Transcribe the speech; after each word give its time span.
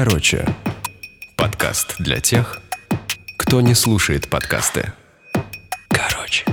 Короче, 0.00 0.46
подкаст 1.34 1.96
для 1.98 2.20
тех, 2.20 2.60
кто 3.36 3.60
не 3.60 3.74
слушает 3.74 4.30
подкасты. 4.30 4.92
Короче. 5.88 6.44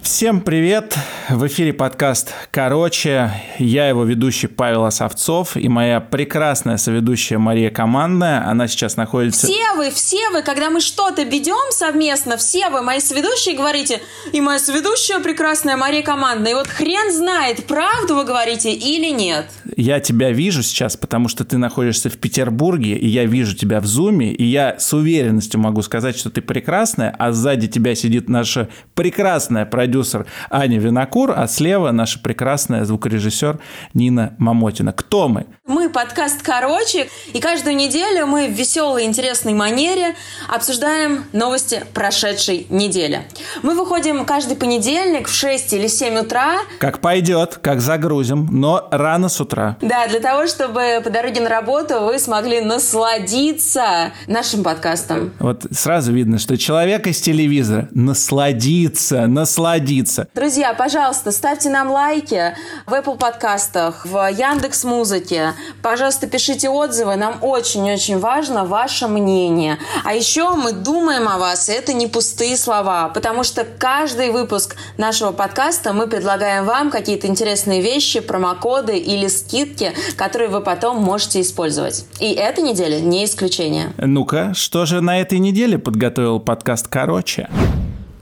Всем 0.00 0.40
привет! 0.40 0.96
В 1.28 1.46
эфире 1.46 1.72
подкаст 1.72 2.32
«Короче». 2.50 3.30
Я 3.58 3.88
его 3.88 4.04
ведущий 4.04 4.46
Павел 4.46 4.84
Осовцов 4.84 5.56
и 5.56 5.68
моя 5.68 6.00
прекрасная 6.00 6.76
соведущая 6.76 7.38
Мария 7.38 7.70
Командная. 7.70 8.46
Она 8.46 8.68
сейчас 8.68 8.96
находится... 8.96 9.46
Все 9.46 9.72
вы, 9.74 9.90
все 9.90 10.30
вы, 10.30 10.42
когда 10.42 10.70
мы 10.70 10.80
что-то 10.80 11.22
ведем 11.24 11.72
совместно, 11.72 12.36
все 12.36 12.70
вы, 12.70 12.82
мои 12.82 13.00
соведущие, 13.00 13.56
говорите, 13.56 14.00
и 14.32 14.40
моя 14.40 14.58
соведущая 14.58 15.20
прекрасная 15.20 15.76
Мария 15.76 16.02
Командная. 16.02 16.52
И 16.52 16.54
вот 16.54 16.68
хрен 16.68 17.12
знает, 17.12 17.66
правду 17.66 18.14
вы 18.14 18.24
говорите 18.24 18.72
или 18.72 19.10
нет. 19.10 19.46
Я 19.76 20.00
тебя 20.00 20.30
вижу 20.30 20.62
сейчас, 20.62 20.96
потому 20.96 21.28
что 21.28 21.44
ты 21.44 21.58
находишься 21.58 22.10
в 22.10 22.18
Петербурге, 22.18 22.96
и 22.96 23.06
я 23.06 23.24
вижу 23.24 23.56
тебя 23.56 23.80
в 23.80 23.86
Зуме, 23.86 24.32
и 24.32 24.44
я 24.44 24.78
с 24.78 24.92
уверенностью 24.92 25.60
могу 25.60 25.82
сказать, 25.82 26.16
что 26.16 26.30
ты 26.30 26.42
прекрасная, 26.42 27.14
а 27.18 27.32
сзади 27.32 27.68
тебя 27.68 27.94
сидит 27.94 28.28
наша 28.28 28.68
прекрасная 28.94 29.66
продюсер 29.66 30.26
Аня 30.50 30.78
Винокур, 30.78 31.32
а 31.36 31.46
слева 31.46 31.90
наша 31.90 32.18
прекрасная 32.18 32.84
звукорежиссер 32.84 33.58
Нина 33.94 34.34
Мамотина. 34.38 34.92
Кто 34.92 35.28
мы? 35.28 35.46
Мы 35.66 35.88
подкаст 35.88 36.42
«Короче», 36.42 37.08
и 37.32 37.40
каждую 37.40 37.76
неделю 37.76 38.26
мы 38.26 38.48
в 38.48 38.52
веселой, 38.52 39.04
интересной 39.04 39.54
манере 39.54 40.14
обсуждаем 40.48 41.24
новости 41.32 41.84
прошедшей 41.94 42.66
недели. 42.68 43.22
Мы 43.62 43.74
выходим 43.74 44.24
каждый 44.24 44.56
понедельник 44.56 45.28
в 45.28 45.32
6 45.34 45.72
или 45.72 45.86
7 45.86 46.18
утра. 46.18 46.58
Как 46.78 47.00
пойдет, 47.00 47.58
как 47.62 47.80
загрузим, 47.80 48.48
но 48.50 48.88
рано 48.90 49.28
с 49.28 49.40
утра. 49.40 49.63
Да, 49.80 50.06
для 50.08 50.20
того, 50.20 50.46
чтобы 50.46 51.00
по 51.02 51.10
дороге 51.10 51.40
на 51.40 51.48
работу 51.48 52.00
вы 52.00 52.18
смогли 52.18 52.60
насладиться 52.60 54.12
нашим 54.26 54.62
подкастом. 54.62 55.32
Вот 55.38 55.66
сразу 55.70 56.12
видно, 56.12 56.38
что 56.38 56.56
человек 56.56 57.06
из 57.06 57.20
телевизора 57.20 57.88
насладится, 57.92 59.26
насладится. 59.26 60.28
Друзья, 60.34 60.74
пожалуйста, 60.74 61.32
ставьте 61.32 61.70
нам 61.70 61.90
лайки 61.90 62.54
в 62.86 62.92
Apple 62.92 63.18
подкастах, 63.18 64.06
в 64.06 64.30
Яндекс 64.30 64.84
Музыке. 64.84 65.52
Пожалуйста, 65.82 66.26
пишите 66.26 66.68
отзывы. 66.68 67.16
Нам 67.16 67.38
очень-очень 67.40 68.18
важно 68.18 68.64
ваше 68.64 69.06
мнение. 69.08 69.78
А 70.04 70.14
еще 70.14 70.54
мы 70.54 70.72
думаем 70.72 71.28
о 71.28 71.38
вас, 71.38 71.68
и 71.68 71.72
это 71.72 71.92
не 71.92 72.06
пустые 72.06 72.56
слова, 72.56 73.08
потому 73.08 73.44
что 73.44 73.64
каждый 73.64 74.30
выпуск 74.30 74.76
нашего 74.98 75.32
подкаста 75.32 75.92
мы 75.92 76.06
предлагаем 76.06 76.64
вам 76.64 76.90
какие-то 76.90 77.26
интересные 77.26 77.80
вещи, 77.80 78.20
промокоды 78.20 78.96
или 78.96 79.28
скидки, 79.44 79.92
которые 80.16 80.48
вы 80.48 80.60
потом 80.60 81.02
можете 81.02 81.40
использовать. 81.40 82.06
И 82.20 82.32
эта 82.32 82.62
неделя 82.62 83.00
не 83.00 83.24
исключение. 83.24 83.92
Ну-ка, 83.98 84.52
что 84.54 84.86
же 84.86 85.00
на 85.00 85.20
этой 85.20 85.38
неделе 85.38 85.78
подготовил 85.78 86.40
подкаст 86.40 86.88
«Короче»? 86.88 87.48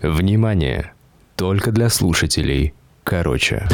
Внимание! 0.03 0.93
Только 1.37 1.70
для 1.70 1.89
слушателей. 1.89 2.75
Короче. 3.05 3.67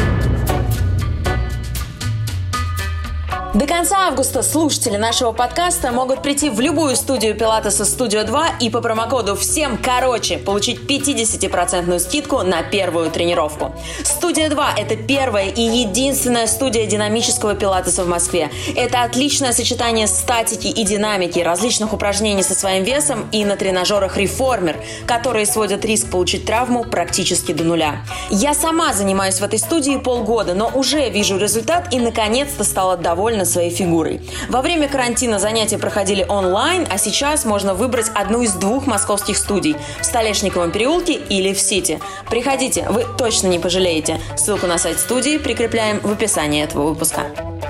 До 3.58 3.66
конца 3.66 4.06
августа 4.06 4.44
слушатели 4.44 4.96
нашего 4.96 5.32
подкаста 5.32 5.90
могут 5.90 6.22
прийти 6.22 6.48
в 6.48 6.60
любую 6.60 6.94
студию 6.94 7.34
Пилатеса 7.34 7.82
Studio 7.82 8.22
2 8.22 8.50
и 8.60 8.70
по 8.70 8.80
промокоду 8.80 9.34
«Всем 9.34 9.78
короче» 9.78 10.38
получить 10.38 10.88
50% 10.88 11.98
скидку 11.98 12.42
на 12.42 12.62
первую 12.62 13.10
тренировку. 13.10 13.74
Студия 14.04 14.48
2– 14.48 14.74
это 14.76 14.94
первая 14.94 15.48
и 15.48 15.60
единственная 15.60 16.46
студия 16.46 16.86
динамического 16.86 17.56
пилатеса 17.56 18.04
в 18.04 18.06
Москве. 18.06 18.48
Это 18.76 19.02
отличное 19.02 19.50
сочетание 19.50 20.06
статики 20.06 20.68
и 20.68 20.84
динамики, 20.84 21.40
различных 21.40 21.92
упражнений 21.92 22.44
со 22.44 22.54
своим 22.54 22.84
весом 22.84 23.28
и 23.32 23.44
на 23.44 23.56
тренажерах 23.56 24.16
реформер, 24.16 24.76
которые 25.04 25.46
сводят 25.46 25.84
риск 25.84 26.12
получить 26.12 26.44
травму 26.44 26.84
практически 26.84 27.50
до 27.50 27.64
нуля. 27.64 28.04
Я 28.30 28.54
сама 28.54 28.94
занимаюсь 28.94 29.40
в 29.40 29.42
этой 29.42 29.58
студии 29.58 29.96
полгода, 29.96 30.54
но 30.54 30.70
уже 30.72 31.10
вижу 31.10 31.36
результат 31.38 31.92
и 31.92 31.98
наконец-то 31.98 32.62
стала 32.62 32.96
довольна 32.96 33.47
своей 33.48 33.70
фигурой. 33.70 34.20
Во 34.48 34.62
время 34.62 34.88
карантина 34.88 35.38
занятия 35.38 35.78
проходили 35.78 36.24
онлайн, 36.28 36.86
а 36.90 36.98
сейчас 36.98 37.44
можно 37.44 37.74
выбрать 37.74 38.10
одну 38.14 38.42
из 38.42 38.52
двух 38.52 38.86
московских 38.86 39.36
студий 39.36 39.76
в 40.00 40.04
Столешниковом 40.04 40.70
переулке 40.70 41.14
или 41.14 41.52
в 41.52 41.60
Сити. 41.60 42.00
Приходите, 42.30 42.86
вы 42.90 43.04
точно 43.16 43.48
не 43.48 43.58
пожалеете. 43.58 44.20
Ссылку 44.36 44.66
на 44.66 44.78
сайт 44.78 45.00
студии 45.00 45.38
прикрепляем 45.38 46.00
в 46.00 46.12
описании 46.12 46.62
этого 46.62 46.88
выпуска. 46.88 47.26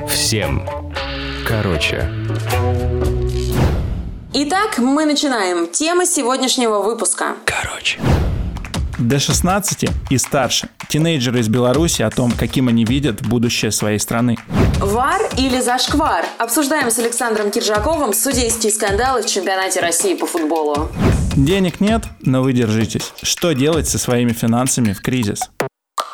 Всем. 0.08 0.68
Короче. 1.46 2.08
Итак, 4.34 4.78
мы 4.78 5.06
начинаем. 5.06 5.66
Тема 5.66 6.04
сегодняшнего 6.04 6.80
выпуска. 6.80 7.36
Короче. 7.46 7.98
До 8.98 9.20
16 9.20 9.84
и 10.10 10.18
старше. 10.18 10.68
Тинейджеры 10.88 11.38
из 11.38 11.48
Беларуси 11.48 12.02
о 12.02 12.10
том, 12.10 12.32
каким 12.32 12.66
они 12.66 12.84
видят 12.84 13.22
будущее 13.22 13.70
своей 13.70 14.00
страны. 14.00 14.36
Вар 14.80 15.20
или 15.36 15.60
зашквар? 15.60 16.24
Обсуждаем 16.38 16.90
с 16.90 16.98
Александром 16.98 17.52
Киржаковым 17.52 18.12
судейские 18.12 18.72
скандалы 18.72 19.22
в 19.22 19.26
чемпионате 19.26 19.78
России 19.80 20.14
по 20.16 20.26
футболу. 20.26 20.88
Денег 21.36 21.80
нет, 21.80 22.06
но 22.22 22.42
вы 22.42 22.52
держитесь. 22.52 23.12
Что 23.22 23.52
делать 23.52 23.88
со 23.88 23.98
своими 23.98 24.32
финансами 24.32 24.92
в 24.92 25.00
кризис? 25.00 25.48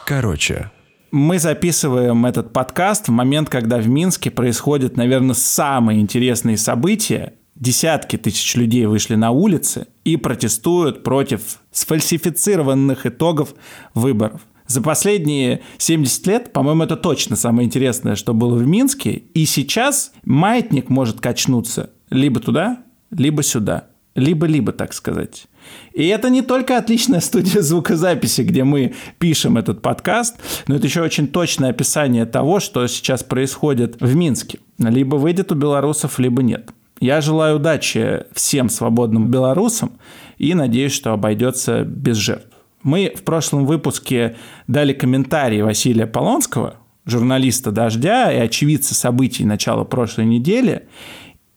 Короче. 0.05 0.71
Мы 1.11 1.39
записываем 1.39 2.27
этот 2.27 2.53
подкаст 2.53 3.09
в 3.09 3.13
момент, 3.13 3.49
когда 3.49 3.79
в 3.79 3.89
Минске 3.89 4.31
происходят, 4.31 4.99
наверное, 4.99 5.35
самые 5.35 6.01
интересные 6.01 6.59
события. 6.59 7.33
Десятки 7.57 8.17
тысяч 8.17 8.57
людей 8.57 8.87
вышли 8.87 9.15
на 9.15 9.31
улицы 9.31 9.87
и 10.05 10.17
протестуют 10.17 11.05
против 11.05 11.61
сфальсифицированных 11.71 13.07
итогов 13.07 13.55
выборов. 13.95 14.41
За 14.67 14.81
последние 14.81 15.61
70 15.79 16.27
лет, 16.27 16.53
по-моему, 16.53 16.85
это 16.85 16.97
точно 16.97 17.37
самое 17.37 17.67
интересное, 17.67 18.17
что 18.17 18.35
было 18.35 18.57
в 18.57 18.67
Минске. 18.67 19.23
И 19.35 19.45
сейчас 19.45 20.13
маятник 20.25 20.89
может 20.89 21.21
качнуться 21.21 21.91
либо 22.11 22.41
туда, 22.41 22.79
либо 23.11 23.43
сюда. 23.43 23.89
Либо-либо, 24.15 24.71
так 24.71 24.93
сказать. 24.93 25.47
И 25.93 26.07
это 26.07 26.31
не 26.31 26.43
только 26.43 26.79
отличная 26.79 27.21
студия 27.21 27.63
звукозаписи, 27.63 28.43
где 28.43 28.63
мы 28.63 28.95
пишем 29.19 29.59
этот 29.59 29.83
подкаст, 29.83 30.37
но 30.69 30.77
это 30.77 30.87
еще 30.87 31.03
очень 31.03 31.27
точное 31.27 31.71
описание 31.71 32.25
того, 32.25 32.61
что 32.61 32.87
сейчас 32.87 33.25
происходит 33.25 34.01
в 34.01 34.15
Минске. 34.15 34.61
Либо 34.79 35.17
выйдет 35.17 35.51
у 35.51 35.57
белорусов, 35.57 36.21
либо 36.21 36.43
нет. 36.43 36.71
Я 37.05 37.21
желаю 37.21 37.57
удачи 37.57 38.25
всем 38.33 38.71
свободным 38.71 39.31
белорусам 39.31 39.93
и 40.39 40.55
надеюсь, 40.55 40.93
что 40.93 41.13
обойдется 41.13 41.85
без 41.85 42.17
жертв. 42.17 42.49
Мы 42.83 43.13
в 43.15 43.25
прошлом 43.25 43.67
выпуске 43.67 44.37
дали 44.69 44.95
комментарий 44.95 45.61
Василия 45.61 46.07
Полонского, 46.07 46.77
журналиста 47.05 47.73
«Дождя» 47.73 48.33
и 48.33 48.39
очевидца 48.39 48.95
событий 48.95 49.45
начала 49.45 49.85
прошлой 49.85 50.25
недели, 50.25 50.89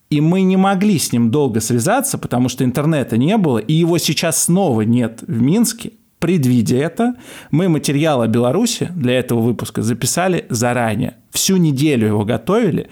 и 0.10 0.20
мы 0.20 0.42
не 0.42 0.58
могли 0.58 1.00
с 1.00 1.14
ним 1.14 1.32
долго 1.32 1.62
связаться, 1.62 2.18
потому 2.18 2.50
что 2.50 2.66
интернета 2.66 3.16
не 3.16 3.38
было, 3.38 3.60
и 3.60 3.72
его 3.72 3.98
сейчас 4.00 4.44
снова 4.44 4.82
нет 4.82 5.24
в 5.26 5.42
Минске. 5.42 5.94
Предвидя 6.20 6.76
это, 6.76 7.16
мы 7.52 7.70
материал 7.70 8.22
о 8.22 8.28
Беларуси 8.28 8.90
для 8.94 9.18
этого 9.18 9.40
выпуска 9.40 9.82
записали 9.82 10.46
заранее. 10.50 11.16
Всю 11.32 11.56
неделю 11.56 12.08
его 12.08 12.26
готовили. 12.26 12.90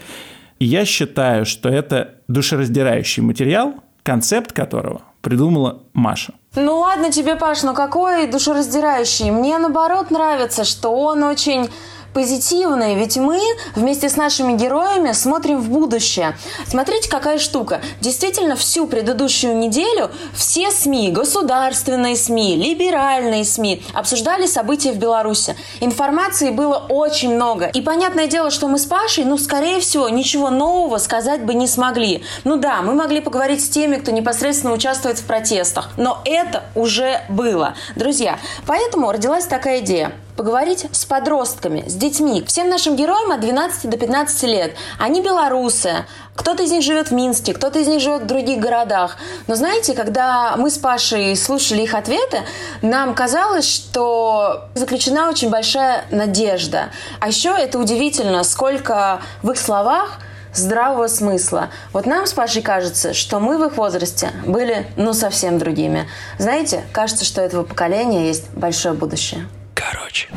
И 0.58 0.64
я 0.64 0.84
считаю, 0.84 1.44
что 1.44 1.68
это 1.68 2.14
душераздирающий 2.28 3.22
материал, 3.22 3.74
концепт 4.02 4.52
которого 4.52 5.02
придумала 5.20 5.82
Маша. 5.92 6.34
Ну 6.54 6.78
ладно 6.78 7.10
тебе, 7.10 7.36
Паш, 7.36 7.62
но 7.62 7.74
какой 7.74 8.26
душераздирающий. 8.26 9.30
Мне 9.30 9.58
наоборот 9.58 10.10
нравится, 10.10 10.64
что 10.64 10.90
он 10.90 11.22
очень 11.22 11.68
позитивные, 12.16 12.96
ведь 12.96 13.18
мы 13.18 13.38
вместе 13.74 14.08
с 14.08 14.16
нашими 14.16 14.54
героями 14.54 15.12
смотрим 15.12 15.60
в 15.60 15.68
будущее. 15.68 16.34
Смотрите, 16.66 17.10
какая 17.10 17.38
штука. 17.38 17.82
Действительно, 18.00 18.56
всю 18.56 18.86
предыдущую 18.86 19.54
неделю 19.58 20.10
все 20.32 20.70
СМИ, 20.70 21.10
государственные 21.10 22.16
СМИ, 22.16 22.56
либеральные 22.56 23.44
СМИ 23.44 23.82
обсуждали 23.92 24.46
события 24.46 24.92
в 24.92 24.96
Беларуси. 24.96 25.56
Информации 25.80 26.48
было 26.48 26.86
очень 26.88 27.34
много. 27.34 27.66
И 27.66 27.82
понятное 27.82 28.28
дело, 28.28 28.50
что 28.50 28.66
мы 28.66 28.78
с 28.78 28.86
Пашей, 28.86 29.26
ну, 29.26 29.36
скорее 29.36 29.80
всего, 29.80 30.08
ничего 30.08 30.48
нового 30.48 30.96
сказать 30.96 31.44
бы 31.44 31.52
не 31.52 31.66
смогли. 31.66 32.24
Ну 32.44 32.56
да, 32.56 32.80
мы 32.80 32.94
могли 32.94 33.20
поговорить 33.20 33.62
с 33.62 33.68
теми, 33.68 33.96
кто 33.96 34.10
непосредственно 34.10 34.72
участвует 34.72 35.18
в 35.18 35.26
протестах. 35.26 35.90
Но 35.98 36.22
это 36.24 36.62
уже 36.74 37.20
было. 37.28 37.74
Друзья, 37.94 38.38
поэтому 38.66 39.12
родилась 39.12 39.44
такая 39.44 39.80
идея 39.80 40.12
поговорить 40.36 40.86
с 40.92 41.04
подростками, 41.04 41.84
с 41.86 41.94
детьми. 41.94 42.44
Всем 42.46 42.68
нашим 42.68 42.94
героям 42.94 43.32
от 43.32 43.40
12 43.40 43.90
до 43.90 43.96
15 43.96 44.42
лет. 44.44 44.76
Они 44.98 45.22
белорусы. 45.22 46.04
Кто-то 46.34 46.62
из 46.62 46.70
них 46.70 46.82
живет 46.82 47.08
в 47.08 47.12
Минске, 47.12 47.54
кто-то 47.54 47.78
из 47.78 47.88
них 47.88 48.00
живет 48.00 48.22
в 48.22 48.26
других 48.26 48.60
городах. 48.60 49.16
Но 49.46 49.54
знаете, 49.54 49.94
когда 49.94 50.54
мы 50.56 50.70
с 50.70 50.76
Пашей 50.76 51.34
слушали 51.36 51.82
их 51.82 51.94
ответы, 51.94 52.42
нам 52.82 53.14
казалось, 53.14 53.66
что 53.66 54.68
заключена 54.74 55.30
очень 55.30 55.48
большая 55.48 56.04
надежда. 56.10 56.90
А 57.20 57.28
еще 57.28 57.56
это 57.58 57.78
удивительно, 57.78 58.44
сколько 58.44 59.20
в 59.42 59.50
их 59.50 59.58
словах 59.58 60.18
здравого 60.52 61.06
смысла. 61.06 61.70
Вот 61.92 62.06
нам 62.06 62.26
с 62.26 62.32
Пашей 62.32 62.62
кажется, 62.62 63.14
что 63.14 63.40
мы 63.40 63.58
в 63.58 63.64
их 63.64 63.76
возрасте 63.76 64.30
были, 64.46 64.86
ну, 64.96 65.12
совсем 65.12 65.58
другими. 65.58 66.08
Знаете, 66.38 66.84
кажется, 66.92 67.24
что 67.24 67.42
у 67.42 67.44
этого 67.44 67.62
поколения 67.62 68.26
есть 68.26 68.50
большое 68.52 68.94
будущее. 68.94 69.46
Короче. 69.76 70.28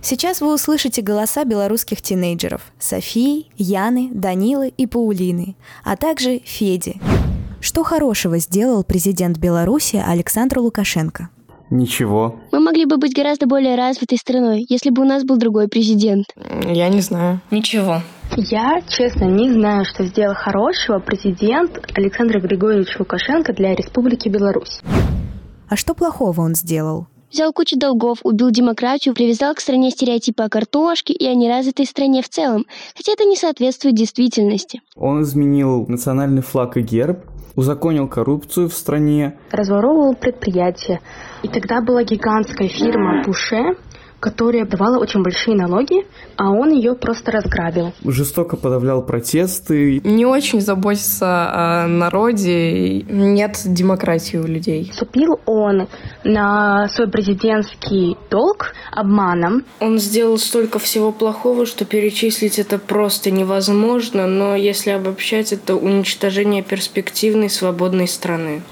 Сейчас 0.00 0.40
вы 0.40 0.54
услышите 0.54 1.02
голоса 1.02 1.44
белорусских 1.44 2.00
тинейджеров– 2.00 2.62
Софии, 2.78 3.50
Яны, 3.56 4.08
Данилы 4.12 4.68
и 4.68 4.86
Паулины, 4.86 5.56
а 5.84 5.96
также 5.96 6.38
Феди. 6.44 7.00
Что 7.60 7.82
хорошего 7.82 8.38
сделал 8.38 8.84
президент 8.84 9.38
Беларуси 9.38 9.96
Александр 9.96 10.60
Лукашенко? 10.60 11.28
Ничего. 11.70 12.40
Мы 12.52 12.60
могли 12.60 12.86
бы 12.86 12.96
быть 12.96 13.14
гораздо 13.14 13.46
более 13.46 13.74
развитой 13.74 14.16
страной, 14.16 14.64
если 14.68 14.90
бы 14.90 15.02
у 15.02 15.04
нас 15.04 15.24
был 15.24 15.36
другой 15.36 15.68
президент. 15.68 16.26
Я 16.64 16.88
не 16.88 17.00
знаю. 17.00 17.40
Ничего. 17.50 18.00
Я, 18.36 18.80
честно, 18.88 19.24
не 19.24 19.52
знаю, 19.52 19.84
что 19.84 20.04
сделал 20.04 20.34
хорошего 20.34 21.00
президент 21.00 21.78
Александр 21.94 22.40
Григорьевич 22.40 22.96
Лукашенко 22.98 23.52
для 23.52 23.74
Республики 23.74 24.28
Беларусь. 24.28 24.80
А 25.68 25.76
что 25.76 25.94
плохого 25.94 26.40
он 26.42 26.54
сделал? 26.54 27.08
Взял 27.30 27.52
кучу 27.52 27.78
долгов, 27.78 28.18
убил 28.22 28.50
демократию, 28.50 29.14
привязал 29.14 29.54
к 29.54 29.60
стране 29.60 29.90
стереотипы 29.90 30.42
о 30.42 30.48
картошке 30.48 31.12
и 31.12 31.26
о 31.26 31.34
неразвитой 31.34 31.84
стране 31.84 32.22
в 32.22 32.28
целом, 32.28 32.66
хотя 32.96 33.12
это 33.12 33.24
не 33.24 33.36
соответствует 33.36 33.94
действительности. 33.94 34.80
Он 34.96 35.22
изменил 35.22 35.84
национальный 35.88 36.40
флаг 36.40 36.78
и 36.78 36.80
герб, 36.80 37.24
узаконил 37.54 38.08
коррупцию 38.08 38.68
в 38.68 38.72
стране. 38.72 39.36
Разворовывал 39.50 40.14
предприятия. 40.14 41.00
И 41.42 41.48
тогда 41.48 41.82
была 41.82 42.02
гигантская 42.02 42.68
фирма 42.68 43.22
Буше, 43.24 43.76
которая 44.20 44.66
давала 44.66 44.98
очень 44.98 45.22
большие 45.22 45.56
налоги, 45.56 46.06
а 46.36 46.50
он 46.50 46.70
ее 46.70 46.94
просто 46.94 47.32
разграбил. 47.32 47.92
Жестоко 48.04 48.56
подавлял 48.56 49.02
протесты. 49.02 50.00
Не 50.04 50.26
очень 50.26 50.60
заботится 50.60 51.84
о 51.84 51.86
народе. 51.86 53.02
Нет 53.02 53.60
демократии 53.64 54.36
у 54.36 54.46
людей. 54.46 54.90
Вступил 54.90 55.40
он 55.46 55.88
на 56.24 56.88
свой 56.88 57.08
президентский 57.08 58.16
долг 58.30 58.72
обманом. 58.92 59.64
Он 59.80 59.98
сделал 59.98 60.38
столько 60.38 60.78
всего 60.78 61.12
плохого, 61.12 61.66
что 61.66 61.84
перечислить 61.84 62.58
это 62.58 62.78
просто 62.78 63.30
невозможно, 63.30 64.26
но 64.26 64.56
если 64.56 64.90
обобщать, 64.90 65.52
это 65.52 65.76
уничтожение 65.76 66.62
перспективной 66.62 67.50
свободной 67.50 68.08
страны. 68.08 68.62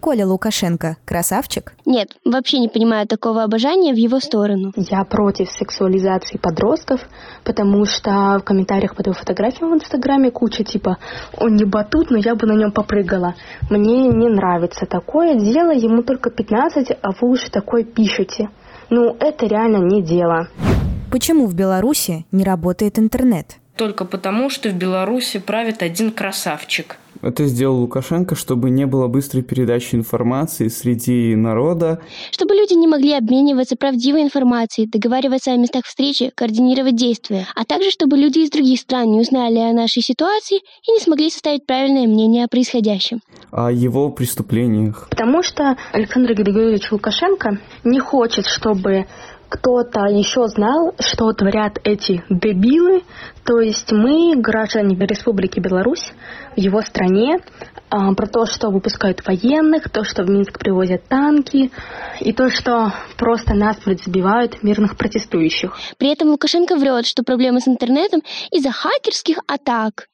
Коля 0.00 0.26
Лукашенко– 0.26 0.96
красавчик? 1.04 1.74
Нет, 1.84 2.16
вообще 2.24 2.58
не 2.58 2.68
понимаю 2.68 3.06
такого 3.06 3.42
обожания 3.42 3.92
в 3.92 3.96
его 3.96 4.18
сторону. 4.18 4.72
Я 4.76 5.04
против 5.04 5.50
сексуализации 5.50 6.38
подростков, 6.38 7.00
потому 7.44 7.84
что 7.84 8.38
в 8.38 8.42
комментариях 8.42 8.96
под 8.96 9.06
его 9.06 9.14
фотографией 9.14 9.70
в 9.70 9.74
Инстаграме 9.74 10.30
куча 10.30 10.64
типа 10.64 10.96
«Он 11.36 11.54
не 11.54 11.64
батут, 11.64 12.10
но 12.10 12.16
я 12.16 12.34
бы 12.34 12.46
на 12.46 12.52
нем 12.52 12.72
попрыгала». 12.72 13.34
Мне 13.68 14.08
не 14.08 14.28
нравится 14.28 14.86
такое 14.86 15.34
дело, 15.38 15.70
ему 15.70 16.02
только 16.02 16.30
15, 16.30 16.92
а 17.02 17.10
вы 17.20 17.28
уже 17.28 17.50
такое 17.50 17.84
пишете. 17.84 18.48
Ну, 18.88 19.14
это 19.20 19.46
реально 19.46 19.84
не 19.84 20.02
дело. 20.02 20.48
Почему 21.12 21.46
в 21.46 21.54
Беларуси 21.54 22.24
не 22.32 22.44
работает 22.44 22.98
интернет? 22.98 23.56
Только 23.76 24.04
потому, 24.04 24.50
что 24.50 24.68
в 24.70 24.74
Беларуси 24.74 25.38
правит 25.38 25.82
один 25.82 26.10
красавчик. 26.10 26.96
Это 27.22 27.46
сделал 27.46 27.80
Лукашенко, 27.80 28.34
чтобы 28.34 28.70
не 28.70 28.86
было 28.86 29.06
быстрой 29.06 29.42
передачи 29.42 29.94
информации 29.94 30.68
среди 30.68 31.34
народа. 31.36 32.00
Чтобы 32.30 32.54
люди 32.54 32.74
не 32.74 32.86
могли 32.86 33.12
обмениваться 33.12 33.76
правдивой 33.76 34.22
информацией, 34.22 34.88
договариваться 34.88 35.52
о 35.52 35.56
местах 35.56 35.84
встречи, 35.84 36.32
координировать 36.34 36.96
действия, 36.96 37.46
а 37.54 37.64
также 37.64 37.90
чтобы 37.90 38.16
люди 38.16 38.38
из 38.40 38.50
других 38.50 38.80
стран 38.80 39.10
не 39.10 39.20
узнали 39.20 39.58
о 39.58 39.72
нашей 39.72 40.02
ситуации 40.02 40.58
и 40.86 40.92
не 40.92 41.00
смогли 41.00 41.30
составить 41.30 41.66
правильное 41.66 42.06
мнение 42.06 42.44
о 42.44 42.48
происходящем. 42.48 43.20
О 43.50 43.70
его 43.70 44.10
преступлениях. 44.10 45.08
Потому 45.10 45.42
что 45.42 45.76
Александр 45.92 46.34
Григорьевич 46.34 46.90
Лукашенко 46.90 47.58
не 47.84 48.00
хочет, 48.00 48.46
чтобы 48.46 49.06
кто-то 49.50 50.06
еще 50.06 50.46
знал, 50.46 50.94
что 51.00 51.32
творят 51.32 51.78
эти 51.82 52.24
дебилы, 52.30 53.02
то 53.44 53.58
есть 53.60 53.90
мы, 53.90 54.36
граждане 54.36 54.94
Республики 54.94 55.58
Беларусь, 55.58 56.12
в 56.56 56.60
его 56.60 56.80
стране, 56.82 57.38
а, 57.90 58.14
про 58.14 58.26
то, 58.28 58.46
что 58.46 58.70
выпускают 58.70 59.26
военных, 59.26 59.90
то, 59.90 60.04
что 60.04 60.22
в 60.22 60.30
Минск 60.30 60.58
привозят 60.58 61.08
танки, 61.08 61.72
и 62.20 62.32
то, 62.32 62.48
что 62.48 62.92
просто 63.18 63.54
нас 63.54 63.76
забивают 63.84 64.62
мирных 64.62 64.96
протестующих. 64.96 65.76
При 65.98 66.12
этом 66.12 66.28
Лукашенко 66.28 66.76
врет, 66.76 67.06
что 67.06 67.24
проблемы 67.24 67.60
с 67.60 67.66
интернетом 67.66 68.22
из-за 68.52 68.70
хакерских 68.70 69.38
атак. 69.48 70.06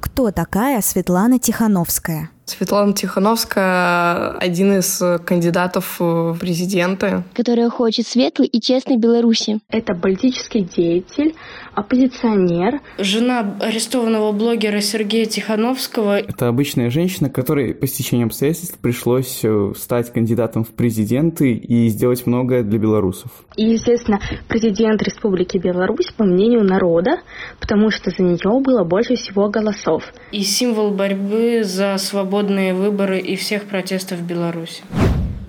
Кто 0.00 0.30
такая 0.30 0.80
Светлана 0.82 1.40
Тихановская? 1.40 2.30
Светлана 2.52 2.92
Тихановская– 2.92 4.30
один 4.40 4.78
из 4.78 5.02
кандидатов 5.24 5.96
в 5.98 6.36
президенты. 6.38 7.24
Которая 7.34 7.70
хочет 7.70 8.06
светлой 8.06 8.46
и 8.46 8.60
честной 8.60 8.96
Беларуси. 8.96 9.60
Это 9.68 9.94
политический 9.94 10.60
деятель, 10.60 11.34
оппозиционер. 11.74 12.80
Жена 12.98 13.56
арестованного 13.60 14.32
блогера 14.32 14.80
Сергея 14.80 15.26
Тихановского. 15.26 16.18
Это 16.18 16.48
обычная 16.48 16.90
женщина, 16.90 17.30
которой 17.30 17.74
по 17.74 17.86
стечению 17.86 18.26
обстоятельств 18.26 18.78
пришлось 18.78 19.40
э, 19.42 19.72
стать 19.76 20.12
кандидатом 20.12 20.64
в 20.64 20.70
президенты 20.70 21.52
и 21.52 21.88
сделать 21.88 22.26
многое 22.26 22.62
для 22.62 22.78
белорусов. 22.78 23.30
И, 23.56 23.64
естественно, 23.64 24.20
президент 24.48 25.02
Республики 25.02 25.58
Беларусь 25.58 26.12
по 26.16 26.24
мнению 26.24 26.64
народа, 26.64 27.20
потому 27.60 27.90
что 27.90 28.10
за 28.10 28.22
нее 28.22 28.60
было 28.60 28.84
больше 28.84 29.16
всего 29.16 29.48
голосов. 29.48 30.12
И 30.30 30.42
символ 30.42 30.90
борьбы 30.90 31.62
за 31.64 31.96
свободные 31.98 32.74
выборы 32.74 33.18
и 33.18 33.36
всех 33.36 33.64
протестов 33.64 34.18
в 34.18 34.26
Беларуси. 34.26 34.82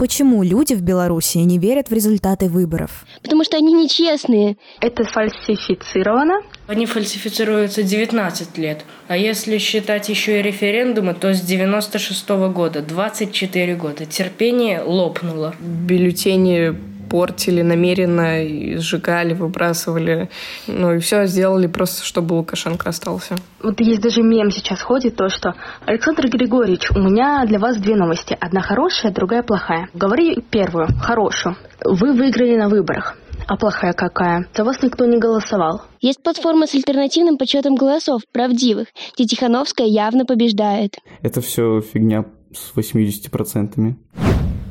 Почему 0.04 0.44
люди 0.44 0.74
в 0.74 0.82
Беларуси 0.82 1.38
не 1.38 1.58
верят 1.58 1.90
в 1.90 1.94
результаты 1.94 2.50
выборов? 2.50 3.06
Потому 3.22 3.46
что 3.46 3.56
они 3.56 3.72
нечестные. 3.72 4.58
Это 4.82 5.06
фальсифицировано. 5.06 6.42
Они 6.68 6.86
фальсифицируются 6.86 7.84
19 7.84 8.58
лет. 8.58 8.84
А 9.08 9.16
если 9.16 9.58
считать 9.60 10.10
еще 10.10 10.42
и 10.42 10.42
референдумы, 10.42 11.14
то 11.14 11.34
с 11.34 11.40
96 11.40 12.30
-го 12.32 12.52
года, 12.52 12.82
24 12.82 13.76
года. 13.76 14.06
Терпение 14.06 14.82
лопнуло. 14.82 15.56
Бюллетени 15.62 16.76
портили 17.14 17.62
намеренно, 17.62 18.44
и 18.44 18.78
сжигали, 18.78 19.36
выбрасывали. 19.36 20.32
Ну 20.66 20.96
и 20.96 20.98
все 20.98 21.28
сделали 21.28 21.68
просто, 21.68 22.04
чтобы 22.04 22.34
Лукашенко 22.34 22.90
остался. 22.90 23.36
Вот 23.62 23.80
есть 23.82 24.02
даже 24.02 24.24
мем 24.24 24.50
сейчас 24.50 24.82
ходит, 24.82 25.16
то, 25.16 25.30
что 25.30 25.54
Александр 25.86 26.28
Григорьевич, 26.28 26.90
у 26.90 26.98
меня 26.98 27.46
для 27.46 27.60
вас 27.60 27.78
две 27.78 27.96
новости. 27.96 28.36
Одна 28.40 28.62
хорошая, 28.62 29.14
другая 29.14 29.44
плохая. 29.44 29.90
Говори 29.94 30.44
первую, 30.50 30.88
хорошую. 31.04 31.56
Вы 31.86 32.14
выиграли 32.14 32.56
на 32.56 32.68
выборах. 32.68 33.16
А 33.48 33.58
плохая 33.58 33.94
какая? 33.94 34.48
За 34.58 34.64
вас 34.64 34.82
никто 34.82 35.06
не 35.06 35.20
голосовал. 35.20 35.84
Есть 36.02 36.24
платформа 36.24 36.66
с 36.66 36.74
альтернативным 36.74 37.38
подсчетом 37.38 37.76
голосов, 37.76 38.24
правдивых, 38.32 38.88
где 39.14 39.26
Тихановская 39.28 39.86
явно 39.86 40.26
побеждает. 40.26 40.96
Это 41.22 41.42
все 41.42 41.80
фигня 41.80 42.26
с 42.52 42.76
80%. 42.76 43.94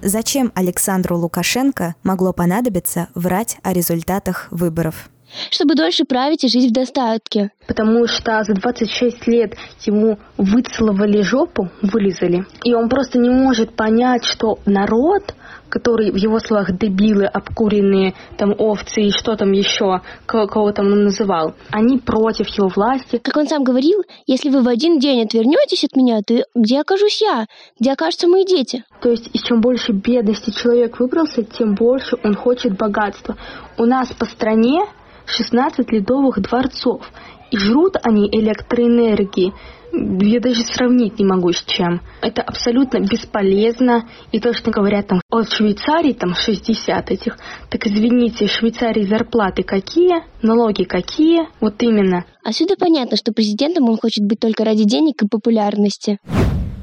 Зачем 0.04 0.50
Александру 0.56 1.16
Лукашенко 1.16 1.94
могло 2.02 2.32
понадобиться 2.32 3.06
врать 3.14 3.58
о 3.62 3.72
результатах 3.72 4.48
выборов? 4.50 5.11
Чтобы 5.50 5.74
дольше 5.74 6.04
править 6.04 6.44
и 6.44 6.48
жить 6.48 6.70
в 6.70 6.72
достатке. 6.72 7.50
Потому 7.66 8.06
что 8.06 8.42
за 8.44 8.54
26 8.54 9.26
лет 9.26 9.54
ему 9.84 10.18
выцеловали 10.36 11.22
жопу, 11.22 11.70
вылезали. 11.80 12.44
И 12.64 12.74
он 12.74 12.88
просто 12.88 13.18
не 13.18 13.30
может 13.30 13.74
понять, 13.74 14.24
что 14.24 14.58
народ 14.66 15.34
который 15.72 16.12
в 16.12 16.16
его 16.16 16.38
словах 16.38 16.76
дебилы, 16.76 17.24
обкуренные 17.24 18.12
там 18.36 18.54
овцы 18.58 19.00
и 19.00 19.10
что 19.10 19.36
там 19.36 19.52
еще, 19.52 20.02
кого 20.26 20.70
там 20.72 20.86
он 20.92 21.04
называл, 21.04 21.54
они 21.70 21.96
против 21.96 22.46
его 22.48 22.68
власти. 22.68 23.16
Как 23.16 23.36
он 23.38 23.46
сам 23.46 23.64
говорил, 23.64 24.02
если 24.26 24.50
вы 24.50 24.60
в 24.60 24.68
один 24.68 24.98
день 24.98 25.22
отвернетесь 25.24 25.84
от 25.84 25.96
меня, 25.96 26.20
то 26.20 26.44
где 26.54 26.80
окажусь 26.80 27.22
я? 27.22 27.46
Где 27.80 27.92
окажутся 27.92 28.28
мои 28.28 28.44
дети? 28.44 28.84
То 29.00 29.08
есть, 29.08 29.30
и 29.32 29.38
чем 29.38 29.62
больше 29.62 29.92
бедности 29.92 30.50
человек 30.50 31.00
выбрался, 31.00 31.42
тем 31.42 31.74
больше 31.74 32.18
он 32.22 32.34
хочет 32.34 32.76
богатства. 32.76 33.38
У 33.78 33.86
нас 33.86 34.08
по 34.12 34.26
стране 34.26 34.84
16 35.26 35.90
ледовых 35.92 36.40
дворцов, 36.40 37.02
и 37.50 37.58
жрут 37.58 37.96
они 38.02 38.28
электроэнергии 38.28 39.52
я 39.92 40.40
даже 40.40 40.64
сравнить 40.64 41.18
не 41.18 41.24
могу 41.24 41.52
с 41.52 41.62
чем. 41.66 42.00
Это 42.22 42.42
абсолютно 42.42 43.00
бесполезно. 43.00 44.08
И 44.30 44.40
то, 44.40 44.52
что 44.54 44.70
говорят 44.70 45.08
там 45.08 45.20
от 45.30 45.52
Швейцарии, 45.52 46.12
там 46.12 46.34
60 46.34 47.10
этих, 47.10 47.36
так 47.70 47.86
извините, 47.86 48.46
в 48.46 48.50
Швейцарии 48.50 49.06
зарплаты 49.06 49.62
какие, 49.62 50.22
налоги 50.42 50.84
какие, 50.84 51.48
вот 51.60 51.82
именно. 51.82 52.24
Отсюда 52.42 52.74
понятно, 52.78 53.16
что 53.16 53.32
президентом 53.32 53.88
он 53.88 53.98
хочет 53.98 54.24
быть 54.24 54.40
только 54.40 54.64
ради 54.64 54.84
денег 54.84 55.22
и 55.22 55.28
популярности. 55.28 56.18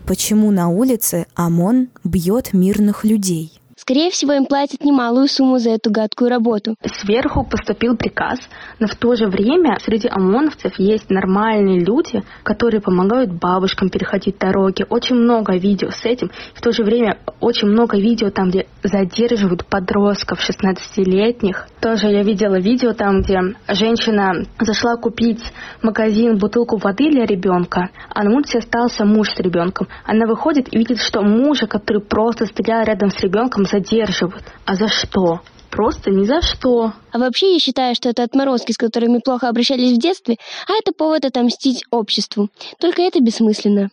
Почему 0.08 0.51
на 0.51 0.69
улице 0.69 1.27
ОМОН 1.36 1.89
бьет 2.03 2.53
мирных 2.53 3.03
людей? 3.03 3.59
Скорее 3.89 4.12
всего, 4.12 4.34
им 4.34 4.46
платят 4.46 4.84
немалую 4.84 5.27
сумму 5.27 5.58
за 5.58 5.72
эту 5.72 5.89
гадкую 5.89 6.29
работу. 6.29 6.75
Сверху 6.86 7.43
поступил 7.43 7.98
приказ, 7.98 8.38
но 8.77 8.86
в 8.86 8.93
то 8.93 9.15
же 9.15 9.25
время 9.25 9.79
среди 9.84 10.08
ОМОНовцев 10.08 10.77
есть 10.77 11.10
нормальные 11.10 11.84
люди, 11.84 12.22
которые 12.43 12.81
помогают 12.81 13.31
бабушкам 13.31 13.89
переходить 13.89 14.38
дороги. 14.38 14.86
Очень 14.88 15.15
много 15.15 15.58
видео 15.58 15.89
с 15.89 16.05
этим. 16.05 16.29
В 16.53 16.62
то 16.62 16.72
же 16.72 16.84
время 16.84 17.17
очень 17.39 17.69
много 17.69 17.98
видео 17.98 18.29
там, 18.29 18.50
где 18.50 18.67
задерживают 18.84 19.65
подростков 19.65 20.39
16-летних. 20.48 21.67
Тоже 21.81 22.10
я 22.10 22.22
видела 22.22 22.60
видео 22.60 22.93
там, 22.93 23.22
где 23.22 23.39
женщина 23.69 24.43
зашла 24.60 24.98
купить 24.98 25.41
в 25.81 25.86
магазин 25.86 26.38
бутылку 26.38 26.77
воды 26.77 27.10
для 27.10 27.25
ребенка, 27.25 27.89
а 28.13 28.24
на 28.24 28.36
улице 28.36 28.58
остался 28.58 29.03
муж 29.03 29.29
с 29.31 29.39
ребенком. 29.39 29.88
Она 30.05 30.27
выходит 30.27 30.72
и 30.72 30.77
видит, 30.77 31.00
что 31.00 31.24
мужа, 31.24 31.65
который 31.65 32.03
просто 32.03 32.46
стоял 32.46 32.84
рядом 32.84 33.10
с 33.10 33.19
ребенком, 33.22 33.65
задерживают. 33.80 34.46
А 34.66 34.76
за 34.76 34.88
что? 34.88 35.42
Просто 35.70 36.10
ни 36.10 36.26
за 36.26 36.42
что. 36.42 36.94
А 37.12 37.20
вообще 37.20 37.54
я 37.54 37.60
считаю, 37.60 37.96
что 37.96 38.10
это 38.10 38.24
отморозки, 38.24 38.72
с 38.72 38.78
которыми 38.78 39.20
плохо 39.20 39.50
обращались 39.50 39.98
в 39.98 40.02
детстве, 40.02 40.38
а 40.68 40.74
это 40.74 40.92
повод 40.92 41.26
отомстить 41.26 41.84
обществу. 41.92 42.50
Только 42.80 43.02
это 43.04 43.20
бессмысленно. 43.20 43.90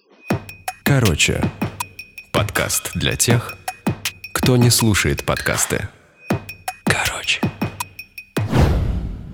Короче, 0.85 1.43
подкаст 2.33 2.93
для 2.95 3.17
тех, 3.17 3.57
кто 4.33 4.57
не 4.57 4.71
слушает 4.71 5.25
подкасты. 5.25 5.89
Короче. 6.85 7.41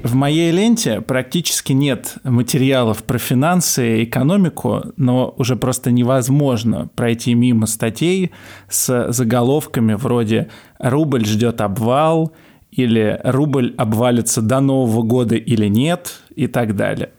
В 0.02 0.16
моей 0.16 0.50
ленте 0.50 1.00
практически 1.00 1.72
нет 1.72 2.16
материалов 2.24 3.04
про 3.04 3.18
финансы 3.18 4.00
и 4.00 4.04
экономику, 4.04 4.82
но 4.96 5.32
уже 5.38 5.54
просто 5.54 5.92
невозможно 5.92 6.90
пройти 6.96 7.34
мимо 7.34 7.66
статей 7.66 8.32
с 8.68 9.12
заголовками 9.12 9.94
вроде 9.94 10.48
«Рубль 10.80 11.24
ждет 11.24 11.60
обвал» 11.60 12.32
или 12.72 13.20
«Рубль 13.22 13.74
обвалится 13.78 14.42
до 14.42 14.58
Нового 14.58 15.02
года 15.02 15.36
или 15.36 15.68
нет» 15.68 16.20
и 16.34 16.48
так 16.48 16.74
далее. 16.74 17.10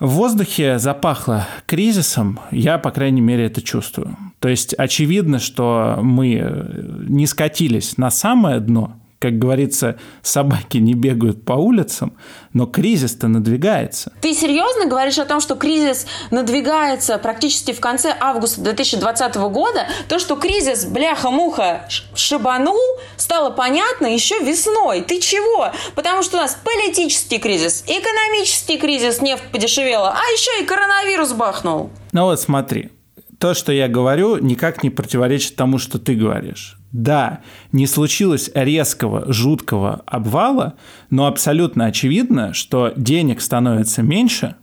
В 0.00 0.08
воздухе 0.08 0.78
запахло 0.80 1.46
кризисом, 1.66 2.40
я, 2.50 2.78
по 2.78 2.90
крайней 2.90 3.20
мере, 3.20 3.46
это 3.46 3.62
чувствую. 3.62 4.16
То 4.40 4.48
есть 4.48 4.74
очевидно, 4.74 5.38
что 5.38 6.00
мы 6.02 6.66
не 7.08 7.26
скатились 7.26 7.96
на 7.96 8.10
самое 8.10 8.58
дно, 8.58 8.96
как 9.26 9.40
говорится, 9.40 9.98
собаки 10.22 10.78
не 10.78 10.94
бегают 10.94 11.44
по 11.44 11.54
улицам, 11.54 12.16
но 12.52 12.66
кризис-то 12.66 13.26
надвигается. 13.26 14.12
Ты 14.20 14.32
серьезно 14.34 14.86
говоришь 14.86 15.18
о 15.18 15.24
том, 15.24 15.40
что 15.40 15.56
кризис 15.56 16.06
надвигается 16.30 17.18
практически 17.18 17.72
в 17.72 17.80
конце 17.80 18.16
августа 18.20 18.60
2020 18.60 19.34
года? 19.34 19.88
То, 20.08 20.20
что 20.20 20.36
кризис, 20.36 20.84
бляха-муха, 20.84 21.88
шибанул, 22.14 22.78
стало 23.16 23.50
понятно 23.50 24.06
еще 24.06 24.38
весной. 24.38 25.00
Ты 25.00 25.20
чего? 25.20 25.72
Потому 25.96 26.22
что 26.22 26.36
у 26.36 26.40
нас 26.40 26.56
политический 26.62 27.38
кризис, 27.38 27.82
экономический 27.88 28.78
кризис, 28.78 29.20
нефть 29.20 29.50
подешевела, 29.50 30.10
а 30.10 30.22
еще 30.32 30.62
и 30.62 30.66
коронавирус 30.66 31.32
бахнул. 31.32 31.90
Ну 32.12 32.26
вот 32.26 32.40
смотри, 32.40 32.92
то, 33.38 33.54
что 33.54 33.72
я 33.72 33.88
говорю, 33.88 34.38
никак 34.38 34.82
не 34.82 34.90
противоречит 34.90 35.56
тому, 35.56 35.78
что 35.78 35.98
ты 35.98 36.14
говоришь. 36.14 36.78
Да, 36.92 37.40
не 37.72 37.86
случилось 37.86 38.50
резкого, 38.54 39.30
жуткого 39.32 40.02
обвала, 40.06 40.74
но 41.10 41.26
абсолютно 41.26 41.86
очевидно, 41.86 42.54
что 42.54 42.92
денег 42.96 43.40
становится 43.40 44.02
меньше, 44.02 44.56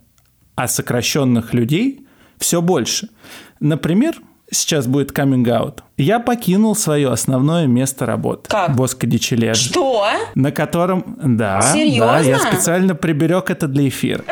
а 0.56 0.66
сокращенных 0.66 1.54
людей 1.54 2.06
все 2.38 2.60
больше. 2.60 3.08
Например, 3.60 4.14
сейчас 4.50 4.86
будет 4.86 5.12
каминг 5.12 5.48
аут. 5.48 5.82
Я 5.96 6.18
покинул 6.18 6.74
свое 6.74 7.10
основное 7.10 7.66
место 7.66 8.06
работы. 8.06 8.50
Как? 8.50 8.74
Боско 8.74 9.06
Дичележ. 9.06 9.58
Что? 9.58 10.06
На 10.34 10.50
котором, 10.50 11.16
да, 11.22 11.60
Серьезно? 11.62 12.06
да, 12.06 12.18
я 12.20 12.38
специально 12.38 12.94
приберег 12.94 13.50
это 13.50 13.68
для 13.68 13.88
эфира. 13.88 14.24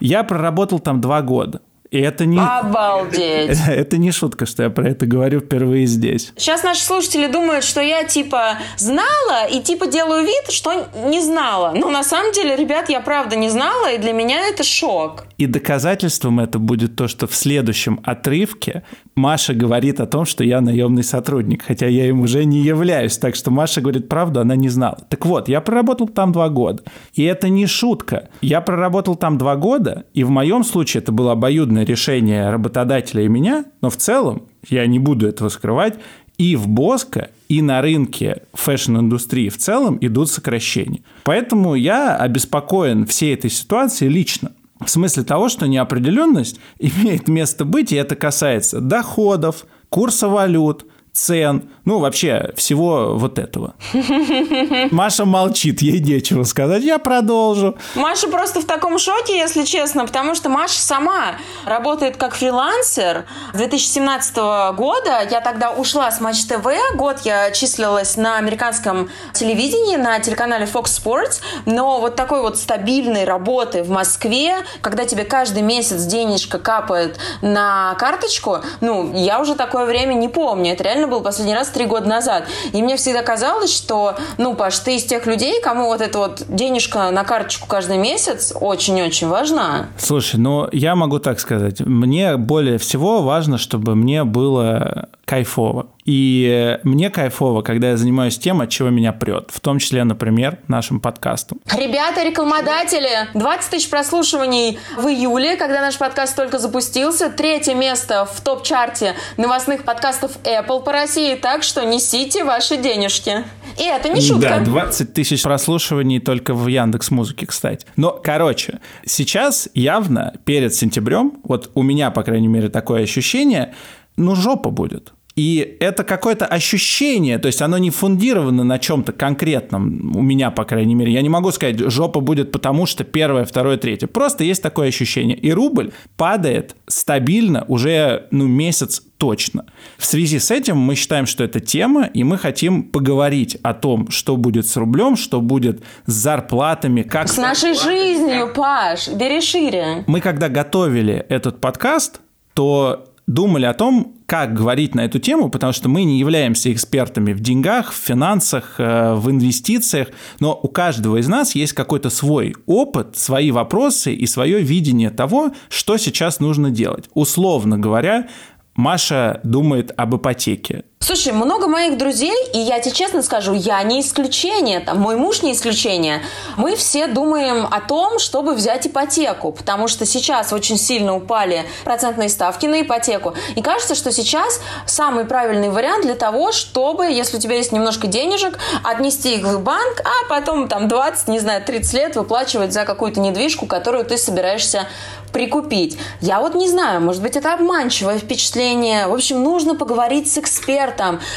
Я 0.00 0.24
проработал 0.24 0.80
там 0.80 1.00
два 1.00 1.22
года. 1.22 1.60
И 1.90 1.98
это 1.98 2.24
не... 2.24 2.38
Обалдеть. 2.38 3.58
Это 3.68 3.98
не 3.98 4.12
шутка, 4.12 4.46
что 4.46 4.62
я 4.62 4.70
про 4.70 4.90
это 4.90 5.06
говорю 5.06 5.40
впервые 5.40 5.86
здесь. 5.86 6.32
Сейчас 6.36 6.62
наши 6.62 6.82
слушатели 6.82 7.26
думают, 7.26 7.64
что 7.64 7.80
я 7.80 8.04
типа 8.04 8.58
знала 8.76 9.46
и 9.50 9.60
типа 9.60 9.88
делаю 9.88 10.24
вид, 10.24 10.50
что 10.50 10.88
не 11.06 11.20
знала. 11.20 11.72
Но 11.74 11.90
на 11.90 12.04
самом 12.04 12.32
деле, 12.32 12.54
ребят, 12.54 12.88
я 12.88 13.00
правда 13.00 13.34
не 13.34 13.48
знала, 13.48 13.92
и 13.92 13.98
для 13.98 14.12
меня 14.12 14.46
это 14.48 14.62
шок. 14.62 15.24
И 15.36 15.46
доказательством 15.46 16.38
это 16.38 16.60
будет 16.60 16.94
то, 16.94 17.08
что 17.08 17.26
в 17.26 17.34
следующем 17.34 18.00
отрывке 18.04 18.84
Маша 19.14 19.54
говорит 19.54 20.00
о 20.00 20.06
том, 20.06 20.24
что 20.24 20.44
я 20.44 20.60
наемный 20.60 21.02
сотрудник, 21.02 21.62
хотя 21.62 21.86
я 21.86 22.06
им 22.06 22.20
уже 22.20 22.44
не 22.44 22.60
являюсь. 22.60 23.18
Так 23.18 23.34
что 23.34 23.50
Маша 23.50 23.80
говорит 23.80 24.08
правду, 24.08 24.40
она 24.40 24.56
не 24.56 24.68
знала. 24.68 24.98
Так 25.08 25.26
вот, 25.26 25.48
я 25.48 25.60
проработал 25.60 26.08
там 26.08 26.32
два 26.32 26.48
года. 26.48 26.82
И 27.14 27.22
это 27.24 27.48
не 27.48 27.66
шутка. 27.66 28.28
Я 28.40 28.60
проработал 28.60 29.16
там 29.16 29.36
два 29.36 29.56
года, 29.56 30.04
и 30.14 30.24
в 30.24 30.30
моем 30.30 30.64
случае 30.64 31.02
это 31.02 31.12
было 31.12 31.32
обоюдное 31.32 31.84
решение 31.84 32.50
работодателя 32.50 33.24
и 33.24 33.28
меня, 33.28 33.64
но 33.82 33.90
в 33.90 33.96
целом, 33.96 34.44
я 34.68 34.86
не 34.86 34.98
буду 34.98 35.26
этого 35.26 35.48
скрывать, 35.48 35.94
и 36.38 36.56
в 36.56 36.68
Боско, 36.68 37.28
и 37.50 37.60
на 37.60 37.82
рынке 37.82 38.44
фэшн-индустрии 38.54 39.50
в 39.50 39.58
целом 39.58 39.98
идут 40.00 40.30
сокращения. 40.30 41.00
Поэтому 41.24 41.74
я 41.74 42.16
обеспокоен 42.16 43.04
всей 43.04 43.34
этой 43.34 43.50
ситуацией 43.50 44.10
лично. 44.10 44.52
В 44.80 44.88
смысле 44.88 45.24
того, 45.24 45.48
что 45.48 45.66
неопределенность 45.66 46.60
имеет 46.78 47.28
место 47.28 47.64
быть, 47.64 47.92
и 47.92 47.96
это 47.96 48.16
касается 48.16 48.80
доходов, 48.80 49.66
курса 49.88 50.28
валют, 50.28 50.86
цен, 51.12 51.68
ну, 51.84 51.98
вообще 51.98 52.52
всего 52.56 53.14
вот 53.16 53.38
этого. 53.38 53.74
Маша 54.90 55.24
молчит, 55.24 55.82
ей 55.82 56.00
нечего 56.00 56.44
сказать. 56.44 56.82
Я 56.82 56.98
продолжу. 56.98 57.76
Маша 57.94 58.28
просто 58.28 58.60
в 58.60 58.64
таком 58.64 58.98
шоке, 58.98 59.36
если 59.36 59.64
честно, 59.64 60.06
потому 60.06 60.34
что 60.34 60.48
Маша 60.48 60.80
сама 60.80 61.34
работает 61.66 62.16
как 62.16 62.34
фрилансер. 62.34 63.26
С 63.52 63.56
2017 63.56 64.36
года 64.76 65.26
я 65.30 65.40
тогда 65.40 65.72
ушла 65.72 66.10
с 66.10 66.20
Матч 66.20 66.44
ТВ. 66.44 66.66
Год 66.94 67.18
я 67.24 67.50
числилась 67.50 68.16
на 68.16 68.36
американском 68.38 69.08
телевидении, 69.32 69.96
на 69.96 70.20
телеканале 70.20 70.66
Fox 70.66 70.84
Sports. 70.84 71.40
Но 71.66 72.00
вот 72.00 72.14
такой 72.14 72.40
вот 72.40 72.56
стабильной 72.56 73.24
работы 73.24 73.82
в 73.82 73.90
Москве, 73.90 74.58
когда 74.80 75.04
тебе 75.04 75.24
каждый 75.24 75.62
месяц 75.62 76.04
денежка 76.04 76.58
капает 76.58 77.18
на 77.42 77.94
карточку, 77.98 78.58
ну, 78.80 79.12
я 79.14 79.40
уже 79.40 79.54
такое 79.54 79.86
время 79.86 80.14
не 80.14 80.28
помню. 80.28 80.72
Это 80.72 80.84
реально 80.84 81.08
был 81.10 81.20
последний 81.20 81.54
раз 81.54 81.68
три 81.68 81.86
года 81.86 82.08
назад. 82.08 82.44
И 82.72 82.82
мне 82.82 82.96
всегда 82.96 83.22
казалось, 83.22 83.74
что, 83.74 84.14
ну, 84.38 84.54
Паш, 84.54 84.78
ты 84.78 84.96
из 84.96 85.04
тех 85.04 85.26
людей, 85.26 85.60
кому 85.60 85.86
вот 85.86 86.00
эта 86.00 86.18
вот 86.18 86.44
денежка 86.48 87.10
на 87.10 87.24
карточку 87.24 87.66
каждый 87.66 87.98
месяц 87.98 88.52
очень-очень 88.58 89.28
важна. 89.28 89.88
Слушай, 89.98 90.36
ну, 90.36 90.68
я 90.72 90.94
могу 90.94 91.18
так 91.18 91.40
сказать. 91.40 91.80
Мне 91.80 92.36
более 92.36 92.78
всего 92.78 93.22
важно, 93.22 93.58
чтобы 93.58 93.94
мне 93.94 94.24
было 94.24 95.08
кайфово. 95.30 95.90
И 96.04 96.80
мне 96.82 97.08
кайфово, 97.08 97.62
когда 97.62 97.90
я 97.90 97.96
занимаюсь 97.96 98.36
тем, 98.36 98.60
от 98.62 98.68
чего 98.68 98.88
меня 98.88 99.12
прет. 99.12 99.50
В 99.52 99.60
том 99.60 99.78
числе, 99.78 100.02
например, 100.02 100.58
нашим 100.66 100.98
подкастом. 100.98 101.60
Ребята, 101.72 102.24
рекламодатели, 102.24 103.28
20 103.34 103.70
тысяч 103.70 103.88
прослушиваний 103.88 104.80
в 104.98 105.06
июле, 105.06 105.56
когда 105.56 105.82
наш 105.82 105.98
подкаст 105.98 106.34
только 106.34 106.58
запустился. 106.58 107.30
Третье 107.30 107.76
место 107.76 108.24
в 108.24 108.40
топ-чарте 108.40 109.14
новостных 109.36 109.84
подкастов 109.84 110.32
Apple 110.42 110.82
по 110.82 110.90
России. 110.90 111.36
Так 111.36 111.62
что 111.62 111.84
несите 111.84 112.42
ваши 112.42 112.76
денежки. 112.76 113.44
И 113.78 113.84
это 113.84 114.08
не 114.08 114.20
шутка. 114.20 114.56
Да, 114.58 114.64
20 114.64 115.14
тысяч 115.14 115.44
прослушиваний 115.44 116.18
только 116.18 116.54
в 116.54 116.66
Яндекс 116.66 117.12
Музыке, 117.12 117.46
кстати. 117.46 117.86
Но, 117.94 118.10
короче, 118.10 118.80
сейчас 119.06 119.68
явно 119.74 120.34
перед 120.44 120.74
сентябрем, 120.74 121.34
вот 121.44 121.70
у 121.76 121.84
меня, 121.84 122.10
по 122.10 122.24
крайней 122.24 122.48
мере, 122.48 122.68
такое 122.68 123.04
ощущение, 123.04 123.74
ну, 124.16 124.34
жопа 124.34 124.70
будет. 124.70 125.12
И 125.40 125.78
это 125.80 126.04
какое-то 126.04 126.44
ощущение, 126.44 127.38
то 127.38 127.46
есть 127.46 127.62
оно 127.62 127.78
не 127.78 127.88
фундировано 127.88 128.62
на 128.62 128.78
чем-то 128.78 129.12
конкретном, 129.12 130.14
у 130.14 130.20
меня, 130.20 130.50
по 130.50 130.66
крайней 130.66 130.94
мере. 130.94 131.14
Я 131.14 131.22
не 131.22 131.30
могу 131.30 131.50
сказать, 131.50 131.78
жопа 131.78 132.20
будет 132.20 132.52
потому, 132.52 132.84
что 132.84 133.04
первое, 133.04 133.46
второе, 133.46 133.78
третье. 133.78 134.06
Просто 134.06 134.44
есть 134.44 134.62
такое 134.62 134.88
ощущение. 134.88 135.34
И 135.38 135.50
рубль 135.50 135.92
падает 136.18 136.76
стабильно 136.86 137.64
уже, 137.68 138.26
ну, 138.30 138.46
месяц 138.46 139.02
точно. 139.16 139.64
В 139.96 140.04
связи 140.04 140.38
с 140.38 140.50
этим 140.50 140.76
мы 140.76 140.94
считаем, 140.94 141.24
что 141.24 141.42
это 141.42 141.58
тема, 141.58 142.04
и 142.04 142.22
мы 142.22 142.36
хотим 142.36 142.82
поговорить 142.82 143.56
о 143.62 143.72
том, 143.72 144.10
что 144.10 144.36
будет 144.36 144.66
с 144.66 144.76
рублем, 144.76 145.16
что 145.16 145.40
будет 145.40 145.82
с 146.04 146.12
зарплатами, 146.12 147.00
как... 147.00 147.28
С 147.28 147.38
нашей 147.38 147.72
жизнью, 147.72 148.52
Паш, 148.54 149.08
бери 149.08 149.40
шире. 149.40 150.04
Мы 150.06 150.20
когда 150.20 150.50
готовили 150.50 151.24
этот 151.30 151.62
подкаст, 151.62 152.20
то 152.52 153.06
думали 153.26 153.64
о 153.64 153.72
том, 153.74 154.12
как 154.30 154.54
говорить 154.54 154.94
на 154.94 155.06
эту 155.06 155.18
тему, 155.18 155.50
потому 155.50 155.72
что 155.72 155.88
мы 155.88 156.04
не 156.04 156.20
являемся 156.20 156.72
экспертами 156.72 157.32
в 157.32 157.40
деньгах, 157.40 157.90
в 157.90 157.96
финансах, 157.96 158.76
э, 158.78 159.14
в 159.14 159.28
инвестициях, 159.28 160.06
но 160.38 160.56
у 160.62 160.68
каждого 160.68 161.16
из 161.16 161.26
нас 161.26 161.56
есть 161.56 161.72
какой-то 161.72 162.10
свой 162.10 162.54
опыт, 162.66 163.16
свои 163.16 163.50
вопросы 163.50 164.14
и 164.14 164.26
свое 164.26 164.62
видение 164.62 165.10
того, 165.10 165.50
что 165.68 165.96
сейчас 165.96 166.38
нужно 166.38 166.70
делать. 166.70 167.06
Условно 167.12 167.76
говоря, 167.76 168.28
Маша 168.76 169.40
думает 169.42 169.90
об 169.96 170.14
ипотеке. 170.14 170.84
Слушай, 171.02 171.32
много 171.32 171.66
моих 171.66 171.96
друзей, 171.96 172.36
и 172.52 172.58
я 172.58 172.78
тебе 172.78 172.94
честно 172.94 173.22
скажу, 173.22 173.54
я 173.54 173.82
не 173.82 174.02
исключение, 174.02 174.80
там, 174.80 174.98
мой 174.98 175.16
муж 175.16 175.42
не 175.42 175.52
исключение. 175.52 176.22
Мы 176.58 176.76
все 176.76 177.06
думаем 177.06 177.66
о 177.68 177.80
том, 177.80 178.18
чтобы 178.18 178.54
взять 178.54 178.86
ипотеку, 178.86 179.50
потому 179.50 179.88
что 179.88 180.04
сейчас 180.04 180.52
очень 180.52 180.76
сильно 180.76 181.16
упали 181.16 181.64
процентные 181.84 182.28
ставки 182.28 182.66
на 182.66 182.82
ипотеку. 182.82 183.34
И 183.56 183.62
кажется, 183.62 183.94
что 183.94 184.12
сейчас 184.12 184.60
самый 184.84 185.24
правильный 185.24 185.70
вариант 185.70 186.04
для 186.04 186.14
того, 186.14 186.52
чтобы, 186.52 187.06
если 187.06 187.38
у 187.38 187.40
тебя 187.40 187.56
есть 187.56 187.72
немножко 187.72 188.06
денежек, 188.06 188.58
отнести 188.84 189.36
их 189.36 189.44
в 189.44 189.58
банк, 189.62 190.02
а 190.04 190.28
потом 190.28 190.68
там 190.68 190.86
20, 190.86 191.28
не 191.28 191.40
знаю, 191.40 191.64
30 191.64 191.94
лет 191.94 192.16
выплачивать 192.16 192.74
за 192.74 192.84
какую-то 192.84 193.20
недвижку, 193.20 193.66
которую 193.66 194.04
ты 194.04 194.18
собираешься 194.18 194.86
прикупить. 195.32 195.96
Я 196.20 196.40
вот 196.40 196.54
не 196.54 196.68
знаю, 196.68 197.00
может 197.00 197.22
быть, 197.22 197.36
это 197.36 197.54
обманчивое 197.54 198.18
впечатление. 198.18 199.06
В 199.06 199.14
общем, 199.14 199.42
нужно 199.42 199.74
поговорить 199.76 200.30
с 200.30 200.38
экспертом. 200.38 200.89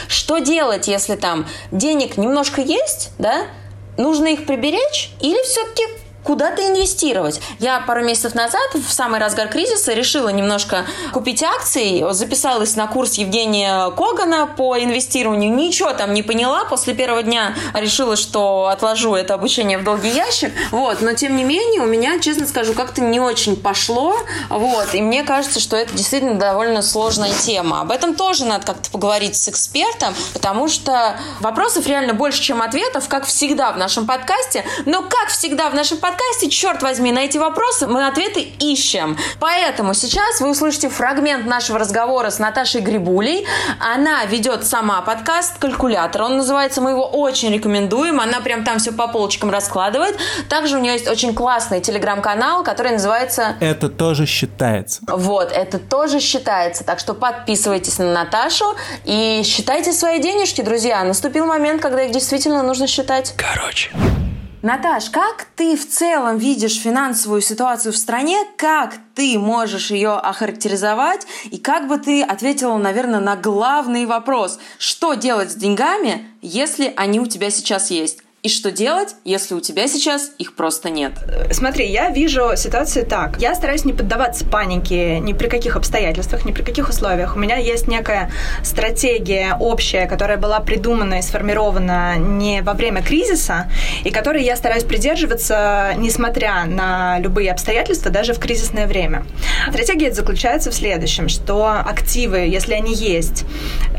Что 0.07 0.39
делать, 0.39 0.87
если 0.87 1.15
там 1.15 1.47
денег 1.71 2.17
немножко 2.17 2.61
есть, 2.61 3.11
да? 3.17 3.45
Нужно 3.97 4.27
их 4.27 4.45
приберечь 4.45 5.11
или 5.21 5.41
все-таки 5.43 5.83
куда-то 6.23 6.65
инвестировать. 6.65 7.41
Я 7.59 7.81
пару 7.81 8.03
месяцев 8.03 8.33
назад, 8.33 8.61
в 8.73 8.91
самый 8.91 9.19
разгар 9.19 9.49
кризиса, 9.49 9.93
решила 9.93 10.29
немножко 10.29 10.85
купить 11.11 11.43
акции, 11.43 12.05
записалась 12.13 12.75
на 12.75 12.87
курс 12.87 13.15
Евгения 13.15 13.89
Когана 13.91 14.47
по 14.47 14.77
инвестированию, 14.77 15.53
ничего 15.53 15.91
там 15.93 16.13
не 16.13 16.23
поняла, 16.23 16.65
после 16.65 16.93
первого 16.93 17.23
дня 17.23 17.55
решила, 17.73 18.15
что 18.15 18.67
отложу 18.67 19.15
это 19.15 19.33
обучение 19.33 19.77
в 19.77 19.83
долгий 19.83 20.09
ящик, 20.09 20.53
вот, 20.71 21.01
но 21.01 21.13
тем 21.13 21.35
не 21.35 21.43
менее 21.43 21.81
у 21.81 21.85
меня, 21.85 22.19
честно 22.19 22.47
скажу, 22.47 22.73
как-то 22.73 23.01
не 23.01 23.19
очень 23.19 23.55
пошло, 23.55 24.15
вот, 24.49 24.93
и 24.93 25.01
мне 25.01 25.23
кажется, 25.23 25.59
что 25.59 25.75
это 25.75 25.93
действительно 25.93 26.35
довольно 26.35 26.81
сложная 26.81 27.33
тема. 27.33 27.81
Об 27.81 27.91
этом 27.91 28.15
тоже 28.15 28.45
надо 28.45 28.65
как-то 28.65 28.89
поговорить 28.89 29.35
с 29.35 29.49
экспертом, 29.49 30.13
потому 30.33 30.67
что 30.67 31.17
вопросов 31.39 31.85
реально 31.87 32.13
больше, 32.13 32.41
чем 32.41 32.61
ответов, 32.61 33.07
как 33.09 33.25
всегда 33.25 33.71
в 33.71 33.77
нашем 33.77 34.07
подкасте, 34.07 34.63
но 34.85 35.01
как 35.01 35.29
всегда 35.29 35.69
в 35.69 35.75
нашем 35.75 35.97
подкасте 35.97 36.12
подкасте, 36.13 36.49
черт 36.49 36.83
возьми, 36.83 37.11
на 37.11 37.19
эти 37.19 37.37
вопросы 37.37 37.87
мы 37.87 38.05
ответы 38.05 38.41
ищем. 38.41 39.17
Поэтому 39.39 39.95
сейчас 39.95 40.41
вы 40.41 40.51
услышите 40.51 40.89
фрагмент 40.89 41.45
нашего 41.47 41.79
разговора 41.79 42.29
с 42.29 42.37
Наташей 42.37 42.81
Грибулей. 42.81 43.47
Она 43.79 44.23
ведет 44.25 44.65
сама 44.65 45.01
подкаст 45.01 45.57
«Калькулятор». 45.57 46.21
Он 46.23 46.37
называется, 46.37 46.81
мы 46.81 46.91
его 46.91 47.03
очень 47.03 47.51
рекомендуем. 47.51 48.19
Она 48.19 48.41
прям 48.41 48.63
там 48.63 48.77
все 48.77 48.91
по 48.91 49.07
полочкам 49.07 49.49
раскладывает. 49.49 50.15
Также 50.49 50.77
у 50.77 50.79
нее 50.79 50.93
есть 50.93 51.07
очень 51.07 51.33
классный 51.33 51.81
телеграм-канал, 51.81 52.63
который 52.63 52.91
называется... 52.91 53.55
Это 53.59 53.89
тоже 53.89 54.27
считается. 54.27 55.01
Вот, 55.07 55.51
это 55.51 55.79
тоже 55.79 56.19
считается. 56.19 56.83
Так 56.83 56.99
что 56.99 57.15
подписывайтесь 57.15 57.97
на 57.97 58.13
Наташу 58.13 58.75
и 59.03 59.41
считайте 59.43 59.91
свои 59.93 60.19
денежки, 60.19 60.61
друзья. 60.61 61.03
Наступил 61.03 61.47
момент, 61.47 61.81
когда 61.81 62.03
их 62.03 62.11
действительно 62.11 62.61
нужно 62.61 62.85
считать. 62.85 63.33
Короче. 63.35 63.89
Наташ, 64.63 65.09
как 65.09 65.45
ты 65.57 65.75
в 65.75 65.85
целом 65.85 66.37
видишь 66.37 66.79
финансовую 66.79 67.41
ситуацию 67.41 67.91
в 67.91 67.97
стране? 67.97 68.45
Как 68.55 68.95
ты 69.13 69.37
можешь 69.37 69.91
ее 69.91 70.11
охарактеризовать? 70.11 71.27
И 71.51 71.57
как 71.57 71.89
бы 71.89 71.97
ты 71.97 72.23
ответила, 72.23 72.77
наверное, 72.77 73.19
на 73.19 73.35
главный 73.35 74.05
вопрос, 74.05 74.59
что 74.77 75.15
делать 75.15 75.51
с 75.51 75.55
деньгами, 75.55 76.29
если 76.41 76.93
они 76.95 77.19
у 77.19 77.25
тебя 77.25 77.49
сейчас 77.49 77.91
есть? 77.91 78.19
И 78.43 78.49
что 78.49 78.71
делать, 78.71 79.15
если 79.23 79.53
у 79.55 79.61
тебя 79.61 79.87
сейчас 79.87 80.31
их 80.37 80.53
просто 80.53 80.89
нет? 80.89 81.13
Смотри, 81.53 81.89
я 81.89 82.09
вижу 82.09 82.57
ситуацию 82.57 83.05
так. 83.05 83.39
Я 83.39 83.55
стараюсь 83.55 83.85
не 83.85 83.93
поддаваться 83.93 84.43
панике 84.43 85.21
ни 85.21 85.31
при 85.31 85.47
каких 85.47 85.77
обстоятельствах, 85.77 86.43
ни 86.43 86.51
при 86.51 86.61
каких 86.61 86.89
условиях. 86.89 87.37
У 87.37 87.39
меня 87.39 87.55
есть 87.55 87.87
некая 87.87 88.29
стратегия 88.61 89.55
общая, 89.57 90.07
которая 90.07 90.37
была 90.37 90.59
придумана 90.59 91.19
и 91.19 91.21
сформирована 91.21 92.17
не 92.17 92.61
во 92.61 92.73
время 92.73 93.01
кризиса, 93.01 93.71
и 94.03 94.09
которой 94.09 94.43
я 94.43 94.57
стараюсь 94.57 94.83
придерживаться, 94.83 95.93
несмотря 95.95 96.65
на 96.65 97.19
любые 97.19 97.49
обстоятельства, 97.49 98.11
даже 98.11 98.33
в 98.33 98.39
кризисное 98.39 98.87
время. 98.87 99.25
Стратегия 99.69 100.11
заключается 100.11 100.69
в 100.69 100.73
следующем, 100.73 101.29
что 101.29 101.69
активы, 101.69 102.39
если 102.39 102.73
они 102.73 102.93
есть, 102.93 103.45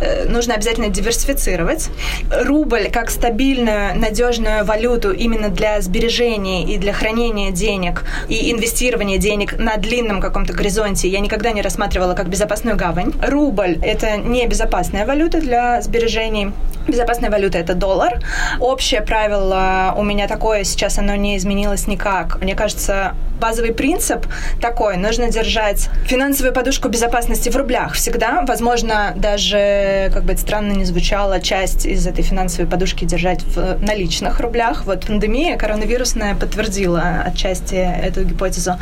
э, 0.03 0.29
нужно 0.29 0.53
обязательно 0.53 0.91
диверсифицировать. 0.91 1.89
Рубль 2.31 2.91
как 2.91 3.09
стабильную, 3.09 3.99
надежную 3.99 4.34
надежную 4.35 4.65
валюту 4.65 5.13
именно 5.13 5.49
для 5.49 5.81
сбережения 5.81 6.65
и 6.65 6.77
для 6.79 6.93
хранения 6.93 7.53
денег 7.53 8.05
и 8.29 8.51
инвестирования 8.51 9.19
денег 9.19 9.59
на 9.59 9.77
длинном 9.77 10.21
каком-то 10.21 10.53
горизонте 10.53 11.09
я 11.09 11.21
никогда 11.21 11.53
не 11.53 11.63
рассматривала 11.63 12.15
как 12.15 12.29
безопасную 12.29 12.77
гавань. 12.77 13.13
Рубль– 13.23 13.79
это 13.83 14.17
не 14.17 14.47
безопасная 14.47 15.07
валюта 15.07 15.41
для 15.41 15.81
сбережений. 15.83 16.53
Безопасная 16.89 17.31
валюта– 17.31 17.59
это 17.61 17.75
доллар. 17.75 18.21
Общее 18.61 19.01
правило 19.01 19.95
у 19.97 20.03
меня 20.03 20.27
такое, 20.27 20.65
сейчас 20.65 20.99
оно 20.99 21.15
не 21.15 21.37
изменилось 21.37 21.87
никак. 21.87 22.41
Мне 22.43 22.55
кажется, 22.55 23.15
базовый 23.41 23.73
принцип 23.73 24.27
такой. 24.61 24.97
Нужно 24.97 25.31
держать 25.31 25.89
финансовую 26.07 26.55
подушку 26.55 26.89
безопасности 26.89 27.49
в 27.49 27.57
рублях 27.57 27.95
всегда. 27.95 28.45
Возможно, 28.47 29.13
даже, 29.17 30.11
как 30.13 30.25
бы 30.25 30.33
это 30.33 30.41
странно 30.41 30.73
не 30.73 30.85
звучало, 30.85 31.41
часть 31.41 31.87
из 31.87 32.07
этой 32.07 32.23
финансовой 32.23 32.71
подушки 32.71 33.05
держать 33.05 33.43
в 33.43 33.79
наличных 33.83 34.24
рублях. 34.41 34.85
Вот 34.87 35.07
пандемия 35.07 35.57
коронавирусная 35.57 36.35
подтвердила 36.35 37.23
отчасти 37.25 37.75
эту 37.75 38.25
гипотезу. 38.25 38.73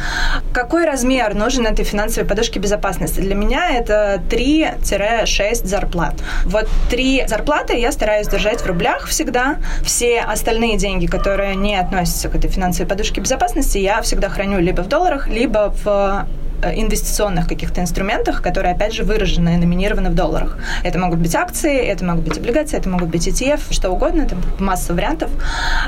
Какой 0.52 0.84
размер 0.84 1.34
нужен 1.34 1.66
этой 1.66 1.84
финансовой 1.84 2.28
подушки 2.28 2.58
безопасности? 2.58 3.20
Для 3.20 3.34
меня 3.34 3.70
это 3.70 4.22
3-6 4.30 5.66
зарплат. 5.66 6.14
Вот 6.44 6.68
три 6.90 7.24
зарплаты 7.26 7.76
я 7.76 7.92
стараюсь 7.92 8.28
держать 8.28 8.60
в 8.60 8.66
рублях 8.66 9.06
всегда. 9.06 9.56
Все 9.84 10.20
остальные 10.20 10.78
деньги, 10.78 11.06
которые 11.06 11.54
не 11.54 11.76
относятся 11.76 12.28
к 12.28 12.34
этой 12.34 12.50
финансовой 12.50 12.88
подушке 12.88 13.20
безопасности, 13.20 13.78
я 13.78 14.00
всегда 14.02 14.28
храню 14.28 14.60
либо 14.60 14.82
в 14.82 14.88
долларах, 14.88 15.28
либо 15.28 15.74
в 15.84 16.26
инвестиционных 16.62 17.48
каких-то 17.48 17.80
инструментах, 17.80 18.42
которые, 18.42 18.74
опять 18.74 18.94
же, 18.94 19.04
выражены 19.04 19.54
и 19.54 19.56
номинированы 19.56 20.10
в 20.10 20.14
долларах. 20.14 20.58
Это 20.84 20.98
могут 20.98 21.18
быть 21.18 21.34
акции, 21.34 21.76
это 21.78 22.04
могут 22.04 22.24
быть 22.24 22.38
облигации, 22.38 22.78
это 22.78 22.88
могут 22.88 23.08
быть 23.08 23.26
ETF, 23.26 23.72
что 23.72 23.90
угодно, 23.90 24.22
это 24.22 24.36
масса 24.58 24.94
вариантов. 24.94 25.30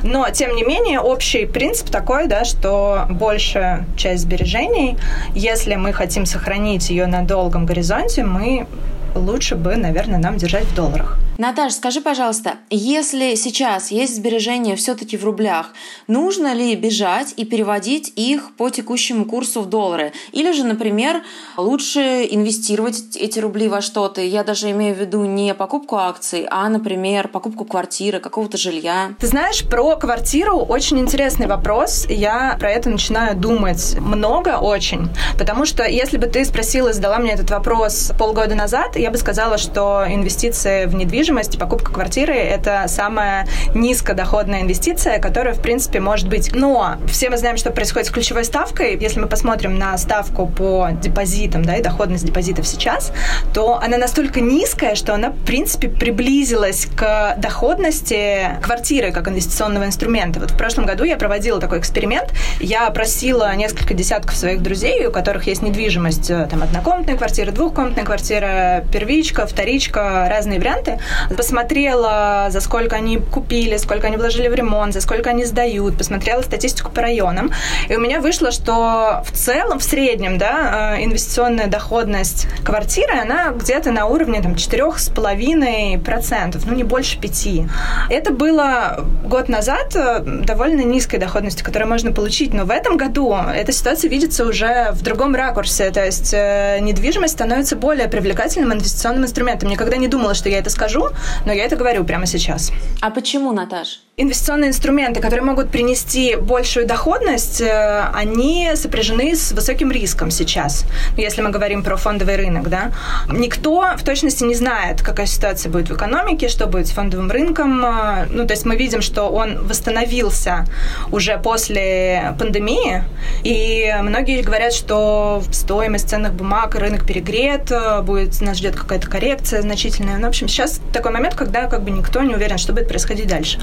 Но, 0.02 0.28
тем 0.30 0.54
не 0.54 0.64
менее, 0.64 1.00
общий 1.00 1.46
принцип 1.46 1.90
такой, 1.90 2.26
да, 2.26 2.44
что 2.44 3.06
большая 3.08 3.84
часть 3.96 4.22
сбережений, 4.22 4.96
если 5.34 5.76
мы 5.76 5.92
хотим 5.92 6.26
сохранить 6.26 6.90
ее 6.90 7.06
на 7.06 7.22
долгом 7.22 7.66
горизонте, 7.66 8.24
мы 8.24 8.66
лучше 9.14 9.54
бы, 9.54 9.76
наверное, 9.76 10.18
нам 10.18 10.36
держать 10.36 10.64
в 10.64 10.74
долларах. 10.74 11.18
Наташ, 11.36 11.72
скажи, 11.72 12.00
пожалуйста, 12.00 12.54
если 12.70 13.34
сейчас 13.34 13.90
есть 13.90 14.14
сбережения 14.14 14.76
все-таки 14.76 15.16
в 15.16 15.24
рублях, 15.24 15.72
нужно 16.06 16.54
ли 16.54 16.76
бежать 16.76 17.34
и 17.36 17.44
переводить 17.44 18.12
их 18.14 18.54
по 18.56 18.70
текущему 18.70 19.24
курсу 19.24 19.62
в 19.62 19.68
доллары? 19.68 20.12
Или 20.30 20.52
же, 20.52 20.62
например, 20.62 21.22
лучше 21.56 22.24
инвестировать 22.30 23.16
эти 23.16 23.40
рубли 23.40 23.68
во 23.68 23.80
что-то? 23.80 24.20
Я 24.20 24.44
даже 24.44 24.70
имею 24.70 24.94
в 24.94 25.00
виду 25.00 25.24
не 25.24 25.54
покупку 25.54 25.96
акций, 25.96 26.46
а, 26.48 26.68
например, 26.68 27.26
покупку 27.26 27.64
квартиры, 27.64 28.20
какого-то 28.20 28.56
жилья. 28.56 29.10
Ты 29.18 29.26
знаешь, 29.26 29.64
про 29.64 29.96
квартиру 29.96 30.58
очень 30.58 31.00
интересный 31.00 31.48
вопрос. 31.48 32.06
Я 32.08 32.56
про 32.60 32.70
это 32.70 32.90
начинаю 32.90 33.36
думать 33.36 33.96
много 33.98 34.58
очень. 34.58 35.08
Потому 35.36 35.66
что 35.66 35.82
если 35.84 36.16
бы 36.16 36.28
ты 36.28 36.44
спросила, 36.44 36.92
задала 36.92 37.18
мне 37.18 37.32
этот 37.32 37.50
вопрос 37.50 38.12
полгода 38.16 38.54
назад, 38.54 38.94
я 39.04 39.10
бы 39.10 39.18
сказала, 39.18 39.58
что 39.58 40.04
инвестиции 40.08 40.86
в 40.86 40.94
недвижимость 40.94 41.14
недвижимость, 41.14 41.58
покупка 41.58 41.92
квартиры– 41.92 42.34
это 42.34 42.84
самая 42.88 43.46
низкодоходная 43.74 44.62
инвестиция, 44.62 45.18
которая, 45.18 45.54
в 45.54 45.60
принципе, 45.60 46.00
может 46.00 46.28
быть. 46.28 46.50
Но 46.54 46.96
все 47.06 47.30
мы 47.30 47.36
знаем, 47.38 47.56
что 47.56 47.70
происходит 47.70 48.08
с 48.08 48.10
ключевой 48.10 48.44
ставкой. 48.44 48.98
Если 48.98 49.20
мы 49.20 49.28
посмотрим 49.28 49.78
на 49.78 49.96
ставку 49.96 50.46
по 50.46 50.88
депозитам, 51.02 51.64
да, 51.64 51.76
и 51.76 51.82
доходность 51.82 52.24
депозитов 52.24 52.66
сейчас, 52.66 53.12
то 53.52 53.80
она 53.80 53.96
настолько 53.96 54.40
низкая, 54.40 54.94
что 54.94 55.14
она, 55.14 55.30
в 55.30 55.44
принципе, 55.44 55.88
приблизилась 55.88 56.86
к 56.86 57.36
доходности 57.38 58.58
квартиры 58.62 59.12
как 59.12 59.28
инвестиционного 59.28 59.84
инструмента. 59.84 60.40
Вот 60.40 60.50
в 60.50 60.56
прошлом 60.56 60.86
году 60.86 61.04
я 61.04 61.16
проводила 61.16 61.60
такой 61.60 61.78
эксперимент. 61.78 62.32
Я 62.60 62.90
просила 62.90 63.54
несколько 63.54 63.94
десятков 63.94 64.36
своих 64.36 64.62
друзей, 64.62 65.06
у 65.06 65.12
которых 65.12 65.46
есть 65.46 65.62
недвижимость, 65.62 66.30
э, 66.30 66.46
там, 66.50 66.62
однокомнатная 66.62 67.16
квартира, 67.16 67.50
двухкомнатная 67.50 68.04
квартира, 68.04 68.84
первичка, 68.94 69.44
вторичка, 69.44 70.28
разные 70.30 70.60
варианты, 70.60 71.00
посмотрела, 71.36 72.46
за 72.50 72.60
сколько 72.60 72.94
они 72.94 73.18
купили, 73.18 73.76
сколько 73.76 74.06
они 74.06 74.16
вложили 74.16 74.46
в 74.46 74.54
ремонт, 74.54 74.94
за 74.94 75.00
сколько 75.00 75.30
они 75.30 75.44
сдают, 75.44 75.98
посмотрела 75.98 76.42
статистику 76.42 76.92
по 76.92 77.02
районам. 77.02 77.50
И 77.88 77.96
у 77.96 78.00
меня 78.00 78.20
вышло, 78.20 78.52
что 78.52 79.24
в 79.24 79.32
целом, 79.32 79.80
в 79.80 79.82
среднем, 79.82 80.38
да, 80.38 80.94
э, 80.96 81.04
инвестиционная 81.04 81.66
доходность 81.66 82.46
квартиры, 82.64 83.14
она 83.20 83.50
где-то 83.50 83.90
на 83.90 84.06
уровне 84.06 84.40
там, 84.40 84.52
4,5%, 84.52 86.62
ну 86.64 86.74
не 86.74 86.84
больше 86.84 87.18
5%. 87.18 87.68
Это 88.10 88.32
было 88.32 89.04
год 89.24 89.48
назад 89.48 89.96
э, 89.96 90.20
довольно 90.24 90.82
низкой 90.82 91.18
доходностью, 91.18 91.66
которую 91.66 91.88
можно 91.88 92.12
получить, 92.12 92.54
но 92.54 92.64
в 92.64 92.70
этом 92.70 92.96
году 92.96 93.34
эта 93.34 93.72
ситуация 93.72 94.08
видится 94.08 94.46
уже 94.46 94.92
в 94.92 95.02
другом 95.02 95.34
ракурсе, 95.34 95.90
то 95.90 96.04
есть 96.04 96.32
э, 96.32 96.78
недвижимость 96.80 97.34
становится 97.34 97.74
более 97.74 98.06
привлекательным 98.06 98.83
инвестиционным 98.84 99.24
инструментом. 99.24 99.70
Никогда 99.70 99.96
не 99.96 100.08
думала, 100.08 100.34
что 100.34 100.48
я 100.48 100.58
это 100.58 100.70
скажу, 100.70 101.08
но 101.46 101.52
я 101.52 101.64
это 101.64 101.76
говорю 101.76 102.04
прямо 102.04 102.26
сейчас. 102.26 102.70
А 103.00 103.10
почему, 103.10 103.52
Наташ? 103.52 104.00
Инвестиционные 104.16 104.70
инструменты, 104.70 105.20
которые 105.20 105.44
могут 105.44 105.70
принести 105.70 106.36
большую 106.36 106.86
доходность, 106.86 107.60
э, 107.60 108.04
они 108.14 108.70
сопряжены 108.74 109.34
с 109.34 109.50
высоким 109.50 109.90
риском 109.90 110.30
сейчас, 110.30 110.84
если 111.16 111.42
мы 111.42 111.50
говорим 111.50 111.82
про 111.82 111.96
фондовый 111.96 112.36
рынок. 112.36 112.68
Да? 112.68 112.92
Никто 113.28 113.84
в 113.96 114.04
точности 114.04 114.44
не 114.44 114.54
знает, 114.54 115.02
какая 115.02 115.26
ситуация 115.26 115.70
будет 115.70 115.90
в 115.90 115.96
экономике, 115.96 116.48
что 116.48 116.68
будет 116.68 116.86
с 116.86 116.90
фондовым 116.92 117.28
рынком. 117.28 117.84
Э, 117.84 118.26
ну, 118.30 118.46
то 118.46 118.52
есть 118.52 118.64
мы 118.64 118.76
видим, 118.76 119.02
что 119.02 119.24
он 119.24 119.66
восстановился 119.66 120.64
уже 121.10 121.36
после 121.38 122.36
пандемии, 122.38 123.02
и 123.42 123.96
многие 124.00 124.42
говорят, 124.42 124.72
что 124.72 125.42
стоимость 125.50 126.08
ценных 126.08 126.34
бумаг, 126.34 126.76
рынок 126.76 127.04
перегрет, 127.04 127.72
э, 127.72 128.00
будет, 128.02 128.40
нас 128.40 128.58
ждет 128.58 128.76
какая-то 128.76 129.08
коррекция 129.08 129.60
значительная. 129.60 130.18
Ну, 130.18 130.26
в 130.26 130.28
общем, 130.28 130.46
сейчас 130.46 130.80
такой 130.92 131.10
момент, 131.10 131.34
когда 131.34 131.66
как 131.66 131.82
бы 131.82 131.90
никто 131.90 132.22
не 132.22 132.36
уверен, 132.36 132.58
что 132.58 132.72
будет 132.72 132.86
происходить 132.86 133.26
дальше. 133.26 133.58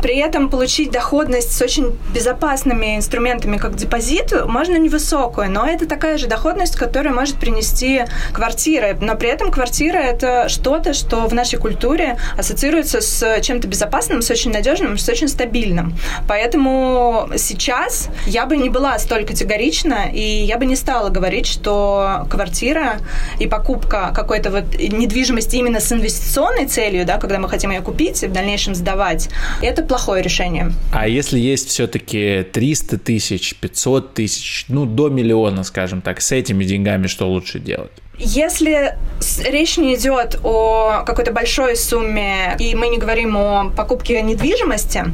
При 0.00 0.18
этом 0.18 0.48
получить 0.48 0.90
доходность 0.90 1.56
с 1.56 1.62
очень 1.62 1.98
безопасными 2.14 2.96
инструментами, 2.96 3.56
как 3.56 3.76
депозит, 3.76 4.32
можно 4.46 4.76
невысокую, 4.76 5.50
но 5.50 5.66
это 5.66 5.86
такая 5.86 6.18
же 6.18 6.26
доходность, 6.26 6.76
которая 6.76 7.12
может 7.12 7.36
принести 7.36 8.04
квартира. 8.32 8.96
Но 9.00 9.14
при 9.16 9.28
этом 9.28 9.50
квартира– 9.50 9.98
это 9.98 10.48
что-то, 10.48 10.94
что 10.94 11.26
в 11.26 11.34
нашей 11.34 11.58
культуре 11.58 12.18
ассоциируется 12.36 13.00
с 13.00 13.40
чем-то 13.40 13.68
безопасным, 13.68 14.22
с 14.22 14.30
очень 14.30 14.52
надежным, 14.52 14.98
с 14.98 15.08
очень 15.08 15.28
стабильным. 15.28 15.94
Поэтому 16.28 17.28
сейчас 17.36 18.08
я 18.26 18.46
бы 18.46 18.56
не 18.56 18.68
была 18.68 18.98
столь 18.98 19.24
категорична, 19.24 20.10
и 20.12 20.20
я 20.20 20.58
бы 20.58 20.66
не 20.66 20.76
стала 20.76 21.08
говорить, 21.08 21.46
что 21.46 22.26
квартира 22.30 22.98
и 23.38 23.46
покупка 23.46 24.12
какой-то 24.14 24.50
вот 24.50 24.64
недвижимости 24.78 25.56
именно 25.56 25.80
с 25.80 25.92
инвестиционной 25.92 26.66
целью, 26.66 27.04
да, 27.06 27.18
когда 27.18 27.38
мы 27.38 27.48
хотим 27.48 27.70
ее 27.70 27.80
купить 27.80 28.22
и 28.22 28.26
в 28.26 28.32
дальнейшем 28.32 28.74
сдавать, 28.74 29.28
это 29.62 29.82
плохое 29.84 30.22
решение. 30.22 30.72
А 30.92 31.08
если 31.08 31.38
есть 31.38 31.68
все-таки 31.68 32.44
300 32.52 32.98
тысяч, 32.98 33.54
500 33.56 34.14
тысяч, 34.14 34.64
ну, 34.68 34.86
до 34.86 35.08
миллиона, 35.08 35.64
скажем 35.64 36.00
так, 36.00 36.20
с 36.20 36.32
этими 36.32 36.64
деньгами 36.64 37.06
что 37.06 37.28
лучше 37.28 37.58
делать? 37.58 37.92
Если 38.16 38.96
речь 39.44 39.76
не 39.76 39.96
идет 39.96 40.38
о 40.44 41.02
какой-то 41.04 41.32
большой 41.32 41.76
сумме, 41.76 42.54
и 42.60 42.76
мы 42.76 42.86
не 42.86 42.98
говорим 42.98 43.36
о 43.36 43.70
покупке 43.76 44.22
недвижимости, 44.22 45.04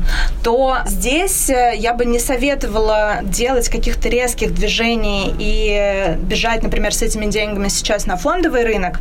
то 0.43 0.79
здесь 0.85 1.49
э, 1.49 1.75
я 1.77 1.95
бы 1.95 2.05
не 2.05 2.19
советовала 2.19 3.21
делать 3.23 3.71
каких-то 3.71 4.09
резких 4.11 4.53
движений 4.53 5.35
и 5.39 6.17
бежать, 6.19 6.63
например, 6.63 6.93
с 6.93 7.01
этими 7.01 7.27
деньгами 7.27 7.69
сейчас 7.69 8.05
на 8.05 8.17
фондовый 8.17 8.65
рынок. 8.65 9.01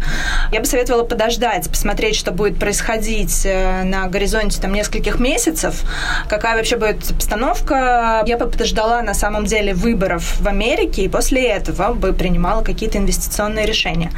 Я 0.54 0.62
бы 0.62 0.66
советовала 0.66 1.04
подождать, 1.04 1.68
посмотреть, 1.70 2.16
что 2.16 2.32
будет 2.32 2.58
происходить 2.58 3.46
э, 3.46 3.84
на 3.84 4.08
горизонте 4.08 4.62
там 4.62 4.74
нескольких 4.74 5.20
месяцев, 5.20 5.82
какая 6.30 6.56
вообще 6.56 6.78
будет 6.78 7.12
обстановка. 7.12 8.24
Я 8.26 8.38
бы 8.38 8.48
подождала 8.48 9.02
на 9.02 9.14
самом 9.14 9.46
деле 9.46 9.74
выборов 9.74 10.40
в 10.40 10.48
Америке, 10.48 11.04
и 11.04 11.10
после 11.10 11.48
этого 11.48 11.94
бы 11.94 12.14
принимала 12.14 12.64
какие-то 12.64 12.98
инвестиционные 12.98 13.66
решения 13.66 13.89
решения. 13.90 14.12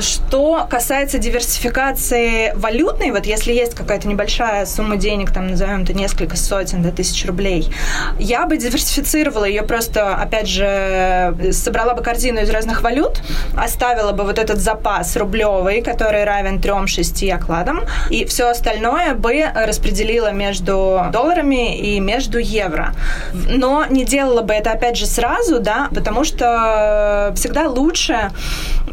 Что 0.00 0.66
касается 0.68 1.18
диверсификации 1.18 2.52
валютной, 2.54 3.10
вот 3.10 3.26
если 3.26 3.52
есть 3.52 3.74
какая-то 3.74 4.08
небольшая 4.08 4.66
сумма 4.66 4.96
денег, 4.96 5.32
там, 5.32 5.48
назовем 5.48 5.82
это 5.82 5.92
несколько 5.92 6.36
сотен 6.36 6.82
да, 6.82 6.90
тысяч 6.90 7.26
рублей, 7.26 7.72
я 8.18 8.46
бы 8.46 8.56
диверсифицировала 8.56 9.44
ее 9.44 9.62
просто, 9.62 10.14
опять 10.14 10.48
же, 10.48 11.52
собрала 11.52 11.94
бы 11.94 12.02
корзину 12.02 12.40
из 12.40 12.50
разных 12.50 12.82
валют, 12.82 13.22
оставила 13.56 14.12
бы 14.12 14.24
вот 14.24 14.38
этот 14.38 14.58
запас 14.58 15.16
рублевый, 15.16 15.82
который 15.82 16.24
равен 16.24 16.58
3-6 16.58 17.30
окладам, 17.30 17.82
и 18.10 18.24
все 18.24 18.48
остальное 18.48 19.14
бы 19.14 19.44
распределила 19.54 20.32
между 20.32 21.06
долларами 21.12 21.78
и 21.78 22.00
между 22.00 22.38
евро. 22.38 22.94
Но 23.32 23.86
не 23.88 24.04
делала 24.04 24.42
бы 24.42 24.54
это, 24.54 24.72
опять 24.72 24.96
же, 24.96 25.06
сразу, 25.06 25.60
да, 25.60 25.88
потому 25.94 26.24
что 26.24 27.32
всегда 27.36 27.68
лучше 27.68 28.30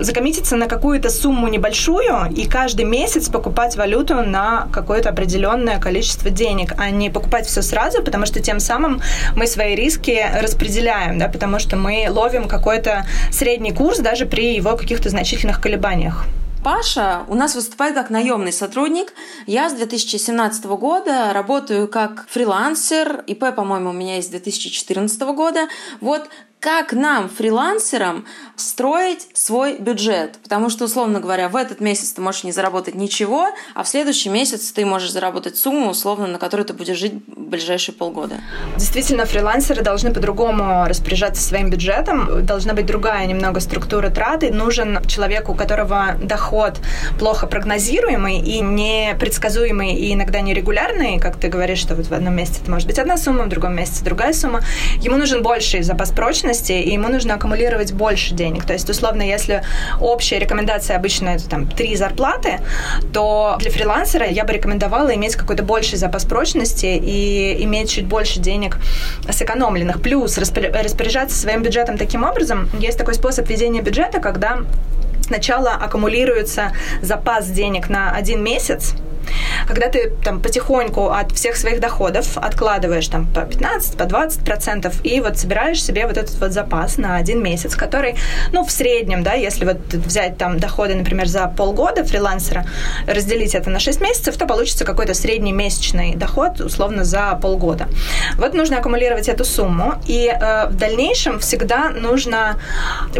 закоммититься 0.09 0.55
на 0.55 0.65
какую-то 0.65 1.11
сумму 1.11 1.47
небольшую 1.49 2.31
и 2.35 2.47
каждый 2.47 2.85
месяц 2.85 3.29
покупать 3.29 3.75
валюту 3.75 4.15
на 4.15 4.67
какое-то 4.73 5.09
определенное 5.09 5.79
количество 5.79 6.31
денег, 6.31 6.73
а 6.77 6.89
не 6.89 7.11
покупать 7.11 7.45
все 7.45 7.61
сразу, 7.61 8.01
потому 8.03 8.25
что 8.25 8.39
тем 8.39 8.59
самым 8.59 9.01
мы 9.35 9.45
свои 9.45 9.75
риски 9.75 10.25
распределяем, 10.41 11.19
да, 11.19 11.27
потому 11.27 11.59
что 11.59 11.75
мы 11.75 12.07
ловим 12.09 12.47
какой-то 12.47 13.05
средний 13.31 13.71
курс 13.71 13.99
даже 13.99 14.25
при 14.25 14.55
его 14.55 14.75
каких-то 14.75 15.09
значительных 15.09 15.61
колебаниях. 15.61 16.25
Паша 16.63 17.21
у 17.29 17.35
нас 17.35 17.55
выступает 17.55 17.95
как 17.95 18.09
наемный 18.09 18.51
сотрудник. 18.51 19.13
Я 19.47 19.69
с 19.69 19.73
2017 19.73 20.65
года 20.65 21.31
работаю 21.33 21.87
как 21.87 22.25
фрилансер. 22.29 23.23
ИП, 23.27 23.55
по-моему, 23.55 23.91
у 23.91 23.93
меня 23.93 24.15
есть 24.15 24.27
с 24.27 24.31
2014 24.31 25.21
года. 25.21 25.67
Вот 26.01 26.27
как 26.59 26.91
нам, 26.91 27.29
фрилансерам, 27.29 28.25
строить 28.57 29.27
свой 29.33 29.77
бюджет. 29.77 30.37
Потому 30.43 30.69
что, 30.69 30.85
условно 30.85 31.21
говоря, 31.21 31.47
в 31.47 31.55
этот 31.55 31.79
месяц 31.79 32.11
ты 32.11 32.21
можешь 32.21 32.43
не 32.43 32.51
заработать 32.51 32.95
ничего, 32.95 33.47
а 33.75 33.83
в 33.83 33.87
следующий 33.87 34.29
месяц 34.29 34.71
ты 34.73 34.85
можешь 34.85 35.11
заработать 35.11 35.57
сумму, 35.57 35.89
условно, 35.89 36.27
на 36.27 36.37
которую 36.37 36.65
ты 36.65 36.73
будешь 36.73 36.97
жить 36.97 37.13
ближайшие 37.27 37.95
полгода. 37.95 38.35
Действительно, 38.75 39.25
фрилансеры 39.25 39.81
должны 39.81 40.13
по-другому 40.13 40.85
распоряжаться 40.85 41.41
своим 41.41 41.69
бюджетом. 41.69 42.45
Должна 42.45 42.73
быть 42.73 42.85
другая 42.85 43.25
немного 43.25 43.61
структура 43.61 44.09
траты. 44.09 44.51
Нужен 44.51 45.01
человек, 45.07 45.47
у 45.47 45.55
которого 45.55 46.15
доход 46.21 46.79
плохо 47.17 47.47
прогнозируемый 47.47 48.39
и 48.39 48.59
непредсказуемый, 48.59 49.95
и 49.95 50.13
иногда 50.13 50.41
нерегулярный, 50.41 51.19
как 51.19 51.37
ты 51.37 51.47
говоришь, 51.47 51.79
что 51.79 51.95
вот 51.95 52.07
в 52.07 52.13
одном 52.13 52.35
месяце 52.35 52.61
это 52.61 52.71
может 52.71 52.87
быть 52.87 52.99
одна 52.99 53.15
сумма, 53.15 53.45
в 53.45 53.49
другом 53.49 53.75
месяце 53.75 54.03
другая 54.03 54.33
сумма. 54.33 54.61
Ему 55.01 55.15
нужен 55.15 55.41
больший 55.41 55.83
запас 55.83 56.11
прочности, 56.11 56.48
мощности, 56.49 56.71
и 56.71 56.93
ему 56.93 57.09
нужно 57.09 57.35
аккумулировать 57.35 57.93
больше 57.93 58.33
денег. 58.33 58.65
То 58.65 58.73
есть, 58.73 58.89
условно, 58.89 59.21
если 59.21 59.63
общая 59.99 60.39
рекомендация 60.39 60.97
обычно 60.97 61.29
это 61.29 61.47
там 61.47 61.67
три 61.67 61.95
зарплаты, 61.95 62.59
то 63.13 63.57
для 63.59 63.71
фрилансера 63.71 64.27
я 64.27 64.43
бы 64.43 64.53
рекомендовала 64.53 65.13
иметь 65.15 65.35
какой-то 65.35 65.63
больший 65.63 65.97
запас 65.97 66.25
прочности 66.25 66.85
и 66.85 67.63
иметь 67.63 67.91
чуть 67.91 68.05
больше 68.05 68.39
денег 68.39 68.77
сэкономленных. 69.29 70.01
Плюс 70.01 70.37
распоряжаться 70.37 71.37
своим 71.37 71.63
бюджетом 71.63 71.97
таким 71.97 72.23
образом. 72.23 72.69
Есть 72.79 72.97
такой 72.97 73.13
способ 73.13 73.47
ведения 73.47 73.81
бюджета, 73.81 74.19
когда 74.19 74.59
сначала 75.25 75.71
аккумулируется 75.71 76.71
запас 77.01 77.47
денег 77.47 77.89
на 77.89 78.11
один 78.11 78.43
месяц, 78.43 78.95
когда 79.67 79.87
ты 79.87 80.11
там 80.23 80.41
потихоньку 80.41 81.09
от 81.09 81.31
всех 81.31 81.55
своих 81.55 81.79
доходов 81.79 82.37
откладываешь 82.37 83.07
там 83.07 83.27
по 83.27 83.41
15, 83.41 83.97
по 83.97 84.05
20 84.05 84.43
процентов 84.43 85.03
и 85.03 85.21
вот 85.21 85.37
собираешь 85.37 85.83
себе 85.83 86.07
вот 86.07 86.17
этот 86.17 86.35
вот 86.39 86.51
запас 86.51 86.97
на 86.97 87.17
один 87.17 87.43
месяц, 87.43 87.75
который, 87.75 88.15
ну, 88.51 88.63
в 88.63 88.71
среднем, 88.71 89.23
да, 89.23 89.33
если 89.33 89.65
вот 89.65 89.77
взять 89.93 90.37
там 90.37 90.59
доходы, 90.59 90.95
например, 90.95 91.27
за 91.27 91.47
полгода 91.47 92.03
фрилансера, 92.03 92.65
разделить 93.07 93.55
это 93.55 93.69
на 93.69 93.79
6 93.79 94.01
месяцев, 94.01 94.37
то 94.37 94.45
получится 94.45 94.85
какой-то 94.85 95.13
средний 95.13 95.51
месячный 95.51 96.15
доход, 96.15 96.61
условно, 96.61 97.03
за 97.03 97.37
полгода. 97.41 97.87
Вот 98.35 98.53
нужно 98.53 98.77
аккумулировать 98.77 99.29
эту 99.29 99.45
сумму, 99.45 99.95
и 100.07 100.27
э, 100.27 100.67
в 100.69 100.75
дальнейшем 100.75 101.39
всегда 101.39 101.89
нужно 101.89 102.59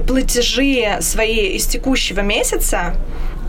платежи 0.08 0.98
свои 1.02 1.56
из 1.58 1.66
текущего 1.66 2.22
месяца 2.22 2.96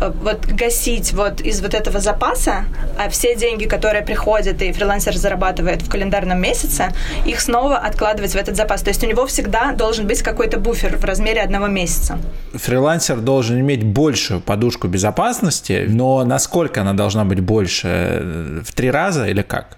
вот 0.00 0.46
гасить 0.46 1.12
вот 1.12 1.40
из 1.40 1.60
вот 1.60 1.74
этого 1.74 2.00
запаса, 2.00 2.64
а 2.98 3.08
все 3.08 3.36
деньги, 3.36 3.66
которые 3.66 4.02
приходят 4.02 4.62
и 4.62 4.72
фрилансер 4.72 5.16
зарабатывает 5.16 5.82
в 5.82 5.90
календарном 5.90 6.40
месяце, 6.40 6.92
их 7.26 7.40
снова 7.40 7.76
откладывать 7.76 8.32
в 8.32 8.36
этот 8.36 8.56
запас. 8.56 8.82
То 8.82 8.90
есть 8.90 9.04
у 9.04 9.06
него 9.06 9.26
всегда 9.26 9.72
должен 9.72 10.06
быть 10.06 10.22
какой-то 10.22 10.58
буфер 10.58 10.96
в 10.96 11.04
размере 11.04 11.42
одного 11.42 11.66
месяца. 11.66 12.18
Фрилансер 12.54 13.18
должен 13.18 13.60
иметь 13.60 13.84
большую 13.84 14.40
подушку 14.40 14.88
безопасности, 14.88 15.86
но 15.88 16.24
насколько 16.24 16.80
она 16.80 16.92
должна 16.92 17.24
быть 17.24 17.40
больше? 17.40 18.60
В 18.64 18.72
три 18.72 18.90
раза 18.90 19.26
или 19.26 19.42
как? 19.42 19.76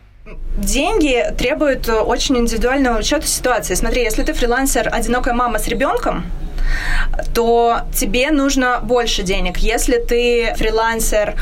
Деньги 0.56 1.24
требуют 1.36 1.88
очень 1.88 2.36
индивидуального 2.38 2.98
учета 2.98 3.26
ситуации. 3.26 3.74
Смотри, 3.74 4.02
если 4.02 4.22
ты 4.22 4.32
фрилансер, 4.32 4.88
одинокая 4.92 5.34
мама 5.34 5.58
с 5.58 5.66
ребенком, 5.66 6.24
то 7.34 7.80
тебе 7.94 8.30
нужно 8.30 8.80
больше 8.82 9.22
денег. 9.22 9.58
Если 9.58 9.98
ты 9.98 10.54
фрилансер, 10.56 11.34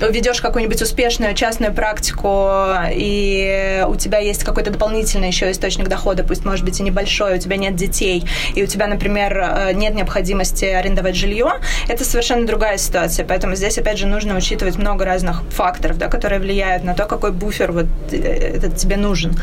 ведешь 0.00 0.40
какую-нибудь 0.40 0.82
успешную 0.82 1.34
частную 1.34 1.72
практику, 1.72 2.50
и 2.90 3.84
у 3.88 3.96
тебя 3.96 4.18
есть 4.18 4.44
какой-то 4.44 4.70
дополнительный 4.70 5.28
еще 5.28 5.50
источник 5.50 5.88
дохода, 5.88 6.24
пусть 6.24 6.44
может 6.44 6.64
быть 6.64 6.80
и 6.80 6.82
небольшой, 6.82 7.36
у 7.36 7.38
тебя 7.38 7.56
нет 7.56 7.76
детей, 7.76 8.24
и 8.54 8.62
у 8.62 8.66
тебя, 8.66 8.86
например, 8.86 9.36
э, 9.38 9.72
нет 9.72 9.94
необходимости 9.94 10.64
арендовать 10.64 11.16
жилье, 11.16 11.54
это 11.88 12.04
совершенно 12.04 12.46
другая 12.46 12.78
ситуация. 12.78 13.26
Поэтому 13.26 13.54
здесь, 13.54 13.78
опять 13.78 13.98
же, 13.98 14.06
нужно 14.06 14.36
учитывать 14.36 14.76
много 14.76 15.04
разных 15.04 15.42
факторов, 15.50 15.98
да, 15.98 16.08
которые 16.08 16.40
влияют 16.40 16.84
на 16.84 16.94
то, 16.94 17.04
какой 17.04 17.32
буфер 17.32 17.72
вот 17.72 17.86
э, 18.10 18.16
этот 18.56 18.76
тебе 18.76 18.96
нужен. 18.96 19.34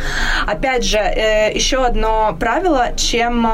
Опять 0.47 0.83
же, 0.83 0.97
э, 0.97 1.51
еще 1.53 1.85
одно 1.85 2.35
правило, 2.39 2.93
чем 2.95 3.47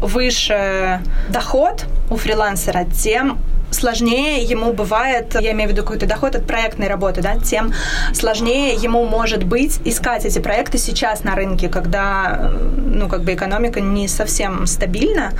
выше 0.00 0.85
доход 1.28 1.86
у 2.10 2.16
фрилансера, 2.16 2.84
тем 2.84 3.38
сложнее 3.70 4.42
ему 4.42 4.72
бывает, 4.72 5.36
я 5.40 5.52
имею 5.52 5.68
в 5.68 5.72
виду 5.72 5.82
какой-то 5.82 6.06
доход 6.06 6.36
от 6.36 6.46
проектной 6.46 6.88
работы, 6.88 7.20
да, 7.20 7.36
тем 7.36 7.72
сложнее 8.12 8.74
ему 8.74 9.04
может 9.04 9.44
быть 9.44 9.80
искать 9.84 10.24
эти 10.24 10.38
проекты 10.38 10.78
сейчас 10.78 11.24
на 11.24 11.34
рынке, 11.34 11.68
когда, 11.68 12.52
ну, 12.76 13.08
как 13.08 13.22
бы 13.22 13.34
экономика 13.34 13.80
не 13.80 14.08
совсем 14.08 14.66
стабильна, 14.66 15.32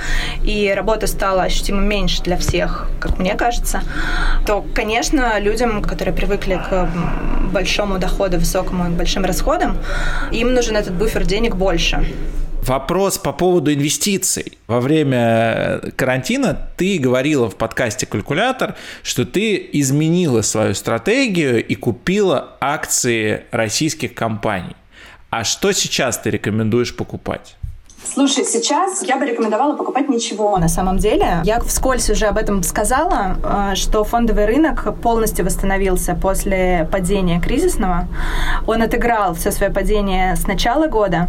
и 0.43 0.73
работа 0.75 1.07
стала 1.07 1.43
ощутимо 1.43 1.81
меньше 1.81 2.21
для 2.23 2.37
всех, 2.37 2.89
как 2.99 3.17
мне 3.17 3.35
кажется, 3.35 3.81
то, 4.45 4.63
конечно, 4.75 5.39
людям, 5.39 5.81
которые 5.81 6.13
привыкли 6.13 6.61
к 6.69 6.89
большому 7.51 7.97
доходу, 7.97 8.37
высокому 8.37 8.87
и 8.87 8.89
большим 8.89 9.25
расходам, 9.25 9.77
им 10.31 10.53
нужен 10.53 10.75
этот 10.75 10.93
буфер 10.93 11.25
денег 11.25 11.55
больше. 11.55 12.05
Вопрос 12.67 13.17
по 13.17 13.31
поводу 13.31 13.73
инвестиций. 13.73 14.57
Во 14.67 14.81
время 14.81 15.79
карантина 15.95 16.69
ты 16.75 16.97
говорила 16.97 17.49
в 17.49 17.55
подкасте 17.55 18.05
«Калькулятор», 18.05 18.75
что 19.03 19.25
ты 19.25 19.69
изменила 19.71 20.41
свою 20.41 20.73
стратегию 20.73 21.65
и 21.65 21.75
купила 21.75 22.57
акции 22.59 23.45
российских 23.51 24.13
компаний. 24.13 24.75
А 25.29 25.45
что 25.45 25.71
сейчас 25.71 26.17
ты 26.17 26.29
рекомендуешь 26.29 26.93
покупать? 26.93 27.55
Слушай, 28.13 28.45
сейчас 28.45 29.03
я 29.03 29.17
бы 29.17 29.25
рекомендовала 29.25 29.75
покупать 29.75 30.09
ничего 30.09 30.57
на 30.57 30.67
самом 30.69 30.97
деле. 30.97 31.41
Я 31.43 31.59
вскользь 31.59 32.09
уже 32.09 32.25
об 32.25 32.37
этом 32.37 32.63
сказала, 32.63 33.37
э, 33.71 33.75
что 33.75 34.03
фондовый 34.03 34.45
рынок 34.45 34.95
полностью 35.01 35.45
восстановился 35.45 36.15
после 36.15 36.87
падения 36.91 37.39
кризисного. 37.39 38.07
Он 38.65 38.81
отыграл 38.81 39.35
все 39.35 39.51
свое 39.51 39.71
падение 39.71 40.35
с 40.35 40.47
начала 40.47 40.87
года, 40.87 41.27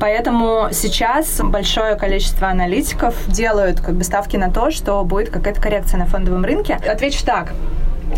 поэтому 0.00 0.68
сейчас 0.72 1.40
большое 1.42 1.94
количество 1.94 2.48
аналитиков 2.48 3.14
делают 3.28 3.80
как 3.80 3.94
бы 3.94 4.04
ставки 4.04 4.36
на 4.36 4.50
то, 4.50 4.70
что 4.70 5.02
будет 5.04 5.30
какая-то 5.30 5.60
коррекция 5.60 5.98
на 5.98 6.06
фондовом 6.06 6.44
рынке. 6.44 6.74
Отвечу 6.74 7.24
так 7.24 7.52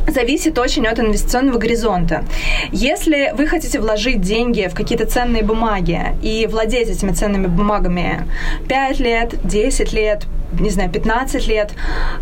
зависит 0.07 0.59
очень 0.59 0.87
от 0.87 0.99
инвестиционного 0.99 1.59
горизонта. 1.59 2.25
Если 2.73 3.33
вы 3.37 3.47
хотите 3.47 3.81
вложить 3.81 4.21
деньги 4.21 4.69
в 4.71 4.75
какие-то 4.75 5.07
ценные 5.07 5.43
бумаги 5.43 6.17
и 6.23 6.47
владеть 6.47 6.89
этими 6.89 7.13
ценными 7.13 7.47
бумагами 7.47 8.27
5 8.69 9.01
лет, 9.01 9.35
10 9.45 9.93
лет, 9.93 10.27
не 10.59 10.71
знаю, 10.71 10.91
15 10.91 11.47
лет, 11.47 11.73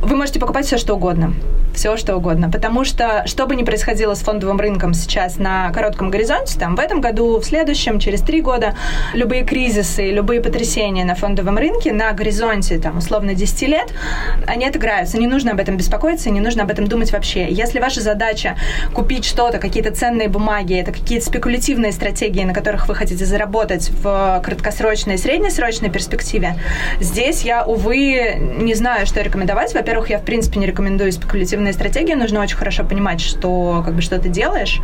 вы 0.00 0.16
можете 0.16 0.40
покупать 0.40 0.66
все, 0.66 0.78
что 0.78 0.94
угодно. 0.94 1.34
Все, 1.74 1.96
что 1.96 2.16
угодно. 2.16 2.50
Потому 2.50 2.84
что, 2.84 3.22
что 3.26 3.46
бы 3.46 3.54
ни 3.54 3.62
происходило 3.62 4.14
с 4.14 4.20
фондовым 4.20 4.58
рынком 4.58 4.94
сейчас 4.94 5.36
на 5.38 5.70
коротком 5.70 6.10
горизонте, 6.10 6.58
там, 6.58 6.74
в 6.74 6.80
этом 6.80 7.00
году, 7.00 7.38
в 7.38 7.44
следующем, 7.44 8.00
через 8.00 8.20
три 8.20 8.40
года, 8.40 8.74
любые 9.14 9.44
кризисы, 9.44 10.10
любые 10.10 10.40
потрясения 10.40 11.04
на 11.04 11.14
фондовом 11.14 11.56
рынке 11.56 11.92
на 11.92 12.10
горизонте, 12.12 12.78
там, 12.78 12.98
условно, 12.98 13.34
10 13.34 13.68
лет, 13.68 13.94
они 14.46 14.66
отыграются. 14.66 15.18
Не 15.18 15.28
нужно 15.28 15.52
об 15.52 15.60
этом 15.60 15.76
беспокоиться, 15.76 16.30
не 16.30 16.40
нужно 16.40 16.64
об 16.64 16.70
этом 16.70 16.88
думать 16.88 17.12
вообще. 17.12 17.46
Если 17.48 17.78
ваша 17.78 18.00
задача 18.00 18.56
купить 18.92 19.24
что-то, 19.24 19.58
какие-то 19.58 19.92
ценные 19.92 20.28
бумаги, 20.28 20.74
это 20.74 20.90
какие-то 20.90 21.26
спекулятивные 21.26 21.92
стратегии, 21.92 22.42
на 22.42 22.54
которых 22.54 22.88
вы 22.88 22.96
хотите 22.96 23.24
заработать 23.24 23.90
в 24.02 24.42
краткосрочной 24.44 25.14
и 25.14 25.18
среднесрочной 25.18 25.90
перспективе, 25.90 26.56
здесь 26.98 27.42
я, 27.42 27.64
увы, 27.64 28.17
не 28.38 28.74
знаю, 28.74 29.06
что 29.06 29.20
рекомендовать. 29.20 29.74
Во-первых, 29.74 30.10
я, 30.10 30.18
в 30.18 30.24
принципе, 30.24 30.60
не 30.60 30.66
рекомендую 30.66 31.12
спекулятивные 31.12 31.72
стратегии. 31.72 32.14
Нужно 32.14 32.40
очень 32.40 32.56
хорошо 32.56 32.84
понимать, 32.84 33.20
что, 33.20 33.82
как 33.84 33.94
бы, 33.94 34.02
что 34.02 34.18
ты 34.18 34.28
делаешь. 34.28 34.80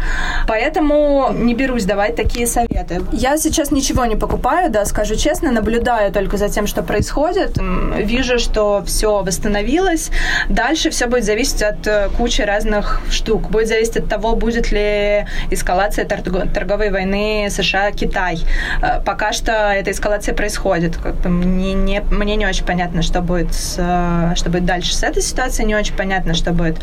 Поэтому 0.47 1.31
не 1.33 1.55
берусь 1.55 1.85
давать 1.85 2.16
такие 2.16 2.47
советы. 2.47 3.03
Я 3.12 3.37
сейчас 3.37 3.70
ничего 3.70 4.05
не 4.05 4.16
покупаю, 4.16 4.70
да, 4.70 4.85
скажу 4.85 5.16
честно, 5.16 5.51
наблюдаю 5.51 6.12
только 6.12 6.37
за 6.37 6.49
тем, 6.49 6.66
что 6.66 6.83
происходит. 6.83 7.59
Вижу, 7.97 8.38
что 8.38 8.83
все 8.87 9.23
восстановилось. 9.23 10.11
Дальше 10.49 10.90
все 10.90 11.07
будет 11.07 11.25
зависеть 11.25 11.62
от 11.62 11.87
э, 11.87 12.09
кучи 12.16 12.42
разных 12.42 13.01
штук. 13.11 13.51
Будет 13.51 13.68
зависеть 13.68 13.97
от 13.97 14.09
того, 14.09 14.37
будет 14.37 14.73
ли 14.73 15.27
эскалация 15.51 16.05
торговой 16.05 16.90
войны 16.90 17.49
США-Китай. 17.51 18.38
Э, 18.83 19.01
пока 19.05 19.33
что 19.33 19.53
эта 19.53 19.90
эскалация 19.90 20.35
происходит. 20.35 20.97
Как 20.97 21.14
бы 21.16 21.29
мне, 21.29 21.75
не, 21.75 22.01
мне 22.11 22.37
не 22.37 22.47
очень 22.47 22.64
понятно, 22.64 23.03
что 23.03 23.20
будет, 23.25 23.53
с, 23.55 23.75
что 24.37 24.51
будет 24.51 24.65
дальше 24.65 24.95
с 24.95 25.03
этой 25.03 25.23
ситуацией, 25.23 25.67
не 25.67 25.75
очень 25.75 25.95
понятно, 25.95 26.35
что 26.35 26.53
будет 26.53 26.81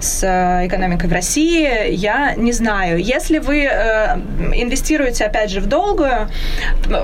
с 0.00 0.22
экономикой 0.66 1.08
в 1.08 1.12
России, 1.12 1.92
я 1.92 2.34
не 2.36 2.52
знаю. 2.52 3.02
Если 3.02 3.38
вы 3.38 3.64
э, 3.64 4.16
инвестируете, 4.54 5.24
опять 5.24 5.50
же, 5.50 5.60
в 5.60 5.66
долгую, 5.66 6.28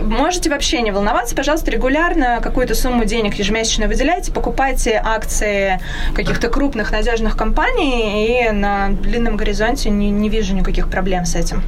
можете 0.02 0.50
вообще 0.50 0.82
не 0.82 0.90
волноваться, 0.90 1.34
пожалуйста, 1.34 1.70
регулярно 1.70 2.40
какую-то 2.42 2.74
сумму 2.74 3.04
денег 3.04 3.34
ежемесячно 3.34 3.86
выделяйте, 3.86 4.32
покупайте 4.32 5.00
акции 5.02 5.80
каких-то 6.14 6.48
крупных 6.48 6.92
надежных 6.92 7.36
компаний, 7.36 8.46
и 8.46 8.50
на 8.50 8.90
длинном 8.90 9.36
горизонте 9.36 9.90
не, 9.90 10.10
не 10.10 10.28
вижу 10.28 10.54
никаких 10.54 10.88
проблем 10.88 11.24
с 11.24 11.34
этим. 11.34 11.62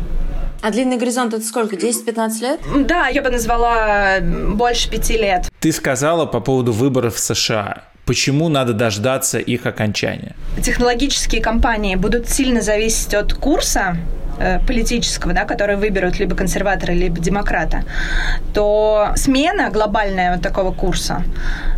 А 0.61 0.71
длинный 0.71 0.97
горизонт 0.97 1.35
это 1.35 1.45
сколько? 1.45 1.77
10-15 1.77 2.41
лет? 2.41 2.61
Да, 2.87 3.09
я 3.09 3.23
бы 3.23 3.31
назвала 3.31 4.19
больше 4.21 4.91
пяти 4.91 5.17
лет. 5.17 5.49
Ты 5.61 5.73
сказала 5.73 6.27
по 6.27 6.41
поводу 6.41 6.73
выборов 6.73 7.15
в 7.15 7.19
США. 7.19 7.85
Почему 8.05 8.49
надо 8.49 8.73
дождаться 8.73 9.39
их 9.39 9.67
окончания? 9.67 10.35
Технологические 10.63 11.43
компании 11.43 11.95
будут 11.95 12.29
сильно 12.29 12.63
зависеть 12.63 13.15
от 13.15 13.35
курса 13.35 13.99
политического, 14.67 15.33
да, 15.33 15.45
который 15.45 15.77
выберут 15.77 16.19
либо 16.19 16.37
консерваторы, 16.37 16.95
либо 16.95 17.21
демократа, 17.21 17.85
то 18.55 19.13
смена 19.17 19.71
глобальная 19.71 20.35
вот 20.35 20.43
такого 20.43 20.73
курса, 20.73 21.23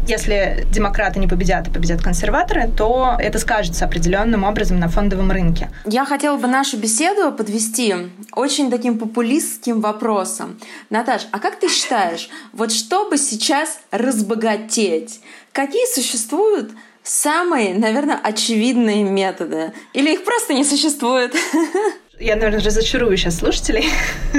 если 0.06 0.66
демократы 0.70 1.18
не 1.20 1.26
победят, 1.28 1.68
а 1.68 1.70
победят 1.70 2.02
консерваторы, 2.02 2.70
то 2.76 3.16
это 3.18 3.38
скажется 3.38 3.84
определенным 3.84 4.44
образом 4.44 4.78
на 4.78 4.88
фондовом 4.88 5.30
рынке. 5.30 5.70
Я 5.84 6.04
хотела 6.04 6.36
бы 6.36 6.46
нашу 6.46 6.76
беседу 6.76 7.32
подвести 7.32 7.94
очень 8.32 8.70
таким 8.70 8.98
популистским 8.98 9.80
вопросом. 9.80 10.58
Наташ, 10.90 11.26
а 11.32 11.38
как 11.38 11.58
ты 11.60 11.68
считаешь, 11.68 12.28
вот 12.52 12.72
чтобы 12.72 13.18
сейчас 13.18 13.78
разбогатеть, 13.90 15.20
какие 15.52 15.86
существуют 15.92 16.70
самые, 17.02 17.74
наверное, 17.74 18.18
очевидные 18.22 19.04
методы? 19.04 19.72
Или 19.92 20.14
их 20.14 20.24
просто 20.24 20.54
не 20.54 20.64
существует? 20.64 21.34
я, 22.20 22.36
наверное, 22.36 22.60
разочарую 22.60 23.16
сейчас 23.16 23.38
слушателей. 23.38 23.88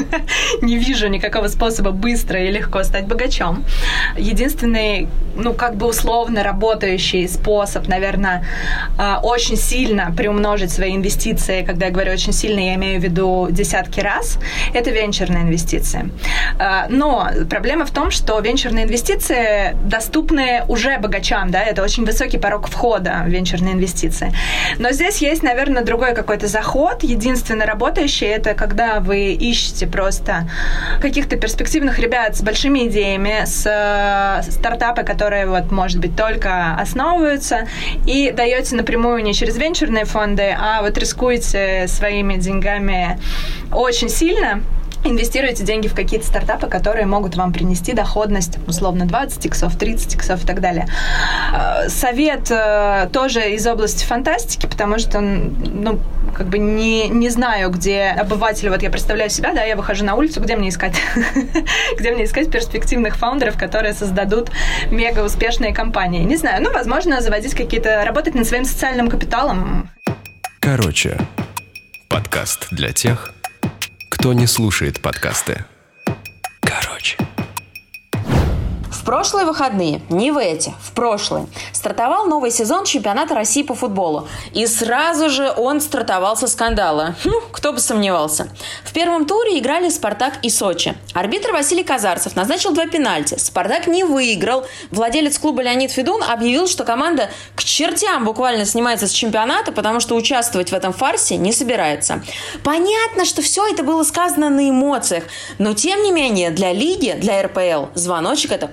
не 0.62 0.78
вижу 0.78 1.08
никакого 1.08 1.48
способа 1.48 1.92
быстро 1.92 2.40
и 2.40 2.52
легко 2.52 2.84
стать 2.84 3.08
богачом. 3.08 3.66
Единственный, 4.18 5.08
ну, 5.36 5.54
как 5.54 5.76
бы 5.76 5.88
условно 5.88 6.44
работающий 6.44 7.28
способ, 7.28 7.88
наверное, 7.88 8.46
а, 9.00 9.20
очень 9.24 9.58
сильно 9.58 10.14
приумножить 10.16 10.72
свои 10.72 10.96
инвестиции, 10.96 11.64
когда 11.64 11.88
я 11.88 11.92
говорю 11.92 12.14
очень 12.14 12.34
сильно, 12.34 12.60
я 12.60 12.76
имею 12.76 13.02
в 13.02 13.04
виду 13.04 13.48
десятки 13.50 14.00
раз, 14.00 14.38
это 14.74 14.92
венчурные 14.92 15.44
инвестиции. 15.44 16.12
А, 16.60 16.86
но 16.90 17.30
проблема 17.50 17.86
в 17.86 17.92
том, 17.92 18.12
что 18.12 18.40
венчурные 18.40 18.86
инвестиции 18.86 19.76
доступны 19.86 20.64
уже 20.68 21.00
богачам, 21.00 21.50
да, 21.50 21.64
это 21.64 21.82
очень 21.82 22.06
высокий 22.06 22.38
порог 22.38 22.68
входа 22.68 23.24
в 23.26 23.30
венчурные 23.30 23.74
инвестиции. 23.74 24.32
Но 24.78 24.92
здесь 24.92 25.18
есть, 25.18 25.42
наверное, 25.42 25.84
другой 25.84 26.14
какой-то 26.14 26.46
заход. 26.46 27.02
Единственный 27.04 27.66
работающий, 27.72 28.28
это 28.28 28.54
когда 28.54 29.00
вы 29.00 29.34
ищете 29.34 29.88
просто 29.88 30.50
каких-то 31.02 31.38
перспективных 31.38 32.00
ребят 32.00 32.36
с 32.36 32.42
большими 32.42 32.88
идеями, 32.88 33.46
с 33.46 33.66
э, 33.66 34.52
стартапы, 34.52 35.04
которые 35.04 35.48
вот, 35.48 35.72
может 35.72 36.00
быть, 36.00 36.16
только 36.16 36.76
основываются, 36.76 37.68
и 38.06 38.32
даете 38.32 38.76
напрямую 38.76 39.24
не 39.24 39.34
через 39.34 39.58
венчурные 39.58 40.06
фонды, 40.06 40.56
а 40.58 40.82
вот 40.82 40.98
рискуете 40.98 41.88
своими 41.88 42.36
деньгами 42.36 43.20
очень 43.72 44.10
сильно, 44.10 44.62
инвестируете 45.04 45.64
деньги 45.64 45.88
в 45.88 45.96
какие-то 45.96 46.26
стартапы, 46.26 46.68
которые 46.68 47.06
могут 47.06 47.36
вам 47.36 47.54
принести 47.54 47.94
доходность, 47.94 48.58
условно, 48.68 49.06
20 49.06 49.46
иксов, 49.46 49.76
30 49.76 50.16
иксов 50.16 50.44
и 50.44 50.48
так 50.48 50.62
далее. 50.62 50.88
Э, 51.54 51.90
совет 51.90 52.52
э, 52.52 53.10
тоже 53.12 53.52
из 53.52 53.66
области 53.66 54.06
фантастики, 54.06 54.68
потому 54.68 55.00
что, 55.00 55.20
ну, 55.20 56.00
как 56.36 56.48
бы 56.48 56.60
не, 56.60 57.10
не 57.10 57.30
знаю, 57.30 57.70
где 57.70 58.16
обыватель, 58.18 58.70
вот 58.70 58.82
я 58.84 58.90
представляю 58.90 59.30
себя, 59.30 59.54
да, 59.54 59.64
я 59.64 59.76
выхожу 59.76 60.06
на 60.06 60.16
улицу, 60.16 60.42
где 60.42 60.56
мне 60.56 60.70
искать? 60.70 60.96
где 61.98 62.12
мне 62.12 62.26
искать 62.26 62.52
перспективных 62.52 63.16
фаундеров, 63.16 63.58
которые 63.58 63.94
создадут 63.94 64.52
мега 64.90 65.22
успешные 65.22 65.74
компании? 65.74 66.24
Не 66.24 66.36
знаю, 66.36 66.64
ну, 66.64 66.72
возможно, 66.72 67.22
заводить 67.22 67.56
какие-то, 67.56 68.04
работать 68.06 68.36
над 68.36 68.48
своим 68.48 68.66
социальным 68.66 69.10
капиталом. 69.10 69.90
Короче, 70.60 71.18
подкаст 72.08 72.68
для 72.72 72.92
тех, 72.94 73.34
кто 74.22 74.34
не 74.34 74.46
слушает 74.46 75.02
подкасты. 75.02 75.66
Короче. 76.62 77.18
В 79.02 79.04
прошлые 79.04 79.48
выходные, 79.48 80.04
не 80.12 80.30
в 80.32 80.38
эти, 80.38 80.76
в 80.80 80.92
прошлые, 80.92 81.48
стартовал 81.74 82.28
новый 82.28 82.52
сезон 82.52 82.86
чемпионата 82.86 83.34
России 83.34 83.64
по 83.64 83.74
футболу. 83.74 84.28
И 84.54 84.68
сразу 84.68 85.32
же 85.32 85.52
он 85.58 85.82
стартовал 85.82 86.38
со 86.38 86.48
скандала. 86.48 87.16
Хм, 87.26 87.34
кто 87.52 87.74
бы 87.74 87.80
сомневался. 87.80 88.50
В 88.84 88.94
первом 88.94 89.26
туре 89.26 89.58
играли 89.58 89.90
«Спартак» 89.90 90.34
и 90.44 90.52
«Сочи». 90.52 90.94
Арбитр 91.16 91.52
Василий 91.52 91.84
Казарцев 91.84 92.36
назначил 92.36 92.76
два 92.76 92.86
пенальти. 92.86 93.40
«Спартак» 93.40 93.88
не 93.88 94.04
выиграл. 94.04 94.68
Владелец 94.92 95.40
клуба 95.40 95.64
Леонид 95.64 95.90
Федун 95.90 96.22
объявил, 96.22 96.68
что 96.68 96.84
команда 96.84 97.32
к 97.56 97.64
чертям 97.64 98.24
буквально 98.24 98.66
снимается 98.66 99.08
с 99.08 99.12
чемпионата, 99.12 99.72
потому 99.72 100.00
что 100.00 100.14
участвовать 100.14 100.70
в 100.70 100.76
этом 100.76 100.94
фарсе 100.94 101.38
не 101.38 101.54
собирается. 101.54 102.22
Понятно, 102.64 103.26
что 103.26 103.42
все 103.42 103.66
это 103.66 103.82
было 103.82 104.04
сказано 104.04 104.52
на 104.52 104.70
эмоциях, 104.70 105.24
но 105.58 105.74
тем 105.74 106.04
не 106.04 106.12
менее 106.12 106.52
для 106.52 106.72
лиги, 106.72 107.16
для 107.18 107.42
РПЛ 107.42 107.88
звоночек 107.96 108.52
это 108.52 108.70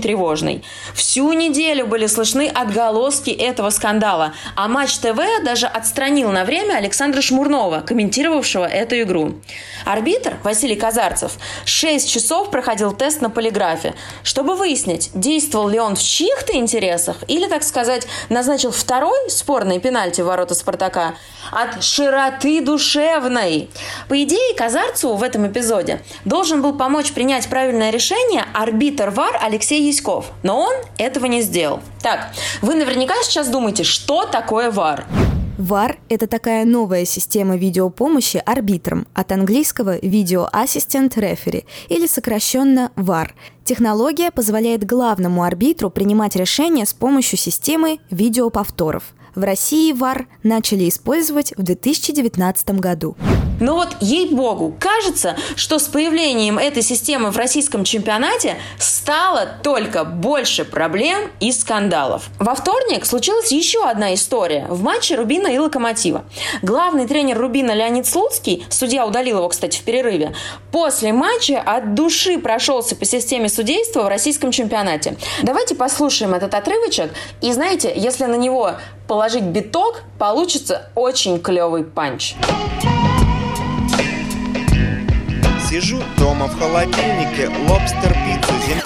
тревожный. 0.00 0.64
Всю 0.94 1.32
неделю 1.32 1.86
были 1.86 2.06
слышны 2.06 2.48
отголоски 2.48 3.30
этого 3.30 3.70
скандала, 3.70 4.32
а 4.56 4.68
Матч 4.68 4.98
ТВ 4.98 5.18
даже 5.44 5.66
отстранил 5.66 6.30
на 6.30 6.44
время 6.44 6.74
Александра 6.74 7.20
Шмурнова, 7.20 7.80
комментировавшего 7.80 8.64
эту 8.64 9.00
игру. 9.02 9.34
Арбитр 9.84 10.36
Василий 10.42 10.76
Казарцев 10.76 11.32
6 11.64 12.10
часов 12.10 12.50
проходил 12.50 12.92
тест 12.92 13.20
на 13.20 13.30
полиграфе, 13.30 13.94
чтобы 14.22 14.56
выяснить, 14.56 15.10
действовал 15.14 15.68
ли 15.68 15.78
он 15.78 15.96
в 15.96 16.02
чьих-то 16.02 16.56
интересах 16.56 17.16
или, 17.28 17.46
так 17.46 17.62
сказать, 17.62 18.06
назначил 18.28 18.70
второй 18.70 19.30
спорный 19.30 19.80
пенальти 19.80 20.20
в 20.20 20.26
ворота 20.26 20.54
Спартака 20.54 21.14
от 21.50 21.82
широты 21.82 22.60
душевной. 22.60 23.70
По 24.08 24.22
идее, 24.22 24.54
Казарцеву 24.56 25.16
в 25.16 25.22
этом 25.22 25.46
эпизоде 25.46 26.02
должен 26.24 26.62
был 26.62 26.74
помочь 26.74 27.12
принять 27.12 27.48
правильное 27.48 27.90
решение 27.90 28.44
арбитр 28.54 29.10
ВАР 29.10 29.38
Алексей 29.58 29.88
Яськов, 29.88 30.30
но 30.44 30.60
он 30.60 30.74
этого 30.98 31.26
не 31.26 31.42
сделал. 31.42 31.80
Так, 32.00 32.28
вы 32.62 32.76
наверняка 32.76 33.14
сейчас 33.24 33.48
думаете, 33.48 33.82
что 33.82 34.24
такое 34.24 34.70
ВАР? 34.70 35.04
VAR– 35.58 35.96
это 36.08 36.28
такая 36.28 36.64
новая 36.64 37.04
система 37.04 37.56
видеопомощи 37.56 38.40
арбитрам, 38.46 39.08
от 39.14 39.32
английского 39.32 39.98
«Video 39.98 40.48
Assistant 40.52 41.12
Referee» 41.14 41.64
или 41.88 42.06
сокращенно 42.06 42.92
VAR. 42.94 43.30
Технология 43.64 44.30
позволяет 44.30 44.86
главному 44.86 45.42
арбитру 45.42 45.90
принимать 45.90 46.36
решения 46.36 46.86
с 46.86 46.94
помощью 46.94 47.36
системы 47.36 47.98
видеоповторов. 48.10 49.02
В 49.34 49.42
России 49.42 49.92
VAR 49.92 50.26
начали 50.44 50.88
использовать 50.88 51.52
в 51.56 51.64
2019 51.64 52.78
году. 52.78 53.16
Но 53.60 53.74
вот, 53.74 53.96
ей-богу, 54.00 54.76
кажется, 54.78 55.36
что 55.56 55.78
с 55.78 55.84
появлением 55.84 56.58
этой 56.58 56.82
системы 56.82 57.30
в 57.30 57.36
российском 57.36 57.84
чемпионате 57.84 58.56
стало 58.78 59.48
только 59.62 60.04
больше 60.04 60.64
проблем 60.64 61.30
и 61.40 61.52
скандалов. 61.52 62.28
Во 62.38 62.54
вторник 62.54 63.04
случилась 63.04 63.52
еще 63.52 63.84
одна 63.84 64.14
история 64.14 64.66
в 64.68 64.82
матче 64.82 65.16
Рубина 65.16 65.48
и 65.48 65.58
Локомотива. 65.58 66.24
Главный 66.62 67.06
тренер 67.06 67.38
Рубина 67.38 67.72
Леонид 67.72 68.06
Слуцкий, 68.06 68.66
судья 68.68 69.06
удалил 69.06 69.38
его, 69.38 69.48
кстати, 69.48 69.78
в 69.78 69.82
перерыве, 69.82 70.34
после 70.70 71.12
матча 71.12 71.60
от 71.60 71.94
души 71.94 72.38
прошелся 72.38 72.96
по 72.96 73.04
системе 73.04 73.48
судейства 73.48 74.02
в 74.02 74.08
российском 74.08 74.52
чемпионате. 74.52 75.16
Давайте 75.42 75.74
послушаем 75.74 76.34
этот 76.34 76.54
отрывочек. 76.54 77.10
И 77.40 77.52
знаете, 77.52 77.92
если 77.94 78.24
на 78.24 78.36
него 78.36 78.72
положить 79.06 79.44
биток, 79.44 80.02
получится 80.18 80.90
очень 80.94 81.40
клевый 81.40 81.84
панч. 81.84 82.34
Сижу 85.68 86.02
дома 86.16 86.46
в 86.46 86.58
холодильнике, 86.58 87.50
лобстер 87.68 88.16
пицца, 88.24 88.54
зем... 88.66 88.80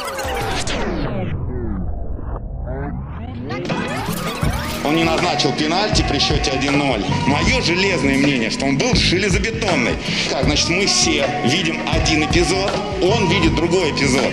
Он 4.85 4.97
не 4.97 5.05
назначил 5.05 5.53
пенальти 5.53 6.05
при 6.09 6.19
счете 6.19 6.51
1-0. 6.51 7.05
Мое 7.29 7.63
железное 7.63 8.19
мнение, 8.19 8.51
что 8.51 8.67
он 8.67 8.79
был 8.79 8.97
железобетонный. 8.97 9.93
Так, 10.29 10.43
значит, 10.43 10.71
мы 10.71 10.87
все 10.87 11.25
видим 11.45 11.79
один 11.89 12.25
эпизод, 12.25 12.73
он 13.01 13.29
видит 13.31 13.55
другой 13.55 13.93
эпизод. 13.93 14.33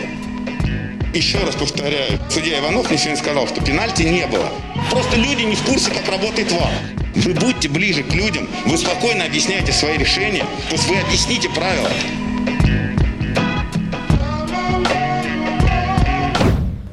Еще 1.14 1.38
раз 1.46 1.56
повторяю, 1.56 2.20
судья 2.32 2.58
Иванов 2.58 2.90
мне 2.90 2.98
сегодня 2.98 3.22
сказал, 3.22 3.48
что 3.48 3.62
пенальти 3.64 4.02
не 4.02 4.26
было. 4.26 4.50
Просто 4.90 5.18
люди 5.18 5.44
не 5.44 5.56
в 5.56 5.62
курсе, 5.62 5.92
как 5.92 6.10
работает 6.10 6.52
ВАР. 6.52 6.72
Вы 7.14 7.34
будьте 7.36 7.70
ближе 7.70 8.02
к 8.02 8.12
людям, 8.16 8.48
вы 8.66 8.76
спокойно 8.76 9.26
объясняете 9.26 9.72
свои 9.72 10.00
решения, 10.00 10.46
то 10.68 10.74
есть 10.74 10.88
вы 10.88 10.98
объясните 10.98 11.48
правила. 11.50 11.90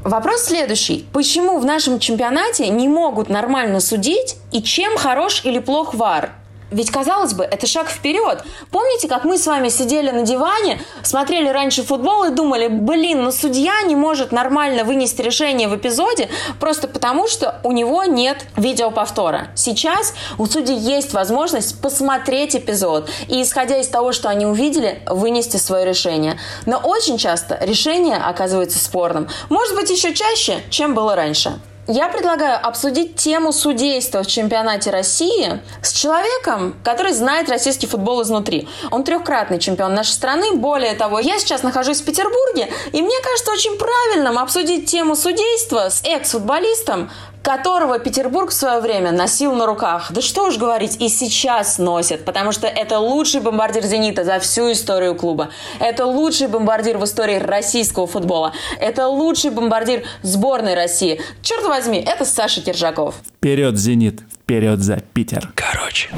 Вопрос 0.07 0.45
следующий. 0.45 1.05
Почему 1.13 1.59
в 1.59 1.65
нашем 1.65 1.99
чемпионате 1.99 2.69
не 2.69 2.87
могут 2.87 3.29
нормально 3.29 3.81
судить 3.81 4.37
и 4.53 4.63
чем 4.63 4.97
хорош 4.97 5.45
или 5.45 5.59
плох 5.59 5.95
ВАР? 5.95 6.31
Ведь, 6.71 6.91
казалось 6.91 7.33
бы, 7.35 7.45
это 7.45 7.67
шаг 7.67 7.89
вперед. 7.89 8.43
Помните, 8.71 9.07
как 9.09 9.25
мы 9.25 9.39
с 9.39 9.47
вами 9.47 9.69
сидели 9.69 10.11
на 10.11 10.23
диване, 10.23 10.81
смотрели 11.03 11.49
раньше 11.49 11.85
футбол 11.85 12.25
и 12.25 12.31
думали, 12.31 12.67
блин, 12.69 13.23
ну 13.23 13.31
судья 13.31 13.83
не 13.83 13.95
может 13.95 14.33
нормально 14.33 14.85
вынести 14.85 15.23
решение 15.23 15.69
в 15.69 15.77
эпизоде 15.77 16.29
просто 16.59 16.89
потому, 16.89 17.29
что 17.29 17.61
у 17.63 17.73
него 17.73 18.05
нет 18.05 18.47
видеоповтора. 18.57 19.49
Сейчас 19.55 20.15
у 20.39 20.47
судей 20.47 20.77
есть 20.77 21.13
возможность 21.13 21.81
посмотреть 21.81 22.57
эпизод 22.57 23.09
и, 23.29 23.43
исходя 23.43 23.79
из 23.79 23.89
того, 23.89 24.13
что 24.13 24.29
они 24.29 24.45
увидели, 24.45 25.03
вынести 25.07 25.59
свое 25.59 25.85
решение. 25.87 26.39
Но 26.67 26.79
очень 26.79 27.17
часто 27.17 27.59
решение 27.61 28.17
оказывается 28.17 28.79
спорным. 28.79 29.29
Может 29.49 29.77
быть, 29.77 29.91
еще 29.91 30.13
чаще, 30.15 30.63
чем 30.71 30.95
было 30.95 31.15
раньше. 31.15 31.61
Я 31.89 32.09
предлагаю 32.09 32.59
обсудить 32.67 33.15
тему 33.15 33.53
судейства 33.53 34.25
в 34.25 34.27
чемпионате 34.27 34.91
России 34.91 35.61
с 35.83 35.93
человеком, 35.93 36.75
который 36.83 37.13
знает 37.13 37.49
российский 37.49 37.87
футбол 37.87 38.23
изнутри. 38.25 38.69
Он 38.91 39.05
трехкратный 39.05 39.61
чемпион 39.61 39.95
нашей 39.95 40.11
страны. 40.11 40.57
Более 40.57 40.95
того, 40.95 41.21
я 41.21 41.39
сейчас 41.39 41.63
нахожусь 41.63 42.01
в 42.01 42.05
Петербурге, 42.05 42.73
и 42.93 43.03
мне 43.03 43.17
кажется 43.23 43.53
очень 43.53 43.79
правильным 43.79 44.37
обсудить 44.37 44.91
тему 44.91 45.15
судейства 45.15 45.89
с 45.89 46.03
экс-футболистом, 46.03 47.09
которого 47.47 48.01
Петербург 48.01 48.51
в 48.51 48.55
свое 48.55 48.81
время 48.81 49.13
носил 49.13 49.55
на 49.55 49.67
руках. 49.67 50.11
Да 50.11 50.21
что 50.21 50.49
уж 50.49 50.59
говорить, 50.59 50.97
и 51.01 51.09
сейчас 51.09 51.79
носит, 51.79 52.25
потому 52.25 52.51
что 52.51 52.67
это 52.67 52.99
лучший 52.99 53.41
бомбардир 53.41 53.85
«Зенита» 53.85 54.25
за 54.25 54.41
всю 54.41 54.73
историю 54.73 55.15
клуба. 55.15 55.51
Это 55.79 56.07
лучший 56.07 56.49
бомбардир 56.49 56.99
в 56.99 57.05
истории 57.05 57.37
российского 57.37 58.09
футбола. 58.09 58.53
Это 58.81 59.07
лучший 59.07 59.51
бомбардир 59.51 60.03
сборной 60.23 60.75
России. 60.75 61.21
Черт 61.41 61.63
возьми, 61.63 62.05
это 62.05 62.25
Саша 62.25 62.63
Киржаков. 62.63 63.15
Вперед, 63.37 63.79
«Зенит», 63.79 64.23
вперед 64.43 64.81
за 64.81 64.97
Питер. 64.97 65.53
Короче. 65.55 66.11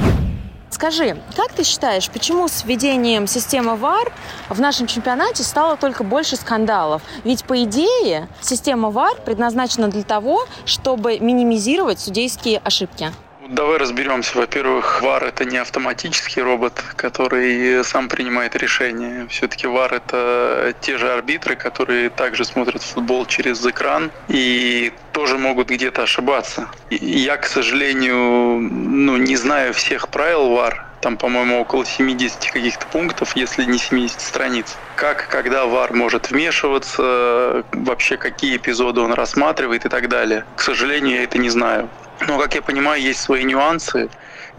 Скажи, 0.79 1.17
как 1.35 1.51
ты 1.51 1.65
считаешь, 1.65 2.09
почему 2.09 2.47
с 2.47 2.63
введением 2.63 3.27
системы 3.27 3.75
ВАР 3.75 4.13
в 4.47 4.61
нашем 4.61 4.87
чемпионате 4.87 5.43
стало 5.43 5.75
только 5.75 6.05
больше 6.05 6.37
скандалов? 6.37 7.01
Ведь, 7.25 7.43
по 7.43 7.61
идее, 7.65 8.29
система 8.39 8.89
ВАР 8.89 9.17
предназначена 9.25 9.89
для 9.89 10.03
того, 10.03 10.45
чтобы 10.63 11.19
минимизировать 11.19 11.99
судейские 11.99 12.59
ошибки. 12.59 13.11
Давай 13.49 13.79
разберемся. 13.79 14.37
Во-первых, 14.37 15.01
ВАР 15.01 15.23
это 15.23 15.43
не 15.43 15.57
автоматический 15.57 16.39
робот, 16.39 16.83
который 16.95 17.83
сам 17.83 18.07
принимает 18.07 18.55
решения. 18.55 19.25
Все-таки 19.27 19.65
ВАР 19.65 19.95
это 19.95 20.75
те 20.81 20.99
же 20.99 21.11
арбитры, 21.11 21.55
которые 21.55 22.11
также 22.11 22.45
смотрят 22.45 22.83
футбол 22.83 23.25
через 23.25 23.65
экран 23.65 24.11
и 24.27 24.93
тоже 25.13 25.39
могут 25.39 25.69
где-то 25.69 26.03
ошибаться. 26.03 26.69
Я, 26.91 27.37
к 27.37 27.47
сожалению, 27.47 28.59
ну, 28.59 29.17
не 29.17 29.35
знаю 29.35 29.73
всех 29.73 30.09
правил 30.09 30.49
ВАР, 30.49 30.85
там, 31.01 31.17
по-моему, 31.17 31.61
около 31.61 31.85
70 31.85 32.51
каких-то 32.51 32.85
пунктов, 32.87 33.35
если 33.35 33.65
не 33.65 33.77
70 33.77 34.19
страниц. 34.19 34.77
Как, 34.95 35.27
когда 35.29 35.65
ВАР 35.65 35.93
может 35.93 36.31
вмешиваться, 36.31 37.63
вообще 37.71 38.17
какие 38.17 38.57
эпизоды 38.57 39.01
он 39.01 39.13
рассматривает 39.13 39.85
и 39.85 39.89
так 39.89 40.09
далее. 40.09 40.45
К 40.55 40.61
сожалению, 40.61 41.17
я 41.17 41.23
это 41.23 41.37
не 41.37 41.49
знаю. 41.49 41.89
Но, 42.27 42.37
как 42.37 42.55
я 42.55 42.61
понимаю, 42.61 43.01
есть 43.01 43.21
свои 43.21 43.43
нюансы, 43.43 44.09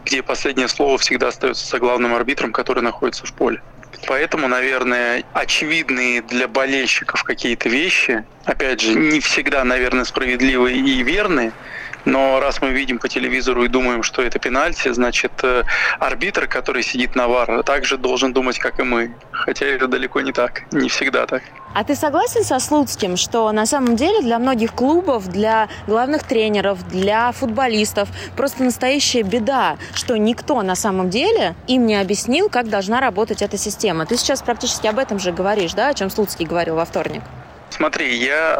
где 0.05 0.23
последнее 0.23 0.69
слово 0.69 0.97
всегда 0.99 1.29
остается 1.29 1.67
за 1.67 1.79
главным 1.79 2.15
арбитром, 2.15 2.53
который 2.53 2.83
находится 2.83 3.27
в 3.27 3.33
поле. 3.35 3.61
Поэтому, 4.07 4.49
наверное, 4.49 5.25
очевидные 5.35 6.23
для 6.23 6.49
болельщиков 6.49 7.23
какие-то 7.23 7.69
вещи, 7.69 8.25
опять 8.45 8.81
же, 8.81 8.95
не 8.95 9.21
всегда, 9.21 9.63
наверное, 9.65 10.05
справедливые 10.05 10.79
и 10.79 11.03
верные, 11.03 11.53
но 12.05 12.41
раз 12.41 12.63
мы 12.63 12.71
видим 12.71 12.99
по 12.99 13.09
телевизору 13.09 13.65
и 13.65 13.69
думаем, 13.69 14.03
что 14.03 14.23
это 14.23 14.39
пенальти, 14.39 14.93
значит, 14.93 15.33
э, 15.43 15.65
арбитр, 15.99 16.47
который 16.47 16.83
сидит 16.83 17.17
на 17.17 17.29
ВАР, 17.29 17.63
также 17.63 17.97
должен 17.97 18.33
думать, 18.33 18.59
как 18.59 18.81
и 18.81 18.83
мы. 18.83 19.15
Хотя 19.31 19.67
это 19.67 19.87
далеко 19.87 20.21
не 20.21 20.33
так, 20.33 20.63
не 20.73 20.89
всегда 20.89 21.27
так. 21.27 21.43
А 21.73 21.85
ты 21.85 21.95
согласен 21.95 22.43
со 22.43 22.59
Слуцким, 22.59 23.17
что 23.17 23.51
на 23.53 23.65
самом 23.65 23.95
деле 23.95 24.23
для 24.23 24.39
многих 24.39 24.75
клубов, 24.75 25.29
для 25.29 25.69
главных 25.87 26.25
тренеров, 26.25 26.87
для 26.89 27.31
футболистов 27.31 28.09
просто 28.37 28.65
настоящая 28.65 29.23
беда, 29.23 29.77
что 29.95 30.17
никто 30.17 30.63
на 30.63 30.75
самом 30.75 31.11
деле 31.11 31.55
им 31.69 31.87
не 31.87 31.95
объяснил, 31.95 32.49
как 32.49 32.69
должна 32.69 33.01
работать 33.01 33.41
эта 33.41 33.57
система. 33.57 34.05
Ты 34.05 34.17
сейчас 34.17 34.43
практически 34.43 34.89
об 34.89 34.99
этом 34.99 35.21
же 35.21 35.31
говоришь, 35.31 35.75
да, 35.75 35.89
о 35.89 35.95
чем 35.95 36.11
Слуцкий 36.11 36.45
говорил 36.45 36.75
во 36.75 36.85
вторник? 36.85 37.23
Смотри, 37.71 38.15
я 38.15 38.57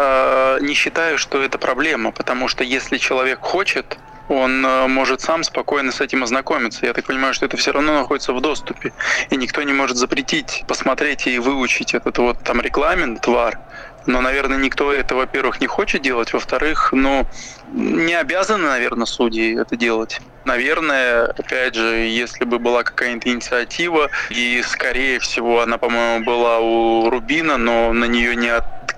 э, 0.59 0.59
не 0.63 0.75
считаю, 0.75 1.19
что 1.19 1.43
это 1.43 1.59
проблема, 1.59 2.13
потому 2.13 2.49
что 2.49 2.65
если 2.65 2.97
человек 2.97 3.41
хочет, 3.41 3.99
он 4.31 4.65
э, 4.65 4.87
может 4.87 5.21
сам 5.21 5.43
спокойно 5.43 5.91
с 5.91 6.01
этим 6.01 6.23
ознакомиться. 6.23 6.87
Я 6.87 6.93
так 6.93 7.05
понимаю, 7.05 7.35
что 7.35 7.47
это 7.47 7.57
все 7.57 7.73
равно 7.73 7.99
находится 7.99 8.33
в 8.33 8.41
доступе, 8.41 8.93
и 9.29 9.37
никто 9.37 9.63
не 9.63 9.73
может 9.73 9.97
запретить 9.97 10.65
посмотреть 10.69 11.27
и 11.27 11.39
выучить 11.39 11.95
этот 11.95 12.19
вот 12.19 12.39
там 12.45 12.61
регламент, 12.61 13.21
твар. 13.21 13.59
Но, 14.07 14.21
наверное, 14.21 14.57
никто 14.57 14.93
это, 14.93 15.15
во-первых, 15.15 15.61
не 15.61 15.67
хочет 15.67 16.03
делать, 16.03 16.33
во-вторых, 16.33 16.91
ну, 16.93 17.27
не 17.73 18.15
обязаны, 18.15 18.69
наверное, 18.69 19.07
судьи 19.07 19.61
это 19.61 19.77
делать. 19.77 20.21
Наверное, 20.45 21.27
опять 21.27 21.75
же, 21.75 21.97
если 21.97 22.45
бы 22.45 22.59
была 22.59 22.83
какая-то 22.83 23.29
инициатива, 23.29 24.11
и, 24.31 24.63
скорее 24.67 25.19
всего, 25.19 25.61
она, 25.61 25.77
по-моему, 25.77 26.25
была 26.25 26.61
у 26.61 27.11
Рубина, 27.11 27.59
но 27.59 27.93
на 27.93 28.07
нее 28.07 28.35
не 28.37 28.49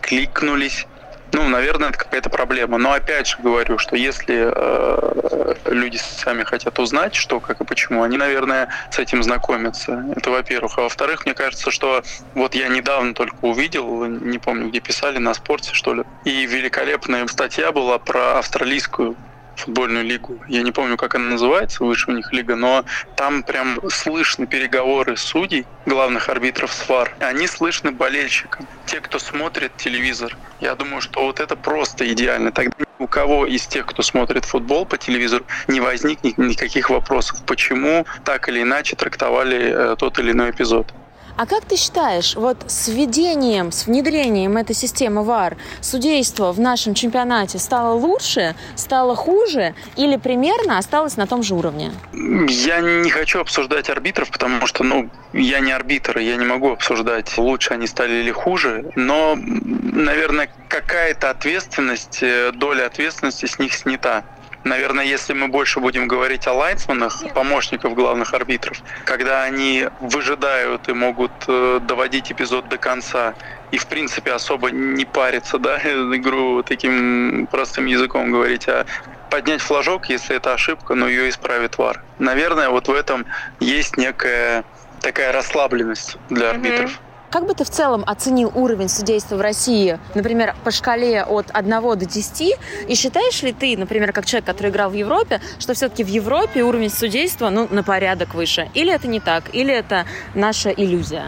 откликнулись, 0.02 0.86
ну, 1.32 1.48
наверное, 1.48 1.88
это 1.88 1.98
какая-то 1.98 2.28
проблема. 2.28 2.76
Но 2.76 2.92
опять 2.92 3.26
же 3.26 3.36
говорю, 3.42 3.78
что 3.78 3.96
если 3.96 4.52
э, 4.54 5.54
люди 5.64 5.96
сами 5.96 6.42
хотят 6.42 6.78
узнать, 6.78 7.14
что, 7.14 7.40
как 7.40 7.62
и 7.62 7.64
почему, 7.64 8.02
они, 8.02 8.18
наверное, 8.18 8.68
с 8.90 8.98
этим 8.98 9.22
знакомятся. 9.22 10.04
Это 10.14 10.30
во-первых. 10.30 10.76
А 10.76 10.82
во-вторых, 10.82 11.24
мне 11.24 11.34
кажется, 11.34 11.70
что 11.70 12.02
вот 12.34 12.54
я 12.54 12.68
недавно 12.68 13.14
только 13.14 13.36
увидел, 13.40 14.04
не 14.04 14.38
помню, 14.38 14.68
где 14.68 14.80
писали, 14.80 15.16
на 15.16 15.32
спорте, 15.32 15.72
что 15.72 15.94
ли, 15.94 16.02
и 16.24 16.44
великолепная 16.44 17.26
статья 17.28 17.72
была 17.72 17.98
про 17.98 18.38
австралийскую 18.38 19.16
футбольную 19.56 20.04
лигу. 20.04 20.40
Я 20.48 20.62
не 20.62 20.72
помню, 20.72 20.96
как 20.96 21.14
она 21.14 21.30
называется, 21.30 21.84
выше 21.84 22.10
у 22.10 22.14
них 22.14 22.32
лига, 22.32 22.56
но 22.56 22.84
там 23.16 23.42
прям 23.42 23.78
слышны 23.90 24.46
переговоры 24.46 25.16
судей, 25.16 25.66
главных 25.86 26.28
арбитров 26.28 26.72
с 26.72 26.88
ВАР. 26.88 27.14
Они 27.20 27.46
слышны 27.46 27.90
болельщикам, 27.90 28.66
те, 28.86 29.00
кто 29.00 29.18
смотрит 29.18 29.76
телевизор. 29.76 30.36
Я 30.60 30.74
думаю, 30.74 31.00
что 31.00 31.22
вот 31.24 31.40
это 31.40 31.56
просто 31.56 32.10
идеально. 32.12 32.52
Тогда 32.52 32.84
у 32.98 33.06
кого 33.06 33.46
из 33.46 33.66
тех, 33.66 33.86
кто 33.86 34.02
смотрит 34.02 34.44
футбол 34.44 34.86
по 34.86 34.96
телевизору, 34.96 35.44
не 35.66 35.80
возникнет 35.80 36.38
никаких 36.38 36.90
вопросов, 36.90 37.42
почему 37.46 38.06
так 38.24 38.48
или 38.48 38.62
иначе 38.62 38.96
трактовали 38.96 39.92
э, 39.92 39.96
тот 39.98 40.18
или 40.18 40.32
иной 40.32 40.50
эпизод. 40.50 40.92
А 41.36 41.46
как 41.46 41.64
ты 41.64 41.76
считаешь, 41.76 42.36
вот 42.36 42.58
с 42.66 42.88
введением, 42.88 43.72
с 43.72 43.86
внедрением 43.86 44.56
этой 44.56 44.74
системы 44.74 45.24
ВАР 45.24 45.56
судейство 45.80 46.52
в 46.52 46.60
нашем 46.60 46.94
чемпионате 46.94 47.58
стало 47.58 47.94
лучше, 47.94 48.54
стало 48.76 49.16
хуже 49.16 49.74
или 49.96 50.16
примерно 50.16 50.78
осталось 50.78 51.16
на 51.16 51.26
том 51.26 51.42
же 51.42 51.54
уровне? 51.54 51.92
Я 52.12 52.80
не 52.80 53.10
хочу 53.10 53.40
обсуждать 53.40 53.88
арбитров, 53.88 54.30
потому 54.30 54.66
что, 54.66 54.84
ну, 54.84 55.10
я 55.32 55.60
не 55.60 55.72
арбитр, 55.72 56.18
я 56.18 56.36
не 56.36 56.44
могу 56.44 56.72
обсуждать, 56.72 57.36
лучше 57.38 57.74
они 57.74 57.86
стали 57.86 58.16
или 58.16 58.30
хуже, 58.30 58.90
но, 58.94 59.36
наверное, 59.36 60.50
какая-то 60.68 61.30
ответственность, 61.30 62.22
э, 62.22 62.52
доля 62.52 62.86
ответственности 62.86 63.46
с 63.46 63.58
них 63.58 63.74
снята. 63.74 64.24
Наверное, 64.64 65.04
если 65.04 65.32
мы 65.32 65.48
больше 65.48 65.80
будем 65.80 66.06
говорить 66.06 66.46
о 66.46 66.52
лайнсманах, 66.52 67.22
помощников 67.34 67.94
главных 67.94 68.32
арбитров, 68.32 68.82
когда 69.04 69.42
они 69.42 69.88
выжидают 70.00 70.88
и 70.88 70.92
могут 70.92 71.32
э, 71.48 71.80
доводить 71.82 72.30
эпизод 72.30 72.68
до 72.68 72.78
конца 72.78 73.34
и, 73.72 73.78
в 73.78 73.86
принципе, 73.86 74.32
особо 74.32 74.70
не 74.70 75.04
париться, 75.04 75.58
да, 75.58 75.78
игру 75.82 76.62
таким 76.62 77.48
простым 77.50 77.86
языком 77.86 78.30
говорить, 78.30 78.68
а 78.68 78.86
поднять 79.30 79.62
флажок, 79.62 80.08
если 80.10 80.36
это 80.36 80.52
ошибка, 80.52 80.94
но 80.94 81.08
ее 81.08 81.28
исправит 81.28 81.78
ВАР. 81.78 82.02
Наверное, 82.18 82.68
вот 82.68 82.86
в 82.86 82.92
этом 82.92 83.26
есть 83.58 83.96
некая 83.96 84.64
такая 85.00 85.32
расслабленность 85.32 86.18
для 86.28 86.50
арбитров. 86.50 86.90
Mm-hmm. 86.90 87.11
Как 87.32 87.46
бы 87.46 87.54
ты 87.54 87.64
в 87.64 87.70
целом 87.70 88.04
оценил 88.06 88.52
уровень 88.54 88.90
судейства 88.90 89.36
в 89.36 89.40
России, 89.40 89.98
например, 90.14 90.54
по 90.64 90.70
шкале 90.70 91.24
от 91.24 91.46
1 91.50 91.80
до 91.80 91.96
10? 91.96 92.58
И 92.88 92.94
считаешь 92.94 93.42
ли 93.42 93.54
ты, 93.54 93.74
например, 93.78 94.12
как 94.12 94.26
человек, 94.26 94.44
который 94.44 94.70
играл 94.70 94.90
в 94.90 94.94
Европе, 94.94 95.40
что 95.58 95.72
все-таки 95.72 96.04
в 96.04 96.08
Европе 96.08 96.62
уровень 96.62 96.90
судейства 96.90 97.48
ну, 97.48 97.66
на 97.70 97.82
порядок 97.82 98.34
выше? 98.34 98.68
Или 98.74 98.92
это 98.92 99.08
не 99.08 99.18
так? 99.18 99.44
Или 99.54 99.72
это 99.72 100.04
наша 100.34 100.68
иллюзия? 100.68 101.24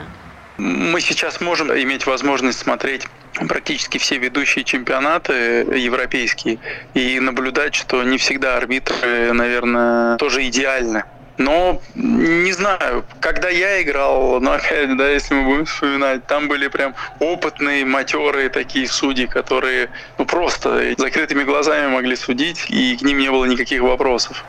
Мы 0.59 1.00
сейчас 1.00 1.40
можем 1.40 1.72
иметь 1.72 2.07
возможность 2.07 2.59
смотреть 2.59 3.07
практически 3.48 3.96
все 3.96 4.18
ведущие 4.18 4.64
чемпионаты 4.64 5.32
европейские 5.32 6.59
и 6.92 7.18
наблюдать, 7.18 7.74
что 7.74 8.02
не 8.02 8.18
всегда 8.18 8.59
арбитры, 8.59 9.32
наверное, 9.32 10.18
тоже 10.18 10.46
идеальны. 10.46 11.05
Но 11.37 11.82
не 11.95 12.53
знаю, 12.53 13.05
когда 13.20 13.49
я 13.49 13.82
играл, 13.82 14.41
но 14.41 14.53
опять, 14.53 14.97
да, 14.97 15.09
если 15.09 15.35
мы 15.35 15.45
будем 15.45 15.64
вспоминать, 15.66 16.26
там 16.26 16.47
были 16.47 16.68
прям 16.68 16.95
опытные, 17.18 17.85
матерые 17.85 18.49
такие 18.51 18.87
судьи, 18.87 19.26
которые 19.26 19.91
ну 20.18 20.26
просто 20.26 20.95
закрытыми 20.97 21.43
глазами 21.43 21.89
могли 21.89 22.14
судить, 22.14 22.66
и 22.68 22.97
к 22.97 23.03
ним 23.03 23.18
не 23.18 23.30
было 23.30 23.47
никаких 23.47 23.82
вопросов. 23.82 24.45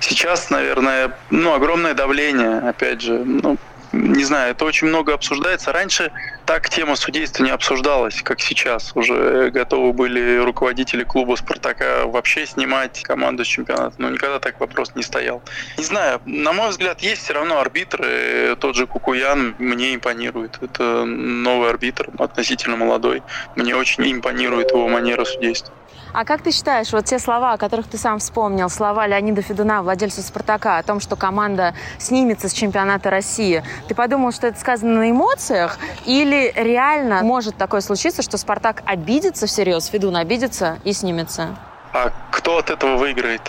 Сейчас, 0.00 0.50
наверное, 0.50 1.16
ну, 1.30 1.54
огромное 1.54 1.94
давление, 1.94 2.58
опять 2.58 3.00
же, 3.00 3.24
ну, 3.24 3.56
не 3.98 4.24
знаю, 4.24 4.52
это 4.52 4.64
очень 4.64 4.86
много 4.86 5.12
обсуждается. 5.12 5.72
Раньше 5.72 6.12
так 6.46 6.68
тема 6.68 6.96
судейства 6.96 7.44
не 7.44 7.50
обсуждалась, 7.50 8.22
как 8.22 8.40
сейчас. 8.40 8.92
Уже 8.94 9.50
готовы 9.50 9.92
были 9.92 10.38
руководители 10.38 11.04
клуба 11.04 11.36
«Спартака» 11.36 12.06
вообще 12.06 12.46
снимать 12.46 13.02
команду 13.02 13.44
с 13.44 13.48
чемпионата, 13.48 13.94
но 13.98 14.10
никогда 14.10 14.38
так 14.38 14.60
вопрос 14.60 14.92
не 14.94 15.02
стоял. 15.02 15.42
Не 15.76 15.84
знаю, 15.84 16.20
на 16.24 16.52
мой 16.52 16.70
взгляд, 16.70 17.00
есть 17.00 17.24
все 17.24 17.34
равно 17.34 17.60
арбитры. 17.60 18.56
Тот 18.60 18.76
же 18.76 18.86
Кукуян 18.86 19.54
мне 19.58 19.94
импонирует. 19.94 20.58
Это 20.62 21.04
новый 21.04 21.70
арбитр, 21.70 22.08
относительно 22.18 22.76
молодой. 22.76 23.22
Мне 23.56 23.74
очень 23.74 24.10
импонирует 24.10 24.70
его 24.70 24.88
манера 24.88 25.24
судейства. 25.24 25.74
А 26.12 26.24
как 26.24 26.42
ты 26.42 26.50
считаешь, 26.52 26.92
вот 26.92 27.04
те 27.04 27.18
слова, 27.18 27.52
о 27.52 27.58
которых 27.58 27.86
ты 27.86 27.98
сам 27.98 28.18
вспомнил, 28.18 28.70
слова 28.70 29.06
Леонида 29.06 29.42
Федуна, 29.42 29.82
владельца 29.82 30.22
«Спартака», 30.22 30.78
о 30.78 30.82
том, 30.82 31.00
что 31.00 31.16
команда 31.16 31.74
снимется 31.98 32.48
с 32.48 32.52
чемпионата 32.52 33.10
России, 33.10 33.62
ты 33.88 33.94
подумал, 33.94 34.32
что 34.32 34.46
это 34.46 34.58
сказано 34.58 35.00
на 35.00 35.10
эмоциях? 35.10 35.78
Или 36.06 36.52
реально 36.56 37.22
может 37.22 37.56
такое 37.56 37.82
случиться, 37.82 38.22
что 38.22 38.38
«Спартак» 38.38 38.82
обидится 38.86 39.46
всерьез, 39.46 39.86
Федун 39.86 40.16
обидится 40.16 40.78
и 40.84 40.92
снимется? 40.92 41.56
А 41.92 42.12
кто 42.30 42.58
от 42.58 42.70
этого 42.70 42.96
выиграет? 42.96 43.42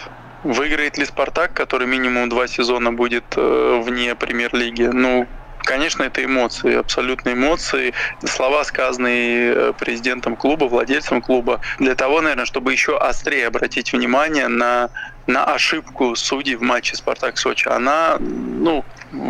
Выиграет 0.43 0.97
ли 0.97 1.05
Спартак, 1.05 1.53
который 1.53 1.87
минимум 1.87 2.29
два 2.29 2.47
сезона 2.47 2.93
будет 2.93 3.25
э, 3.35 3.81
вне 3.83 4.15
премьер-лиги? 4.15 4.83
Ну, 4.83 5.27
Конечно, 5.63 6.03
это 6.03 6.23
эмоции, 6.23 6.75
абсолютно 6.75 7.33
эмоции. 7.33 7.93
Слова, 8.23 8.63
сказанные 8.63 9.53
э, 9.53 9.73
президентом 9.77 10.35
клуба, 10.35 10.65
владельцем 10.65 11.21
клуба, 11.21 11.61
для 11.79 11.95
того, 11.95 12.21
наверное, 12.21 12.45
чтобы 12.45 12.71
еще 12.71 12.97
острее 12.97 13.47
обратить 13.47 13.93
внимание 13.93 14.47
на, 14.47 14.89
на 15.27 15.45
ошибку 15.45 16.15
судей 16.15 16.55
в 16.55 16.61
матче 16.61 16.95
«Спартак-Сочи». 16.95 17.67
Она, 17.67 18.17
ну, 18.19 18.83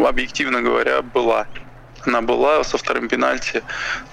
объективно 0.06 0.62
говоря, 0.62 1.02
была 1.02 1.48
она 2.06 2.22
была 2.22 2.64
со 2.64 2.78
вторым 2.78 3.10
пенальти, 3.10 3.62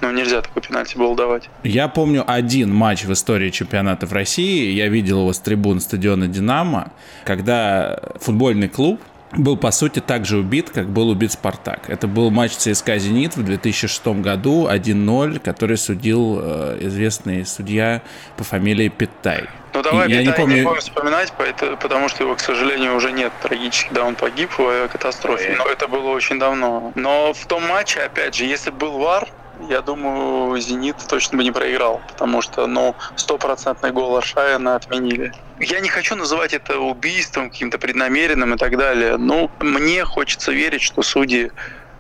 но 0.00 0.10
нельзя 0.10 0.42
такой 0.42 0.62
пенальти 0.62 0.96
был 0.96 1.14
давать. 1.14 1.48
Я 1.62 1.88
помню 1.88 2.24
один 2.26 2.74
матч 2.74 3.04
в 3.04 3.12
истории 3.12 3.50
чемпионата 3.50 4.06
в 4.06 4.12
России, 4.12 4.72
я 4.72 4.88
видел 4.88 5.20
его 5.20 5.32
с 5.32 5.38
трибун 5.38 5.80
стадиона 5.80 6.26
«Динамо», 6.26 6.92
когда 7.24 8.00
футбольный 8.20 8.68
клуб 8.68 9.00
был, 9.32 9.56
по 9.56 9.70
сути, 9.70 10.00
так 10.00 10.24
же 10.24 10.38
убит, 10.38 10.70
как 10.70 10.88
был 10.88 11.08
убит 11.08 11.32
«Спартак». 11.32 11.88
Это 11.88 12.06
был 12.06 12.30
матч 12.30 12.52
ЦСКА 12.52 12.98
«Зенит» 12.98 13.36
в 13.36 13.42
2006 13.42 14.06
году, 14.20 14.68
1-0, 14.68 15.40
который 15.40 15.76
судил 15.76 16.38
э, 16.40 16.78
известный 16.82 17.44
судья 17.44 18.02
по 18.36 18.44
фамилии 18.44 18.88
Питтай. 18.88 19.48
Ну 19.74 19.82
давай 19.82 20.08
я 20.10 20.22
не 20.22 20.32
помню... 20.32 20.56
не 20.56 20.62
будем 20.62 20.80
вспоминать, 20.80 21.32
потому 21.80 22.08
что 22.08 22.24
его, 22.24 22.34
к 22.34 22.40
сожалению, 22.40 22.96
уже 22.96 23.12
нет 23.12 23.32
трагически, 23.42 23.92
да, 23.92 24.04
он 24.04 24.14
погиб 24.14 24.50
в 24.56 24.60
авиакатастрофе, 24.60 25.54
но 25.58 25.66
это 25.66 25.86
было 25.86 26.10
очень 26.10 26.38
давно. 26.38 26.92
Но 26.94 27.34
в 27.34 27.46
том 27.46 27.66
матче, 27.66 28.00
опять 28.00 28.34
же, 28.34 28.44
если 28.44 28.70
был 28.70 28.98
ВАР, 28.98 29.28
я 29.68 29.80
думаю, 29.82 30.58
«Зенит» 30.60 30.96
точно 31.08 31.38
бы 31.38 31.44
не 31.44 31.52
проиграл, 31.52 32.00
потому 32.08 32.42
что, 32.42 32.66
ну, 32.66 32.94
стопроцентный 33.16 33.90
гол 33.90 34.16
Аршавина 34.16 34.76
отменили. 34.76 35.32
Я 35.58 35.80
не 35.80 35.88
хочу 35.88 36.14
называть 36.16 36.52
это 36.52 36.78
убийством, 36.78 37.50
каким-то 37.50 37.78
преднамеренным 37.78 38.54
и 38.54 38.58
так 38.58 38.76
далее. 38.76 39.16
Ну, 39.16 39.50
мне 39.60 40.04
хочется 40.04 40.52
верить, 40.52 40.82
что 40.82 41.02
судьи 41.02 41.50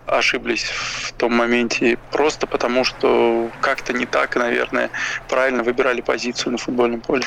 ошиблись 0.06 0.64
в 0.64 1.12
том 1.12 1.34
моменте, 1.34 1.98
просто 2.12 2.46
потому 2.46 2.84
что 2.84 3.50
как-то 3.60 3.92
не 3.92 4.06
так, 4.06 4.36
наверное, 4.36 4.90
правильно 5.28 5.62
выбирали 5.62 6.00
позицию 6.00 6.52
на 6.52 6.58
футбольном 6.58 7.00
поле. 7.00 7.24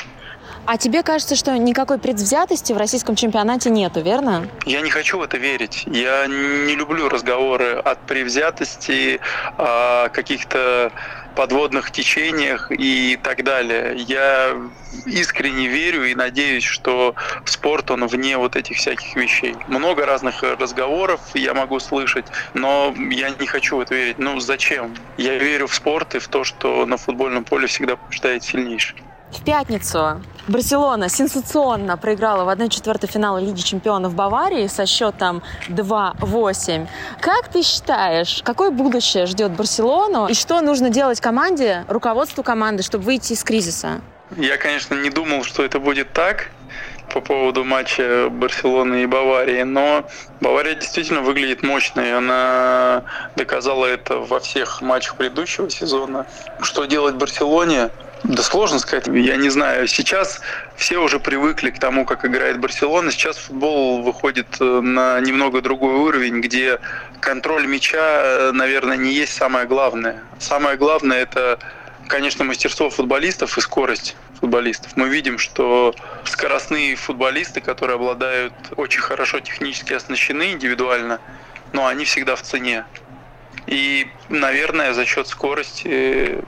А 0.72 0.76
тебе 0.78 1.02
кажется, 1.02 1.34
что 1.34 1.58
никакой 1.58 1.98
предвзятости 1.98 2.72
в 2.72 2.76
российском 2.76 3.16
чемпионате 3.16 3.70
нету, 3.70 4.02
верно? 4.02 4.48
Я 4.66 4.82
не 4.82 4.90
хочу 4.90 5.18
в 5.18 5.22
это 5.22 5.36
верить. 5.36 5.82
Я 5.86 6.28
не 6.28 6.76
люблю 6.76 7.08
разговоры 7.08 7.72
от 7.72 7.98
предвзятости, 8.06 9.18
о 9.58 10.10
каких-то 10.10 10.92
подводных 11.34 11.90
течениях 11.90 12.70
и 12.70 13.18
так 13.20 13.42
далее. 13.42 13.96
Я 13.96 14.52
искренне 15.06 15.66
верю 15.66 16.04
и 16.04 16.14
надеюсь, 16.14 16.62
что 16.62 17.16
спорт, 17.46 17.90
он 17.90 18.06
вне 18.06 18.36
вот 18.38 18.54
этих 18.54 18.76
всяких 18.76 19.16
вещей. 19.16 19.56
Много 19.66 20.06
разных 20.06 20.44
разговоров 20.44 21.20
я 21.34 21.52
могу 21.52 21.80
слышать, 21.80 22.26
но 22.54 22.94
я 23.10 23.30
не 23.30 23.48
хочу 23.48 23.76
в 23.76 23.80
это 23.80 23.96
верить. 23.96 24.20
Ну, 24.20 24.38
зачем? 24.38 24.94
Я 25.16 25.34
верю 25.36 25.66
в 25.66 25.74
спорт 25.74 26.14
и 26.14 26.20
в 26.20 26.28
то, 26.28 26.44
что 26.44 26.86
на 26.86 26.96
футбольном 26.96 27.42
поле 27.42 27.66
всегда 27.66 27.96
побеждает 27.96 28.44
сильнейший. 28.44 28.94
В 29.32 29.44
пятницу 29.44 30.20
Барселона 30.48 31.08
сенсационно 31.08 31.96
проиграла 31.96 32.44
в 32.44 32.48
1-4 32.48 33.06
финала 33.06 33.38
Лиги 33.38 33.60
чемпионов 33.60 34.14
Баварии 34.14 34.66
со 34.66 34.86
счетом 34.86 35.42
2-8. 35.68 36.88
Как 37.20 37.48
ты 37.48 37.62
считаешь, 37.62 38.42
какое 38.44 38.70
будущее 38.70 39.26
ждет 39.26 39.52
Барселону 39.52 40.26
и 40.26 40.34
что 40.34 40.60
нужно 40.60 40.90
делать 40.90 41.20
команде, 41.20 41.84
руководству 41.88 42.42
команды, 42.42 42.82
чтобы 42.82 43.04
выйти 43.04 43.34
из 43.34 43.44
кризиса? 43.44 44.00
Я, 44.36 44.56
конечно, 44.56 44.94
не 44.94 45.10
думал, 45.10 45.44
что 45.44 45.64
это 45.64 45.78
будет 45.78 46.12
так 46.12 46.50
по 47.12 47.20
поводу 47.20 47.64
матча 47.64 48.28
Барселоны 48.30 49.02
и 49.02 49.06
Баварии, 49.06 49.62
но 49.62 50.04
Бавария 50.40 50.74
действительно 50.74 51.20
выглядит 51.20 51.62
мощной. 51.62 52.16
Она 52.16 53.04
доказала 53.36 53.86
это 53.86 54.18
во 54.18 54.38
всех 54.40 54.80
матчах 54.80 55.16
предыдущего 55.16 55.68
сезона. 55.70 56.26
Что 56.60 56.84
делать 56.84 57.16
Барселоне? 57.16 57.90
Да 58.24 58.42
сложно 58.42 58.78
сказать. 58.78 59.06
Я 59.06 59.36
не 59.36 59.48
знаю. 59.48 59.86
Сейчас 59.86 60.40
все 60.76 60.98
уже 60.98 61.18
привыкли 61.18 61.70
к 61.70 61.78
тому, 61.78 62.04
как 62.04 62.24
играет 62.24 62.58
Барселона. 62.58 63.10
Сейчас 63.10 63.38
футбол 63.38 64.02
выходит 64.02 64.46
э, 64.60 64.64
на 64.64 65.18
немного 65.20 65.62
другой 65.62 65.94
уровень, 65.94 66.40
где 66.40 66.80
контроль 67.20 67.66
мяча, 67.66 67.98
э, 68.22 68.52
наверное, 68.52 68.98
не 68.98 69.12
есть 69.12 69.32
самое 69.32 69.66
главное. 69.66 70.22
Самое 70.38 70.76
главное– 70.76 71.18
это, 71.22 71.58
конечно, 72.08 72.44
мастерство 72.44 72.90
футболистов 72.90 73.56
и 73.56 73.60
скорость 73.62 74.16
футболистов. 74.38 74.92
Мы 74.96 75.08
видим, 75.08 75.38
что 75.38 75.94
скоростные 76.24 76.96
футболисты, 76.96 77.62
которые 77.62 77.94
обладают 77.94 78.52
очень 78.76 79.00
хорошо 79.00 79.40
технически 79.40 79.94
оснащены 79.94 80.52
индивидуально, 80.52 81.20
но 81.72 81.86
они 81.86 82.04
всегда 82.04 82.36
в 82.36 82.42
цене. 82.42 82.84
И, 83.66 84.08
наверное, 84.28 84.92
за 84.92 85.06
счет 85.06 85.26
скорости 85.26 86.38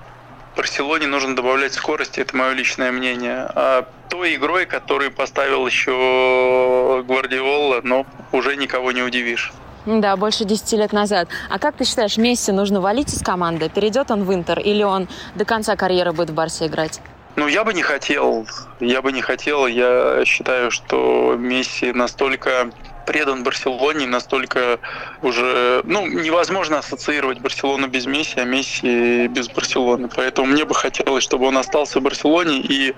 Барселоне 0.56 1.06
нужно 1.06 1.34
добавлять 1.34 1.72
скорости, 1.72 2.20
это 2.20 2.36
мое 2.36 2.52
личное 2.52 2.92
мнение. 2.92 3.46
А 3.54 3.86
той 4.10 4.34
игрой, 4.34 4.66
которую 4.66 5.10
поставил 5.10 5.66
еще 5.66 7.02
Гвардиола, 7.06 7.80
но 7.82 8.06
уже 8.32 8.56
никого 8.56 8.92
не 8.92 9.02
удивишь. 9.02 9.52
Да, 9.86 10.16
больше 10.16 10.44
10 10.44 10.72
лет 10.74 10.92
назад. 10.92 11.28
А 11.50 11.58
как 11.58 11.76
ты 11.76 11.84
считаешь, 11.84 12.16
Месси 12.16 12.52
нужно 12.52 12.80
валить 12.80 13.12
из 13.12 13.20
команды? 13.20 13.68
Перейдет 13.68 14.10
он 14.10 14.24
в 14.24 14.32
Интер 14.32 14.60
или 14.60 14.82
он 14.82 15.08
до 15.34 15.44
конца 15.44 15.74
карьеры 15.74 16.12
будет 16.12 16.30
в 16.30 16.34
Барсе 16.34 16.66
играть? 16.66 17.00
Ну, 17.34 17.48
я 17.48 17.64
бы 17.64 17.72
не 17.72 17.82
хотел. 17.82 18.46
Я 18.78 19.02
бы 19.02 19.10
не 19.10 19.22
хотел. 19.22 19.66
Я 19.66 20.22
считаю, 20.26 20.70
что 20.70 21.34
Месси 21.38 21.92
настолько 21.92 22.70
предан 23.04 23.42
Барселоне, 23.42 24.06
настолько 24.06 24.78
уже, 25.22 25.82
ну, 25.84 26.06
невозможно 26.06 26.78
ассоциировать 26.78 27.40
Барселону 27.40 27.88
без 27.88 28.06
Месси, 28.06 28.40
а 28.40 28.44
Месси 28.44 29.28
без 29.28 29.48
Барселоны. 29.48 30.08
Поэтому 30.14 30.48
мне 30.48 30.64
бы 30.64 30.74
хотелось, 30.74 31.24
чтобы 31.24 31.46
он 31.46 31.58
остался 31.58 32.00
в 32.00 32.02
Барселоне 32.02 32.60
и 32.60 32.94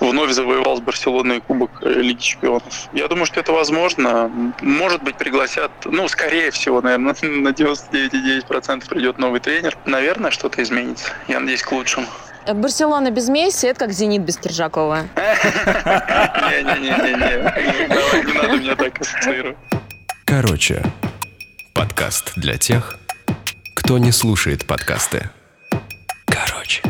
вновь 0.00 0.32
завоевал 0.32 0.76
с 0.76 0.80
Барселоной 0.80 1.40
Кубок 1.40 1.70
Лиги 1.82 2.20
Чемпионов. 2.20 2.88
Я 2.92 3.08
думаю, 3.08 3.26
что 3.26 3.40
это 3.40 3.52
возможно. 3.52 4.30
Может 4.60 5.02
быть, 5.02 5.16
пригласят, 5.16 5.70
ну, 5.84 6.08
скорее 6.08 6.50
всего, 6.50 6.80
наверное, 6.80 7.14
на 7.22 7.48
99,9% 7.48 8.88
придет 8.88 9.18
новый 9.18 9.40
тренер. 9.40 9.76
Наверное, 9.84 10.30
что-то 10.30 10.62
изменится. 10.62 11.12
Я 11.28 11.40
надеюсь, 11.40 11.62
к 11.62 11.72
лучшему. 11.72 12.06
Барселона 12.54 13.10
без 13.10 13.28
Месси– 13.28 13.66
это 13.68 13.80
как 13.80 13.92
«Зенит» 13.92 14.22
без 14.22 14.36
Киржакова. 14.36 15.06
Не-не-не, 16.46 16.90
не 18.26 18.32
надо 18.34 18.56
меня 18.56 18.76
так 18.76 19.00
ассоциировать. 19.00 19.56
Короче, 20.24 20.82
подкаст 21.74 22.32
для 22.36 22.56
тех, 22.56 22.98
кто 23.74 23.98
не 23.98 24.12
слушает 24.12 24.66
подкасты. 24.66 25.30
Короче. 26.26 26.82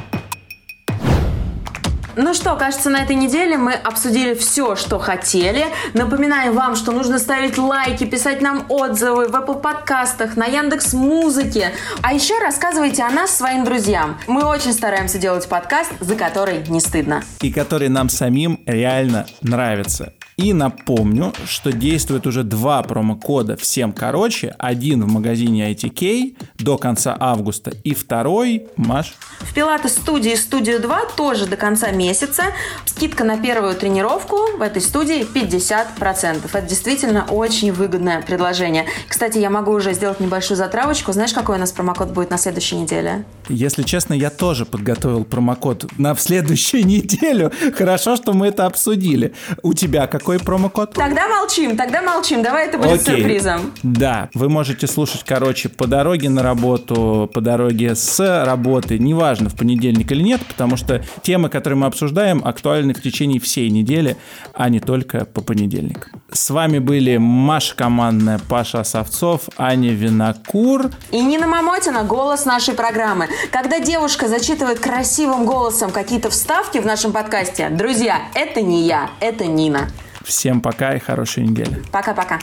Ну 2.21 2.35
что, 2.35 2.57
кажется, 2.57 2.91
на 2.91 3.05
этой 3.05 3.15
неделе 3.15 3.57
мы 3.57 3.75
обсудили 3.75 4.35
все, 4.35 4.75
что 4.75 4.99
хотели. 4.99 5.67
Напоминаю 5.95 6.53
вам, 6.53 6.75
что 6.75 6.91
нужно 6.91 7.21
ставить 7.21 7.57
лайки, 7.59 8.03
писать 8.03 8.43
нам 8.43 8.67
отзывы 8.69 9.29
в 9.29 9.35
Apple 9.37 9.61
подкастах, 9.61 10.37
на 10.37 10.47
Яндекс 10.47 10.95
Музыке. 10.95 11.71
А 12.03 12.13
еще 12.13 12.37
рассказывайте 12.41 13.05
о 13.05 13.11
нас 13.11 13.37
своим 13.37 13.65
друзьям. 13.65 14.19
Мы 14.27 14.45
очень 14.45 14.73
стараемся 14.73 15.19
делать 15.19 15.49
подкаст, 15.49 15.93
за 16.01 16.17
который 16.17 16.67
не 16.67 16.81
стыдно. 16.81 17.23
И 17.41 17.53
который 17.53 17.89
нам 17.89 18.09
самим 18.09 18.59
реально 18.67 19.25
нравится. 19.41 20.13
И 20.39 20.53
напомню, 20.53 21.33
что 21.47 21.73
действует 21.73 22.25
уже 22.29 22.45
два 22.45 22.81
промокода 22.85 23.57
всем 23.57 23.93
короче. 23.93 24.55
Один 24.57 25.03
в 25.03 25.09
магазине 25.09 25.73
ITK 25.73 26.37
до 26.61 26.79
конца 26.79 27.17
августа 27.19 27.73
и 27.83 27.93
второй, 27.93 28.69
Маш? 28.77 29.17
В 29.41 29.53
Пилатес 29.53 29.97
студии 29.97 30.37
Студию 30.37 30.81
2 30.81 31.07
тоже 31.17 31.47
до 31.47 31.57
конца 31.57 31.91
месяца. 31.91 32.45
Скидка 32.87 33.25
на 33.25 33.37
первую 33.37 33.75
тренировку 33.75 34.37
в 34.57 34.63
этой 34.63 34.81
студии 34.81 35.27
50%. 35.27 36.45
Это 36.45 36.63
действительно 36.63 37.25
очень 37.29 37.73
выгодное 37.73 38.23
предложение. 38.23 38.87
Кстати, 39.09 39.39
я 39.39 39.51
могу 39.51 39.73
уже 39.73 39.93
сделать 39.93 40.21
небольшую 40.21 40.57
затравочку. 40.57 41.13
Знаешь, 41.13 41.33
какой 41.33 41.57
у 41.57 41.59
нас 41.59 41.73
промокод 41.73 42.11
будет 42.13 42.31
на 42.31 42.39
следующей 42.39 42.77
неделе? 42.77 43.25
Если 43.49 43.83
честно, 43.83 44.15
я 44.15 44.31
тоже 44.31 44.65
подготовил 44.67 45.25
промокод 45.25 45.87
на 45.99 46.15
следующую 46.17 46.85
неделю. 46.87 47.53
Хорошо, 47.77 48.17
что 48.17 48.33
мы 48.33 48.49
это 48.49 48.67
обсудили. 48.67 49.35
У 49.63 49.75
тебя 49.75 50.07
какой 50.07 50.39
промокод? 50.39 50.95
Тогда 50.95 51.29
молчим, 51.29 51.77
тогда 51.77 52.03
молчим. 52.03 52.43
Давай 52.43 52.69
это 52.69 52.79
будет 52.79 53.01
Окей. 53.01 53.17
сюрпризом. 53.17 53.73
Да, 53.83 54.29
вы 54.35 54.49
можете 54.49 54.87
слушать, 54.87 55.23
короче, 55.25 55.69
по 55.69 55.87
дороге 55.87 56.29
на 56.29 56.43
работу, 56.43 57.31
по 57.33 57.41
дороге 57.41 57.95
с 57.95 58.45
работы, 58.45 58.99
неважно, 58.99 59.49
в 59.49 59.57
понедельник 59.57 60.11
или 60.13 60.23
нет, 60.23 60.41
потому 60.47 60.77
что 60.77 61.05
темы, 61.23 61.49
которые 61.49 61.79
мы 61.79 61.87
обсуждаем, 61.87 62.43
актуальны 62.45 62.95
в 62.95 63.03
течение 63.03 63.41
всей 63.41 63.71
недели, 63.71 64.17
а 64.55 64.69
не 64.69 64.81
только 64.81 65.25
по 65.25 65.41
понедельникам. 65.41 66.23
С 66.31 66.51
вами 66.51 66.79
были 66.79 67.17
Маша 67.17 67.75
Командная, 67.75 68.39
Паша 68.49 68.85
Савцов, 68.85 69.49
Аня 69.57 69.93
Винокур. 69.93 70.91
И 71.11 71.21
Нина 71.21 71.47
Мамотина, 71.47 72.05
голос 72.05 72.45
нашей 72.45 72.75
программы. 72.75 73.29
Когда 73.51 73.81
девушка 73.81 74.29
зачитывает 74.29 74.81
красивым 74.81 75.47
голосом 75.47 75.91
какие-то 75.91 76.31
вставки 76.31 76.79
в 76.79 76.87
нашем 76.87 77.13
подкасте, 77.13 77.69
друзья, 77.71 78.23
это 78.35 78.63
не 78.63 78.83
я, 78.83 79.11
это 79.21 79.47
Нина. 79.47 79.89
Всем 80.25 80.61
пока 80.61 80.95
и 80.95 80.99
хорошей 80.99 81.45
недели. 81.45 81.83
Пока-пока. 81.91 82.39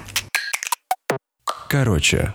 Короче, 1.69 2.33